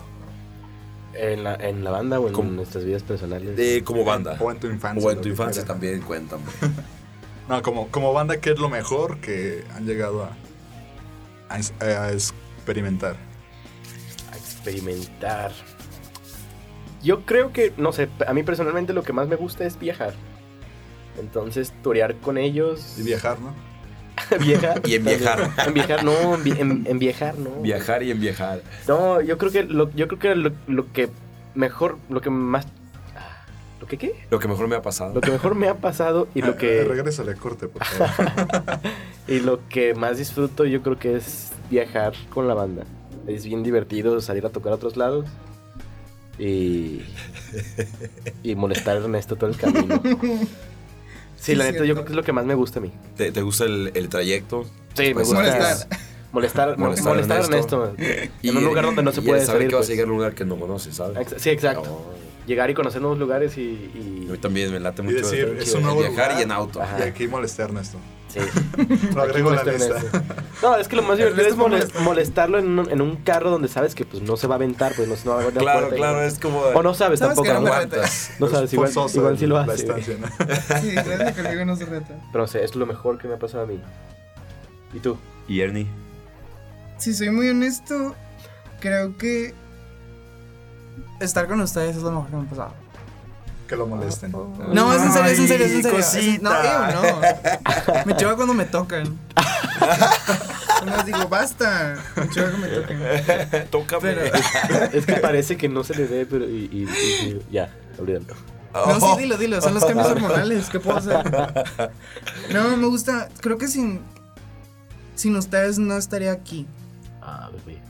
¿En 1.13 1.43
la, 1.43 1.55
en 1.55 1.83
la 1.83 1.91
banda 1.91 2.21
o 2.21 2.27
en 2.27 2.33
¿Cómo? 2.33 2.51
nuestras 2.51 2.85
vidas 2.85 3.03
personales? 3.03 3.57
De 3.57 3.83
como 3.83 4.05
banda. 4.05 4.37
O 4.39 4.49
en 4.49 4.59
tu 4.61 4.67
infancia. 4.67 5.05
O 5.05 5.11
en 5.11 5.19
tu 5.19 5.27
infancia 5.27 5.65
también, 5.65 6.01
cuéntame. 6.01 6.43
No, 7.49 7.63
como, 7.63 7.87
como 7.87 8.13
banda, 8.13 8.39
¿qué 8.39 8.51
es 8.51 8.59
lo 8.59 8.69
mejor 8.69 9.19
que 9.21 9.63
han 9.75 9.87
llegado 9.87 10.23
a, 10.23 10.37
a, 11.49 11.83
a 11.83 12.11
experimentar? 12.11 13.15
a 14.31 14.37
experimentar. 14.37 15.51
Yo 17.01 17.25
creo 17.25 17.51
que, 17.51 17.73
no 17.75 17.91
sé, 17.91 18.07
a 18.27 18.33
mí 18.33 18.43
personalmente 18.43 18.93
lo 18.93 19.01
que 19.01 19.13
más 19.13 19.27
me 19.27 19.35
gusta 19.35 19.65
es 19.65 19.79
viajar. 19.79 20.13
Entonces, 21.19 21.73
torear 21.83 22.15
con 22.15 22.37
ellos. 22.37 22.95
Y 22.97 23.03
viajar, 23.03 23.37
¿no? 23.39 23.53
viajar. 24.45 24.81
Y 24.85 24.95
en 24.95 25.05
viajar. 25.05 25.51
En 25.65 25.73
viajar, 25.73 26.03
no, 26.03 26.35
en, 26.35 26.43
vi- 26.43 26.59
en- 26.59 26.83
en 26.87 26.99
viajar, 26.99 27.37
no. 27.37 27.49
Viajar 27.61 28.03
y 28.03 28.11
en 28.11 28.19
viajar. 28.19 28.61
No, 28.87 29.21
yo 29.21 29.37
creo 29.37 29.51
que 29.51 29.63
lo, 29.63 29.91
yo 29.93 30.07
creo 30.07 30.19
que 30.19 30.35
lo, 30.35 30.51
lo 30.67 30.91
que 30.91 31.09
mejor, 31.55 31.97
lo 32.09 32.21
que 32.21 32.29
más. 32.29 32.65
ah, 33.15 33.45
¿Lo 33.79 33.87
que 33.87 33.97
qué? 33.97 34.13
Lo 34.29 34.39
que 34.39 34.47
mejor 34.47 34.67
me 34.67 34.75
ha 34.75 34.81
pasado. 34.81 35.13
Lo 35.15 35.21
que 35.21 35.31
mejor 35.31 35.55
me 35.55 35.67
ha 35.69 35.75
pasado 35.75 36.27
y 36.35 36.41
lo 36.41 36.51
Eh, 36.51 36.55
que. 36.57 36.83
Regrésale, 36.83 37.35
corte, 37.35 37.67
por 37.67 37.83
favor. 37.85 38.79
Y 39.27 39.41
lo 39.41 39.59
que 39.69 39.93
más 39.93 40.17
disfruto 40.17 40.65
yo 40.65 40.81
creo 40.81 40.97
que 40.97 41.15
es 41.15 41.51
viajar 41.69 42.13
con 42.33 42.47
la 42.47 42.55
banda. 42.55 42.83
Es 43.27 43.45
bien 43.45 43.61
divertido 43.61 44.19
salir 44.21 44.43
a 44.47 44.49
tocar 44.49 44.71
a 44.71 44.75
otros 44.75 44.97
lados. 44.97 45.27
Y, 46.39 47.01
y 48.41 48.55
molestar 48.55 48.97
a 48.97 49.01
Ernesto 49.01 49.35
todo 49.35 49.49
el 49.51 49.55
camino. 49.57 50.01
Sí, 51.39 51.51
Sí, 51.53 51.55
la 51.55 51.63
neta, 51.71 51.85
yo 51.85 51.93
creo 51.93 52.05
que 52.05 52.11
es 52.11 52.15
lo 52.15 52.23
que 52.23 52.33
más 52.33 52.45
me 52.45 52.53
gusta 52.53 52.79
a 52.79 52.81
mí. 52.81 52.91
¿Te, 53.15 53.31
te 53.31 53.41
gusta 53.41 53.63
el, 53.65 53.91
el 53.95 54.09
trayecto? 54.09 54.65
Sí, 54.93 55.03
me 55.07 55.13
Pues, 55.15 55.27
gusta. 55.27 55.41
Molestar. 55.51 55.87
Molestar, 56.31 56.77
Molestar 56.77 57.13
molestar, 57.13 57.37
a 57.37 57.43
Ernesto. 57.43 57.95
Y 58.43 58.49
en 58.49 58.57
un 58.57 58.63
lugar 58.65 58.85
donde 58.85 59.01
no 59.01 59.11
se 59.11 59.21
y 59.21 59.23
puede 59.23 59.39
él 59.39 59.45
sabe 59.47 59.59
salir. 59.59 59.69
que 59.69 59.75
vas 59.75 59.85
a 59.85 59.87
pues. 59.87 59.89
llegar 59.89 60.07
a 60.07 60.11
un 60.11 60.17
lugar 60.17 60.35
que 60.35 60.45
no 60.45 60.59
conoces, 60.59 60.95
¿sabes? 60.95 61.17
Ex- 61.31 61.41
Sí, 61.41 61.49
exacto. 61.49 61.89
Oh, 61.89 62.13
Llegar 62.45 62.69
y 62.69 62.73
conocer 62.73 63.01
nuevos 63.01 63.17
lugares 63.19 63.57
y. 63.57 63.61
y- 63.61 64.25
a 64.27 64.31
mí 64.33 64.37
también 64.37 64.71
me 64.71 64.79
late 64.79 65.01
Y 65.01 65.05
mucho 65.05 65.17
decir, 65.17 65.39
el 65.39 65.57
es 65.59 65.73
un 65.73 65.83
nuevo 65.83 65.99
viajar 66.01 66.27
lugar. 66.29 66.39
y 66.39 66.43
en 66.43 66.51
auto. 66.51 66.81
Y 66.99 67.01
aquí 67.03 67.27
molesté 67.27 67.61
a 67.61 67.65
Ernesto. 67.65 67.97
Sí. 68.29 68.39
Lo 69.15 69.21
agrego 69.23 69.51
la 69.51 69.63
lista. 69.63 69.95
No, 70.61 70.75
es 70.77 70.87
que 70.87 70.95
lo 70.95 71.03
más 71.03 71.17
divertido 71.19 71.47
es 71.47 71.57
molest- 71.57 71.99
molestarlo 72.01 72.57
en 72.59 72.79
un, 72.79 72.89
en 72.89 73.01
un 73.01 73.15
carro 73.17 73.49
donde 73.49 73.67
sabes 73.67 73.95
que 73.95 74.05
pues 74.05 74.23
no 74.23 74.37
se 74.37 74.47
va 74.47 74.55
a 74.55 74.57
aventar, 74.57 74.93
pues 74.95 75.07
no, 75.07 75.15
no 75.25 75.31
va 75.35 75.41
a 75.41 75.43
la 75.45 75.51
Claro, 75.51 75.79
puerta 75.79 75.95
y- 75.95 75.99
claro, 75.99 76.21
es 76.23 76.39
como. 76.39 76.59
O 76.59 76.83
no 76.83 76.93
sabes, 76.93 77.19
¿Sabes 77.19 77.35
tampoco. 77.35 77.53
no 77.53 77.61
¿no? 77.61 77.73
aguantas. 77.73 78.31
No 78.39 78.47
sabes, 78.47 78.69
Es 78.69 78.73
igual, 78.73 78.89
forzoso 78.89 79.17
igual 79.19 79.37
sí 79.37 79.45
lo 79.47 79.55
la 79.65 79.73
hace. 79.73 79.85
¿no? 79.87 79.95
Sí, 80.81 80.95
que 81.35 81.41
luego 81.43 81.65
no 81.65 81.75
se 81.75 81.85
reta. 81.85 82.15
Pero 82.31 82.43
o 82.43 82.47
sea, 82.47 82.61
es 82.61 82.75
lo 82.75 82.85
mejor 82.85 83.17
que 83.17 83.27
me 83.27 83.35
ha 83.35 83.39
pasado 83.39 83.63
a 83.63 83.67
mí. 83.67 83.81
¿Y 84.93 84.99
tú? 84.99 85.17
¿Y 85.47 85.61
Ernie? 85.61 85.87
Si 86.97 87.13
soy 87.13 87.29
muy 87.29 87.49
honesto, 87.49 88.15
creo 88.79 89.17
que 89.17 89.53
estar 91.19 91.47
con 91.47 91.61
ustedes 91.61 91.95
es 91.97 92.03
lo 92.03 92.11
mejor 92.11 92.29
que 92.29 92.35
me 92.35 92.43
ha 92.43 92.49
pasado. 92.49 92.73
Que 93.69 93.75
lo 93.75 93.85
molesten. 93.85 94.31
No, 94.73 94.91
es 94.93 95.01
en 95.03 95.11
serio, 95.13 95.29
es 95.31 95.39
en 95.39 95.47
serio, 95.47 95.65
es 95.67 95.71
en 95.73 95.83
serio. 95.83 96.33
Es 96.33 96.41
No, 96.41 96.51
ew, 96.51 96.91
no. 96.95 98.03
Me 98.05 98.17
choca 98.17 98.35
cuando 98.35 98.53
me 98.55 98.65
tocan. 98.65 99.17
No 100.85 100.95
les 100.95 101.05
digo, 101.07 101.27
basta. 101.27 101.97
Me 102.15 102.29
choca 102.29 102.51
que 102.51 102.57
me 102.57 102.67
toquen. 102.69 103.67
Tócame. 103.69 104.01
Pero- 104.13 104.89
es 104.93 105.05
que 105.05 105.13
parece 105.17 105.57
que 105.57 105.67
no 105.67 105.83
se 105.83 105.93
le 105.93 106.05
ve, 106.05 106.25
pero. 106.25 106.45
Y, 106.45 106.69
y- 106.71 106.87
y- 106.89 107.27
y- 107.31 107.45
ya, 107.51 107.69
olvídalo. 107.99 108.33
No, 108.73 108.99
sí, 108.99 109.21
dilo, 109.21 109.37
dilo. 109.37 109.61
Son 109.61 109.73
los 109.73 109.83
cambios 109.83 110.07
hormonales. 110.07 110.69
¿Qué 110.69 110.79
puedo 110.79 110.97
hacer? 110.97 111.21
No, 112.53 112.77
me 112.77 112.87
gusta. 112.87 113.27
Creo 113.41 113.57
que 113.57 113.67
sin. 113.67 114.01
Sin 115.15 115.35
ustedes 115.35 115.77
no 115.79 115.97
estaría 115.97 116.31
aquí. 116.31 116.65
Ah, 117.21 117.49
bebé. 117.51 117.81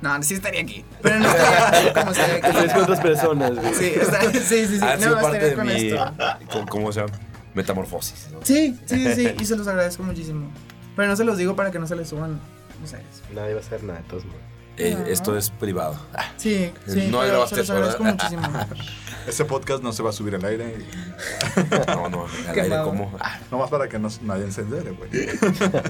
No, 0.00 0.22
sí 0.22 0.34
estaría 0.34 0.60
aquí. 0.62 0.84
Pero 1.02 1.18
no 1.18 1.28
estaría 1.28 1.92
como 1.92 2.10
estaría 2.12 2.34
Estoy 2.36 2.52
con 2.52 2.70
aquí. 2.70 2.80
otras 2.80 3.00
personas, 3.00 3.54
güey. 3.56 3.74
Sí, 3.74 3.92
está- 4.00 4.20
sí, 4.32 4.40
sí, 4.40 4.66
sí. 4.78 4.84
Ha 4.84 4.96
sido 4.98 5.16
No, 5.16 5.22
parte 5.22 5.38
de 5.50 5.54
con 5.54 5.66
mi. 5.66 5.72
esto. 5.72 6.12
¿cómo- 6.52 6.66
¿Cómo 6.66 6.92
se 6.92 7.00
llama? 7.00 7.12
Metamorfosis. 7.54 8.28
¿no? 8.32 8.38
Sí, 8.44 8.78
sí, 8.86 9.04
sí, 9.04 9.14
sí. 9.14 9.34
Y 9.40 9.44
se 9.44 9.56
los 9.56 9.66
agradezco 9.66 10.02
muchísimo. 10.04 10.50
Pero 10.94 11.08
no 11.08 11.16
se 11.16 11.24
los 11.24 11.36
digo 11.38 11.56
para 11.56 11.70
que 11.70 11.78
no 11.78 11.86
se 11.86 11.96
les 11.96 12.08
suban 12.08 12.38
los 12.80 12.92
aires. 12.92 13.22
Nadie 13.34 13.54
va 13.54 13.60
a 13.60 13.62
hacer 13.62 13.82
nada, 13.82 14.00
de 14.00 14.04
todos 14.08 14.24
modos. 14.24 14.40
Eh, 14.76 14.94
No. 14.96 15.06
Esto 15.06 15.36
es 15.36 15.50
privado. 15.50 15.98
Sí, 16.36 16.72
sí. 16.86 17.08
No 17.10 17.18
grabaste 17.20 17.56
se 17.56 17.60
los 17.62 17.64
eso, 17.64 17.72
agradezco 17.72 18.04
¿verdad? 18.04 18.30
muchísimo. 18.30 18.84
Este 19.26 19.44
podcast 19.44 19.82
no 19.82 19.92
se 19.92 20.02
va 20.04 20.10
a 20.10 20.12
subir 20.12 20.36
al 20.36 20.44
aire. 20.44 20.76
y- 20.78 21.86
No, 21.88 22.08
no, 22.08 22.26
al 22.48 22.58
aire 22.60 22.76
como. 22.84 23.12
Ah, 23.20 23.38
Nomás 23.50 23.68
para 23.70 23.88
que 23.88 23.98
no, 23.98 24.08
nadie 24.22 24.50
se 24.52 24.60
entere, 24.60 24.92
güey. 24.92 25.10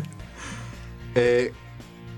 Eh, 1.14 1.52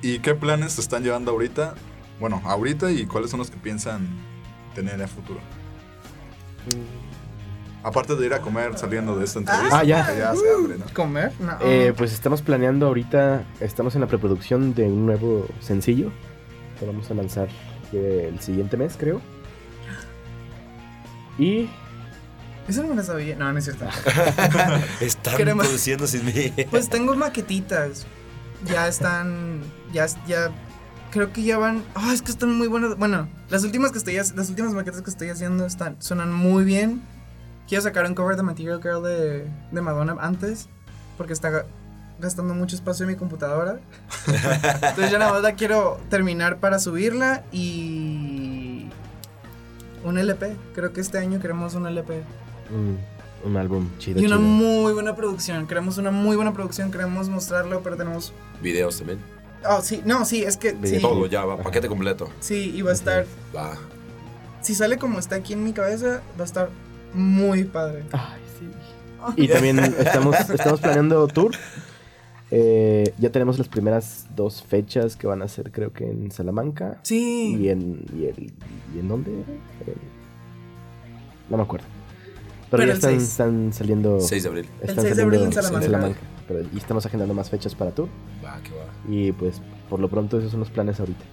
¿Y 0.03 0.19
qué 0.21 0.35
planes 0.35 0.73
se 0.73 0.81
están 0.81 1.03
llevando 1.03 1.31
ahorita? 1.33 1.75
Bueno, 2.19 2.41
ahorita 2.45 2.91
y 2.91 3.07
cuáles 3.07 3.31
son 3.31 3.39
los 3.39 3.51
que 3.51 3.57
piensan 3.57 4.07
tener 4.75 5.03
a 5.03 5.09
futuro. 5.09 5.41
Aparte 7.83 8.15
de 8.15 8.27
ir 8.27 8.35
a 8.35 8.41
comer 8.41 8.77
saliendo 8.79 9.17
de 9.19 9.25
esta 9.25 9.39
entrevista. 9.39 9.79
Ah, 9.79 9.85
ya. 9.85 10.15
ya 10.17 10.31
hace 10.33 10.53
hambre, 10.55 10.77
¿no? 10.79 10.85
¿Comer? 10.93 11.33
No. 11.41 11.57
Eh, 11.63 11.95
pues 11.97 12.13
estamos 12.13 12.43
planeando 12.43 12.87
ahorita, 12.87 13.45
estamos 13.61 13.95
en 13.95 14.03
la 14.03 14.07
preproducción 14.07 14.75
de 14.75 14.85
un 14.85 15.07
nuevo 15.07 15.47
sencillo 15.61 16.11
que 16.79 16.85
vamos 16.87 17.11
a 17.11 17.15
lanzar 17.15 17.49
el 17.93 18.39
siguiente 18.41 18.77
mes, 18.77 18.97
creo. 18.99 19.21
Y 21.39 21.71
Eso 22.69 22.83
no 22.83 22.89
me 22.89 22.95
lo 22.97 23.03
sabía. 23.03 23.35
No, 23.37 23.51
no 23.51 23.59
es 23.59 23.65
cierto. 23.65 23.87
Están 25.01 25.37
Queremos- 25.37 25.67
produciendo 25.67 26.07
sin 26.07 26.25
mí. 26.27 26.53
Pues 26.71 26.91
tengo 26.91 27.17
maquetitas. 27.17 28.07
Ya 28.67 28.87
están. 28.89 29.63
Ya, 29.93 30.07
ya. 30.27 30.51
Creo 31.11 31.33
que 31.33 31.43
ya 31.43 31.59
van. 31.59 31.83
Ah, 31.95 32.13
es 32.13 32.23
que 32.23 32.31
están 32.31 32.55
muy 32.57 32.69
buenas. 32.69 32.97
Bueno, 32.97 33.29
las 33.49 33.65
últimas 33.65 33.91
que 33.93 33.99
estoy 33.99 34.15
Las 34.15 34.49
últimas 34.49 34.73
maquetas 34.75 35.03
que 35.03 35.11
estoy 35.11 35.29
haciendo 35.29 35.67
están, 35.67 35.97
suenan 36.01 36.33
muy 36.33 36.65
bien. 36.65 37.03
Quiero 37.69 37.83
sacar 37.83 38.05
un 38.07 38.15
cover 38.15 38.37
de 38.37 38.43
Material 38.43 38.81
Girl 38.83 39.03
de, 39.03 39.47
de 39.73 39.81
Madonna 39.81 40.17
antes. 40.21 40.69
Porque 41.17 41.33
está 41.33 41.51
ga- 41.51 41.65
gastando 42.21 42.55
mucho 42.55 42.77
espacio 42.77 43.05
en 43.05 43.11
mi 43.13 43.17
computadora. 43.17 43.81
Entonces 44.27 45.11
ya 45.11 45.19
nada 45.19 45.33
más 45.33 45.43
la 45.43 45.55
quiero 45.55 45.99
terminar 46.09 46.59
para 46.61 46.79
subirla 46.79 47.43
y. 47.53 48.89
Un 50.05 50.17
LP. 50.17 50.57
Creo 50.75 50.93
que 50.93 51.01
este 51.01 51.19
año 51.19 51.41
queremos 51.41 51.75
un 51.75 51.87
LP. 51.87 52.23
un, 52.73 52.99
un 53.45 53.57
álbum 53.57 53.89
chido. 53.99 54.21
Y 54.21 54.27
una 54.27 54.37
chido. 54.37 54.49
muy 54.49 54.93
buena 54.93 55.15
producción. 55.17 55.67
Queremos 55.67 55.99
una 55.99 56.11
muy 56.11 56.37
buena 56.37 56.53
producción. 56.55 56.91
Queremos 56.91 57.29
mostrarlo, 57.29 57.83
pero 57.83 57.97
tenemos. 57.97 58.33
Videos 58.63 58.97
también. 58.99 59.19
Oh, 59.69 59.81
sí, 59.83 60.03
no, 60.05 60.25
sí, 60.25 60.43
es 60.43 60.57
que. 60.57 60.77
Sí, 60.85 60.99
Todo 61.01 61.27
ya 61.27 61.45
va, 61.45 61.59
paquete 61.59 61.89
completo. 61.89 62.29
sí, 62.41 62.73
y 62.75 62.83
va 62.83 62.91
a 62.91 62.95
estar. 62.95 63.27
Va. 63.55 63.77
Si 64.63 64.75
sale 64.75 64.97
como 64.99 65.19
está 65.19 65.37
aquí 65.37 65.53
en 65.55 65.65
mi 65.65 65.73
cabeza, 65.73 66.23
va 66.39 66.43
a 66.43 66.47
estar 66.47 66.71
muy 67.15 67.65
padre. 67.65 68.05
Ay, 68.13 68.41
sí. 68.59 68.67
Y 69.43 69.49
también 69.49 69.79
estamos, 69.79 70.35
estamos 70.51 70.81
planeando 70.81 71.27
tour. 71.29 71.53
Eh, 72.53 73.13
ya 73.19 73.31
tenemos 73.31 73.59
las 73.59 73.69
primeras 73.69 74.27
dos 74.35 74.63
fechas 74.63 75.15
que 75.17 75.27
van 75.27 75.41
a 75.43 75.49
ser, 75.49 75.71
creo 75.71 75.93
que 75.93 76.05
en 76.05 76.31
Salamanca. 76.33 76.99
Sí. 77.03 77.57
¿Y 77.61 77.69
en, 77.69 78.05
y 78.19 78.25
el- 78.27 78.53
y 78.95 78.99
en 78.99 79.09
dónde? 79.09 79.31
En- 79.31 79.45
no 81.49 81.57
me 81.57 81.63
acuerdo. 81.63 81.87
Pero, 82.71 82.83
Pero 82.83 82.85
ya 82.87 82.93
el 82.93 82.97
están, 82.99 83.15
están 83.15 83.73
saliendo. 83.73 84.21
6 84.21 84.43
de 84.43 84.49
abril. 84.49 84.69
Están 84.81 85.05
6 85.05 85.17
de 85.17 85.23
abril 85.23 85.43
en 85.43 85.53
saliendo 85.53 85.81
Salamanca. 85.83 86.19
Pero, 86.51 86.67
y 86.75 86.79
estamos 86.79 87.07
agendando 87.07 87.33
más 87.33 87.49
fechas 87.49 87.77
para 87.77 87.93
tour. 87.93 88.09
Va, 88.45 88.61
que 88.63 88.71
va. 88.71 88.87
Y 89.09 89.31
pues, 89.31 89.61
por 89.89 90.01
lo 90.01 90.09
pronto, 90.09 90.37
esos 90.39 90.51
son 90.51 90.59
los 90.59 90.71
planes 90.71 90.99
ahorita. 90.99 91.25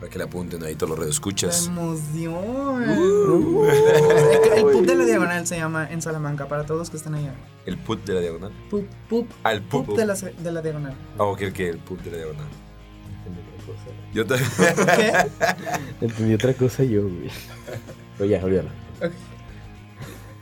Para 0.00 0.10
que 0.10 0.16
le 0.16 0.24
apunten 0.24 0.62
ahí 0.64 0.74
todos 0.74 0.88
los 0.90 0.98
La 0.98 1.02
radioescuchas. 1.02 1.66
emoción. 1.66 2.34
Uh. 2.34 3.64
el, 3.66 4.58
el 4.58 4.62
pub 4.72 4.86
de 4.86 4.94
la 4.94 5.04
diagonal 5.04 5.46
se 5.46 5.58
llama 5.58 5.86
en 5.90 6.00
Salamanca, 6.00 6.48
para 6.48 6.64
todos 6.64 6.78
los 6.78 6.88
que 6.90 6.96
están 6.96 7.14
allá. 7.14 7.34
El 7.66 7.76
put 7.76 8.04
de 8.06 8.14
la 8.14 8.20
diagonal. 8.20 8.52
Pub, 8.70 8.86
pub, 9.08 9.26
Ah, 9.44 9.52
el 9.52 9.60
pub 9.62 9.84
put. 9.84 9.96
de 9.98 10.06
la, 10.06 10.14
de 10.14 10.52
la 10.52 10.62
diagonal. 10.62 10.94
Ah, 11.18 11.24
ok, 11.24 11.42
ok, 11.50 11.60
el 11.60 11.78
put 11.78 12.00
de 12.02 12.10
la 12.12 12.16
diagonal. 12.16 12.46
Yo 14.14 14.24
te... 14.24 14.36
¿Qué? 14.36 15.12
Entendí 16.06 16.32
otra 16.34 16.54
cosa 16.54 16.84
yo, 16.84 17.02
güey. 17.02 17.28
Pero 18.16 18.30
ya, 18.30 18.42
olvídalo. 18.42 18.70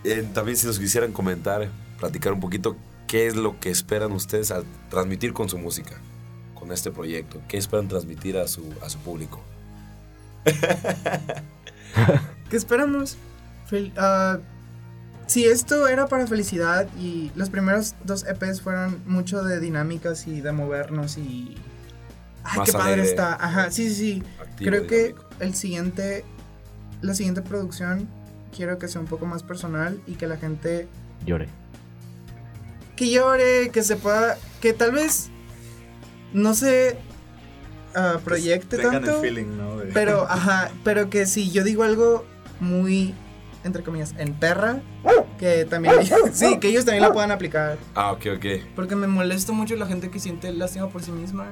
Eh, 0.05 0.29
también 0.33 0.57
si 0.57 0.67
nos 0.67 0.79
quisieran 0.79 1.11
comentar, 1.13 1.69
platicar 1.99 2.33
un 2.35 2.41
poquito 2.41 2.77
qué 3.15 3.29
es 3.29 3.37
lo 3.37 3.61
que 3.61 3.71
esperan 3.71 4.11
ustedes 4.11 4.51
al 4.51 4.65
transmitir 4.91 5.33
con 5.33 5.49
su 5.49 5.57
música, 5.57 5.93
con 6.59 6.73
este 6.73 6.91
proyecto. 6.91 7.41
¿Qué 7.47 7.59
esperan 7.59 7.87
transmitir 7.87 8.37
a 8.37 8.49
su, 8.49 8.75
a 8.83 8.91
su 8.91 8.99
público? 8.99 9.41
¿Qué 12.51 12.57
esperamos? 12.57 13.17
Fel- 13.71 13.93
ah, 13.97 14.39
si 15.29 15.45
esto 15.45 15.87
era 15.87 16.09
para 16.09 16.27
felicidad 16.27 16.89
y 16.99 17.31
los 17.37 17.51
primeros 17.51 17.95
dos 18.03 18.27
EPs 18.27 18.61
fueron 18.61 19.01
mucho 19.07 19.45
de 19.45 19.61
dinámicas 19.61 20.27
y 20.27 20.41
de 20.41 20.51
movernos 20.51 21.17
y... 21.17 21.55
Ay, 22.43 22.59
Más 22.59 22.67
qué 22.67 22.73
padre 22.73 22.93
alegre. 22.95 23.11
está. 23.11 23.35
Ajá, 23.37 23.71
sí, 23.71 23.91
sí, 23.91 23.95
sí. 23.95 24.23
Activo, 24.41 24.71
Creo 24.71 24.87
que 24.89 24.97
dinámico. 25.05 25.25
el 25.39 25.55
siguiente, 25.55 26.25
la 27.01 27.15
siguiente 27.15 27.43
producción 27.43 28.09
quiero 28.55 28.77
que 28.81 28.89
sea 28.89 29.01
un 29.01 29.07
poco 29.07 29.25
más 29.25 29.45
personal 29.45 30.01
y 30.09 30.17
que 30.17 30.27
la 30.27 30.37
gente 30.37 30.89
Lloré. 31.25 31.49
Que 32.97 33.11
llore, 33.11 33.71
que 33.71 33.83
se 33.83 33.97
pueda, 33.97 34.39
que 34.61 34.73
tal 34.73 34.93
vez 34.93 35.31
no 36.33 36.55
se 36.55 36.97
ah, 37.95 38.19
proyecte 38.25 38.77
Tengan 38.77 39.03
tanto, 39.03 39.17
el 39.17 39.21
feeling, 39.21 39.57
¿no? 39.57 39.79
De- 39.79 39.93
pero 39.93 40.27
ajá, 40.31 40.71
pero 40.85 41.11
que 41.11 41.27
si 41.27 41.51
yo 41.51 41.65
digo 41.65 41.83
algo 41.85 42.25
muy 42.61 43.15
entre 43.65 43.83
comillas 43.83 44.15
en 44.19 44.35
perra, 44.35 44.81
que 45.39 45.65
también 45.65 45.95
sí, 46.35 46.59
que 46.59 46.69
ellos 46.69 46.85
también 46.85 47.03
lo 47.03 47.13
puedan 47.15 47.31
aplicar, 47.31 47.79
Ah, 47.95 48.13
ok, 48.13 48.27
ok. 48.37 48.47
porque 48.77 48.95
me 48.95 49.07
molesta 49.07 49.53
mucho 49.53 49.75
la 49.77 49.87
gente 49.87 50.11
que 50.11 50.19
siente 50.21 50.53
lástima 50.53 50.89
por 50.91 51.03
sí 51.03 51.11
misma 51.13 51.47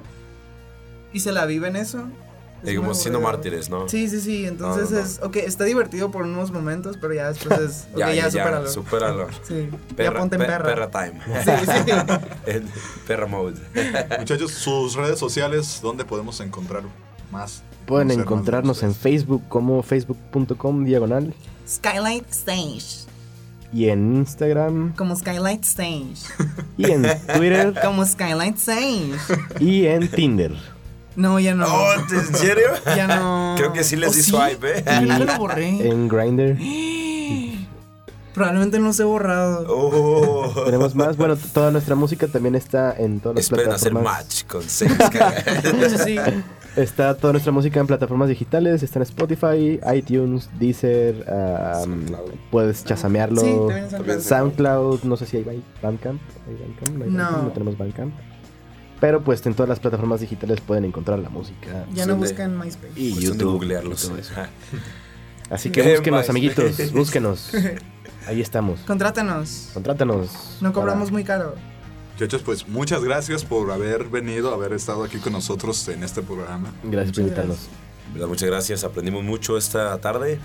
y 1.15 1.21
se 1.21 1.33
la 1.33 1.47
vive 1.47 1.69
en 1.69 1.77
eso. 1.77 2.07
Es 2.65 2.77
como 2.77 2.95
siendo 2.95 3.21
mártires, 3.21 3.69
¿no? 3.71 3.89
Sí, 3.89 4.09
sí, 4.09 4.21
sí. 4.21 4.47
Entonces 4.47 4.91
No, 4.91 4.97
no, 4.99 5.03
no. 5.03 5.07
es. 5.09 5.21
Ok, 5.23 5.37
está 5.37 5.65
divertido 5.65 6.11
por 6.11 6.23
unos 6.23 6.51
momentos, 6.53 6.97
pero 7.01 7.13
ya 7.15 7.29
después 7.33 7.59
es. 7.61 7.87
Ok, 7.93 7.99
Ya, 7.99 8.13
ya, 8.15 8.31
supéralo. 8.31 8.69
supéralo. 8.71 9.27
Sí, 9.43 9.69
Perra, 9.97 10.13
ya 10.15 10.19
ponte 10.21 10.37
en 10.37 10.41
pe- 10.43 10.47
perra. 10.47 10.65
perra 10.65 10.91
time. 10.91 11.21
Sí, 11.45 11.51
sí. 11.67 12.53
Perra 13.07 13.27
mode. 13.27 13.61
Muchachos, 14.19 14.53
sus 14.53 14.95
redes 14.95 15.19
sociales, 15.19 15.81
¿dónde 15.83 16.05
podemos 16.05 16.41
encontrar 16.41 16.83
más? 17.31 17.63
Pueden 17.87 18.11
encontrarnos 18.13 18.83
en? 18.85 18.95
Facebook 18.95 19.43
como 19.49 19.83
facebook.com 19.83 20.85
diagonal 20.85 21.35
Skylight 21.69 22.31
Stage. 22.31 23.07
y 23.73 23.89
en 23.89 24.17
Instagram 24.17 24.95
Como 24.95 25.17
Skylight 25.17 25.65
Stage. 25.65 26.15
y 26.79 26.91
en 26.91 27.03
Twitter 27.37 27.75
Como 27.83 28.05
Skylight 28.07 28.57
Stage. 28.57 29.17
y 29.59 29.87
en 29.87 30.09
Tinder. 30.11 30.55
No, 31.17 31.39
ya 31.39 31.55
no. 31.55 31.67
Oh, 31.67 31.93
¿En 31.95 32.35
serio? 32.37 32.69
Ya 32.97 33.07
no. 33.07 33.55
Creo 33.59 33.73
que 33.73 33.85
sí 33.85 33.97
les 33.97 34.11
¿Oh, 34.11 34.15
di 34.15 34.23
sí? 34.23 34.31
swipe, 34.31 34.79
¿eh? 34.79 34.85
Yo 35.07 35.25
lo 35.25 35.39
borré. 35.39 35.69
En 35.89 36.09
Grindr. 36.09 36.57
Probablemente 38.35 38.79
no 38.79 38.95
se 38.95 39.03
ha 39.03 39.07
borrado. 39.07 39.67
Oh. 39.69 40.65
Tenemos 40.65 40.95
más. 40.95 41.19
Bueno, 41.19 41.37
toda 41.37 41.71
nuestra 41.71 41.95
música 41.95 42.27
también 42.29 42.55
está 42.55 42.95
en 42.97 43.21
todas 43.21 43.37
las 43.37 43.45
Esperen 43.45 43.71
hacer 43.73 43.93
plataformas. 43.93 44.25
match 44.25 44.45
con. 44.47 44.63
Sí. 46.05 46.17
Está 46.75 47.15
toda 47.19 47.35
nuestra 47.35 47.53
música 47.53 47.79
en 47.81 47.87
plataformas 47.87 48.31
digitales. 48.31 48.83
Está 48.83 48.99
en 49.01 49.03
Spotify, 49.03 49.79
iTunes, 49.95 50.49
Deezer. 50.59 51.27
um, 51.85 52.07
puedes 52.51 52.83
chasamearlo. 52.87 53.43
Sí, 53.43 53.55
también 53.69 53.91
SoundCloud. 53.91 54.21
SoundCloud. 54.23 55.03
No 55.03 55.17
sé 55.19 55.27
si 55.27 55.37
hay 55.37 55.43
Ba- 55.45 55.53
Bandcamp. 55.83 56.23
¿Hay 56.49 56.55
Bandcamp? 56.57 56.97
¿No 56.97 57.05
hay 57.05 57.11
No. 57.11 57.19
Bandcamp? 57.25 57.45
No 57.45 57.51
tenemos 57.53 57.77
Bandcamp. 57.77 58.15
Pero 59.03 59.21
pues 59.25 59.45
en 59.47 59.55
todas 59.55 59.69
las 59.69 59.81
plataformas 59.81 60.21
digitales 60.21 60.61
pueden 60.61 60.85
encontrar 60.85 61.19
la 61.19 61.29
música. 61.29 61.87
Ya 61.93 62.07
no 62.07 62.15
buscan 62.15 62.57
MySpace. 62.57 62.93
Y 62.95 63.17
de 63.17 63.21
YouTube. 63.21 63.51
googlearlos. 63.55 64.05
y 64.05 64.09
todo 64.09 64.19
eso. 64.19 64.33
Ajá. 64.33 64.49
Así 65.51 65.71
que 65.71 65.83
búsquenos, 65.83 66.31
amiguitos. 66.31 66.93
Búsquenos. 66.93 67.51
Ahí 68.29 68.41
estamos. 68.41 68.79
Contrátanos. 68.83 69.71
Contrátanos. 69.75 70.59
No 70.61 70.73
cobramos 70.73 71.07
para- 71.07 71.13
muy 71.15 71.25
caro. 71.25 71.57
Muchachos, 72.13 72.43
pues 72.45 72.69
muchas 72.69 73.03
gracias 73.03 73.45
por 73.45 73.73
haber 73.73 74.05
venido, 74.05 74.55
haber 74.55 74.73
estado 74.73 75.03
aquí 75.03 75.19
con 75.19 75.33
nosotros 75.33 75.89
en 75.89 76.05
este 76.05 76.23
programa. 76.23 76.73
Gracias 76.85 77.17
por 77.17 77.25
invitarnos. 77.25 77.59
Muchas 78.15 78.49
gracias. 78.49 78.85
Aprendimos 78.85 79.25
mucho 79.25 79.59
esta 79.59 80.01
tarde. 80.01 80.39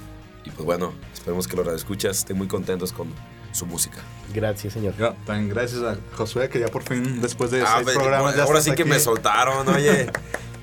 Y 0.45 0.49
pues 0.49 0.65
bueno, 0.65 0.93
esperemos 1.13 1.47
que 1.47 1.55
los 1.57 1.63
radioescuchas 1.63 2.17
estén 2.17 2.37
muy 2.39 2.47
contentos 2.47 2.91
con 2.91 3.09
su 3.57 3.65
música. 3.65 3.97
Gracias, 4.33 4.73
señor. 4.73 4.93
Tan 5.25 5.49
gracias 5.49 5.81
a 5.83 5.97
Josué 6.15 6.47
que 6.49 6.59
ya 6.59 6.67
por 6.67 6.83
fin, 6.83 7.21
después 7.21 7.49
de 7.51 7.61
Ah, 7.63 7.71
seis 7.75 7.83
pues, 7.85 7.95
programas, 7.97 8.35
ya 8.35 8.43
ahora 8.43 8.61
sí 8.61 8.71
que 8.73 8.83
aquí. 8.83 8.89
me 8.89 8.99
soltaron, 8.99 9.67
oye. 9.69 10.11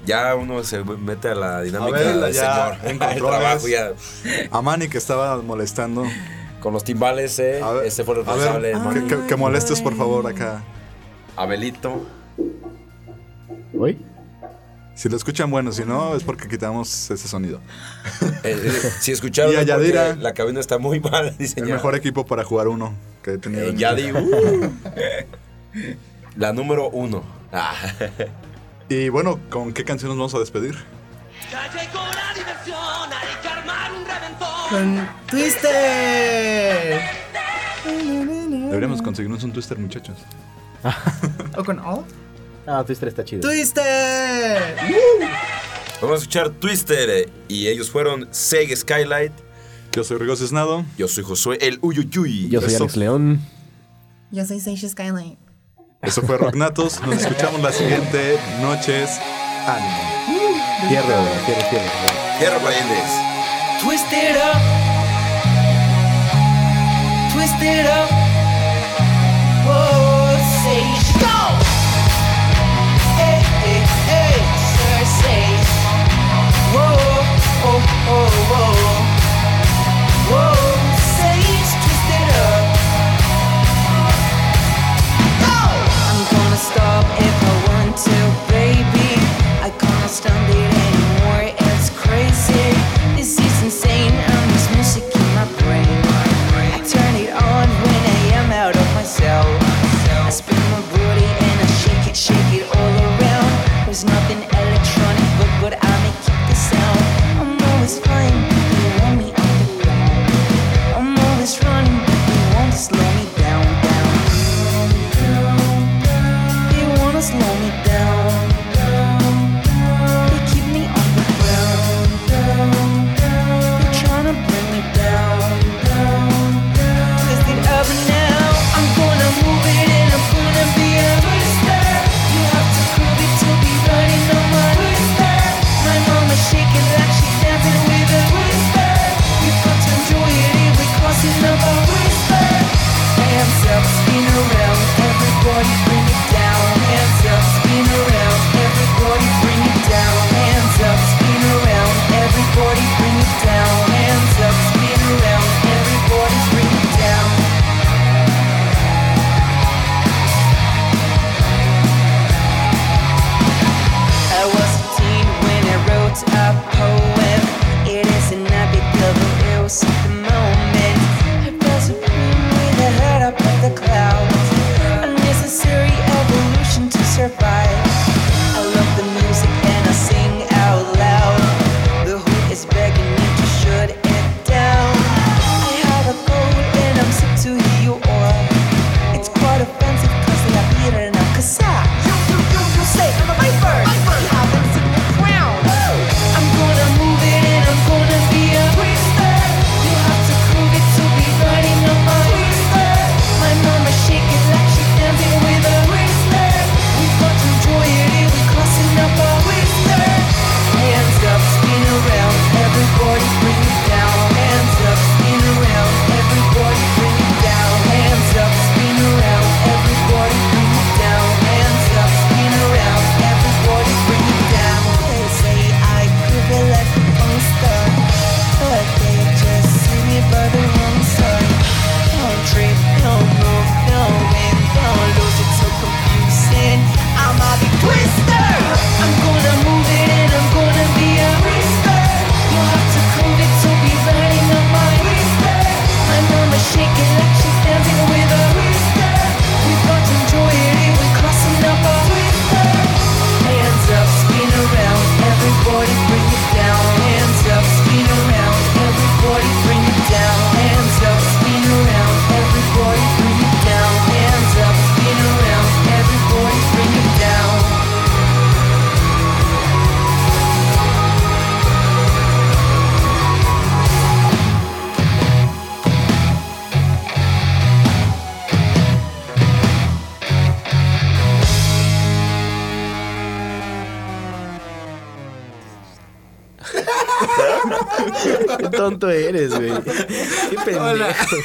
Ya 0.07 0.35
uno 0.35 0.63
se 0.65 0.85
mete 0.85 1.29
a 1.31 1.35
la 1.35 1.63
dinámica 1.63 1.97
A 1.97 2.01
ver, 2.01 2.17
del 2.21 2.33
ya, 2.35 2.77
señor. 2.77 2.79
en 2.85 2.91
El 2.91 2.99
controles. 2.99 3.41
trabajo 3.41 3.69
ya. 3.69 3.93
A 4.51 4.61
Manny 4.63 4.89
que 4.89 4.99
estaba 4.99 5.41
molestando. 5.43 6.05
Con 6.61 6.73
los 6.75 6.85
timbales, 6.85 7.39
eh. 7.39 7.61
A 7.63 7.73
ver, 7.73 7.87
este 7.87 8.05
fue 8.05 8.15
el 8.15 8.21
a 8.21 8.25
responsable. 8.25 8.75
ver, 8.75 9.03
que, 9.05 9.07
que- 9.17 9.27
que 9.27 9.37
molestes 9.37 9.81
por 9.83 9.95
favor 9.97 10.27
acá. 10.27 10.63
Abelito. 11.37 12.07
¿Hoy? 13.79 13.99
Si 14.95 15.09
lo 15.09 15.17
escuchan, 15.17 15.51
bueno, 15.51 15.73
si 15.73 15.85
no, 15.85 16.15
es 16.15 16.23
porque 16.23 16.47
quitamos 16.49 17.11
ese 17.11 17.27
sonido. 17.29 17.61
Eh, 18.23 18.33
eh, 18.45 18.91
si 19.01 19.11
escucharon, 19.13 19.53
Y 19.53 19.57
a 19.57 19.63
Yadira. 19.63 20.15
la 20.17 20.35
cabina 20.35 20.61
está 20.61 20.79
muy 20.79 21.01
mal 21.01 21.29
El 21.31 21.37
diseñada. 21.39 21.75
mejor 21.75 21.95
equipo 21.97 22.25
para 22.25 22.45
jugar 22.45 22.69
uno 22.69 22.95
que 23.23 23.33
he 23.33 23.39
tenido. 23.39 23.65
Eh, 23.65 23.75
Yadi, 23.77 24.13
uh. 24.13 24.73
La 26.37 26.53
número 26.53 26.89
uno. 26.91 27.25
Ah. 27.53 27.75
Y 28.89 29.09
bueno, 29.09 29.41
¿con 29.51 29.73
qué 29.73 29.85
canción 29.85 30.11
nos 30.11 30.19
vamos 30.19 30.35
a 30.35 30.39
despedir? 30.39 30.77
Con 34.71 35.09
Twister. 35.29 37.01
Deberíamos 37.85 39.03
conseguirnos 39.03 39.43
un 39.45 39.53
twister, 39.53 39.79
muchachos. 39.79 40.17
¿O 41.57 41.65
con 41.65 41.79
All? 41.79 42.05
Ah, 42.67 42.83
Twister 42.85 43.09
está 43.09 43.25
chido. 43.25 43.43
¡Twister! 43.43 44.77
Vamos 46.01 46.17
a 46.17 46.19
escuchar 46.23 46.51
Twister. 46.51 47.11
eh, 47.11 47.29
Y 47.49 47.69
ellos 47.69 47.91
fueron 47.91 48.29
Seg 48.31 48.75
Skylight. 48.77 49.33
Yo 49.93 50.03
soy 50.05 50.19
Rigo 50.19 50.35
Cisnado. 50.37 50.85
Yo 50.97 51.07
soy 51.09 51.25
Josué 51.25 51.59
el 51.61 51.79
Uyuyuy. 51.83 52.49
Yo 52.49 52.61
soy 52.61 52.75
Eso. 52.75 52.85
Alex 52.85 52.97
León. 52.97 53.41
Yo 54.31 54.45
soy 54.45 54.61
Seisha 54.61 54.89
Skyline. 54.89 55.37
Eso 56.03 56.23
fue 56.23 56.37
Rocknatos. 56.39 57.01
Nos 57.03 57.17
escuchamos 57.23 57.61
la 57.63 57.73
siguiente 57.73 58.39
noches. 58.61 59.11
Ánimo. 59.67 60.89
Fierro, 60.89 61.07
fierro, 61.47 61.63
fierro. 61.71 61.91
Hierro 62.41 62.59
parientes. 62.61 63.11
Twist 63.83 64.13
it 64.13 64.37
up. 64.37 64.61
Twist 67.33 67.63
it 67.63 67.87
up. 67.87 68.24
Stop 86.65 87.05
if 87.21 87.37
I 87.51 87.57
want 87.69 87.97
to, 88.07 88.19
baby. 88.53 89.11
I 89.67 89.71
can't 89.79 90.11
stand 90.11 90.55
it 90.55 90.84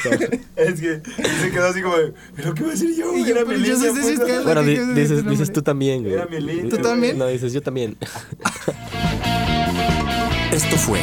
Es 0.56 0.80
que 0.82 1.02
se 1.42 1.52
quedó 1.52 1.68
así 1.68 1.82
como, 1.82 1.98
de, 1.98 2.14
¿pero 2.36 2.54
qué 2.54 2.62
voy 2.64 2.72
a 2.72 2.74
decir 2.74 2.96
yo? 2.96 3.16
Y 3.16 3.22
yo, 3.26 3.32
Era 3.36 3.46
pero 3.46 3.60
mi 3.60 3.68
yo 3.68 3.76
sé, 3.78 3.90
puta". 3.90 4.26
sé, 4.26 4.40
Bueno, 4.44 4.64
di- 4.64 4.76
¿Qué- 4.76 4.82
qué- 4.94 5.02
dices, 5.02 5.26
dices 5.30 5.54
tú 5.54 5.62
también, 5.62 6.02
güey. 6.04 6.14
Era 6.16 6.26
mi 6.26 6.40
línea. 6.42 6.70
¿Tú 6.70 6.78
también? 6.78 7.18
No, 7.18 7.28
dices 7.28 7.54
yo 7.54 7.62
también. 7.62 7.96
Esto 10.52 10.76
fue 10.78 11.00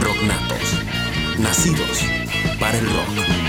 Rocknatos, 0.00 0.80
nacidos 1.38 2.00
para 2.60 2.78
el 2.78 2.84
rock. 2.86 3.45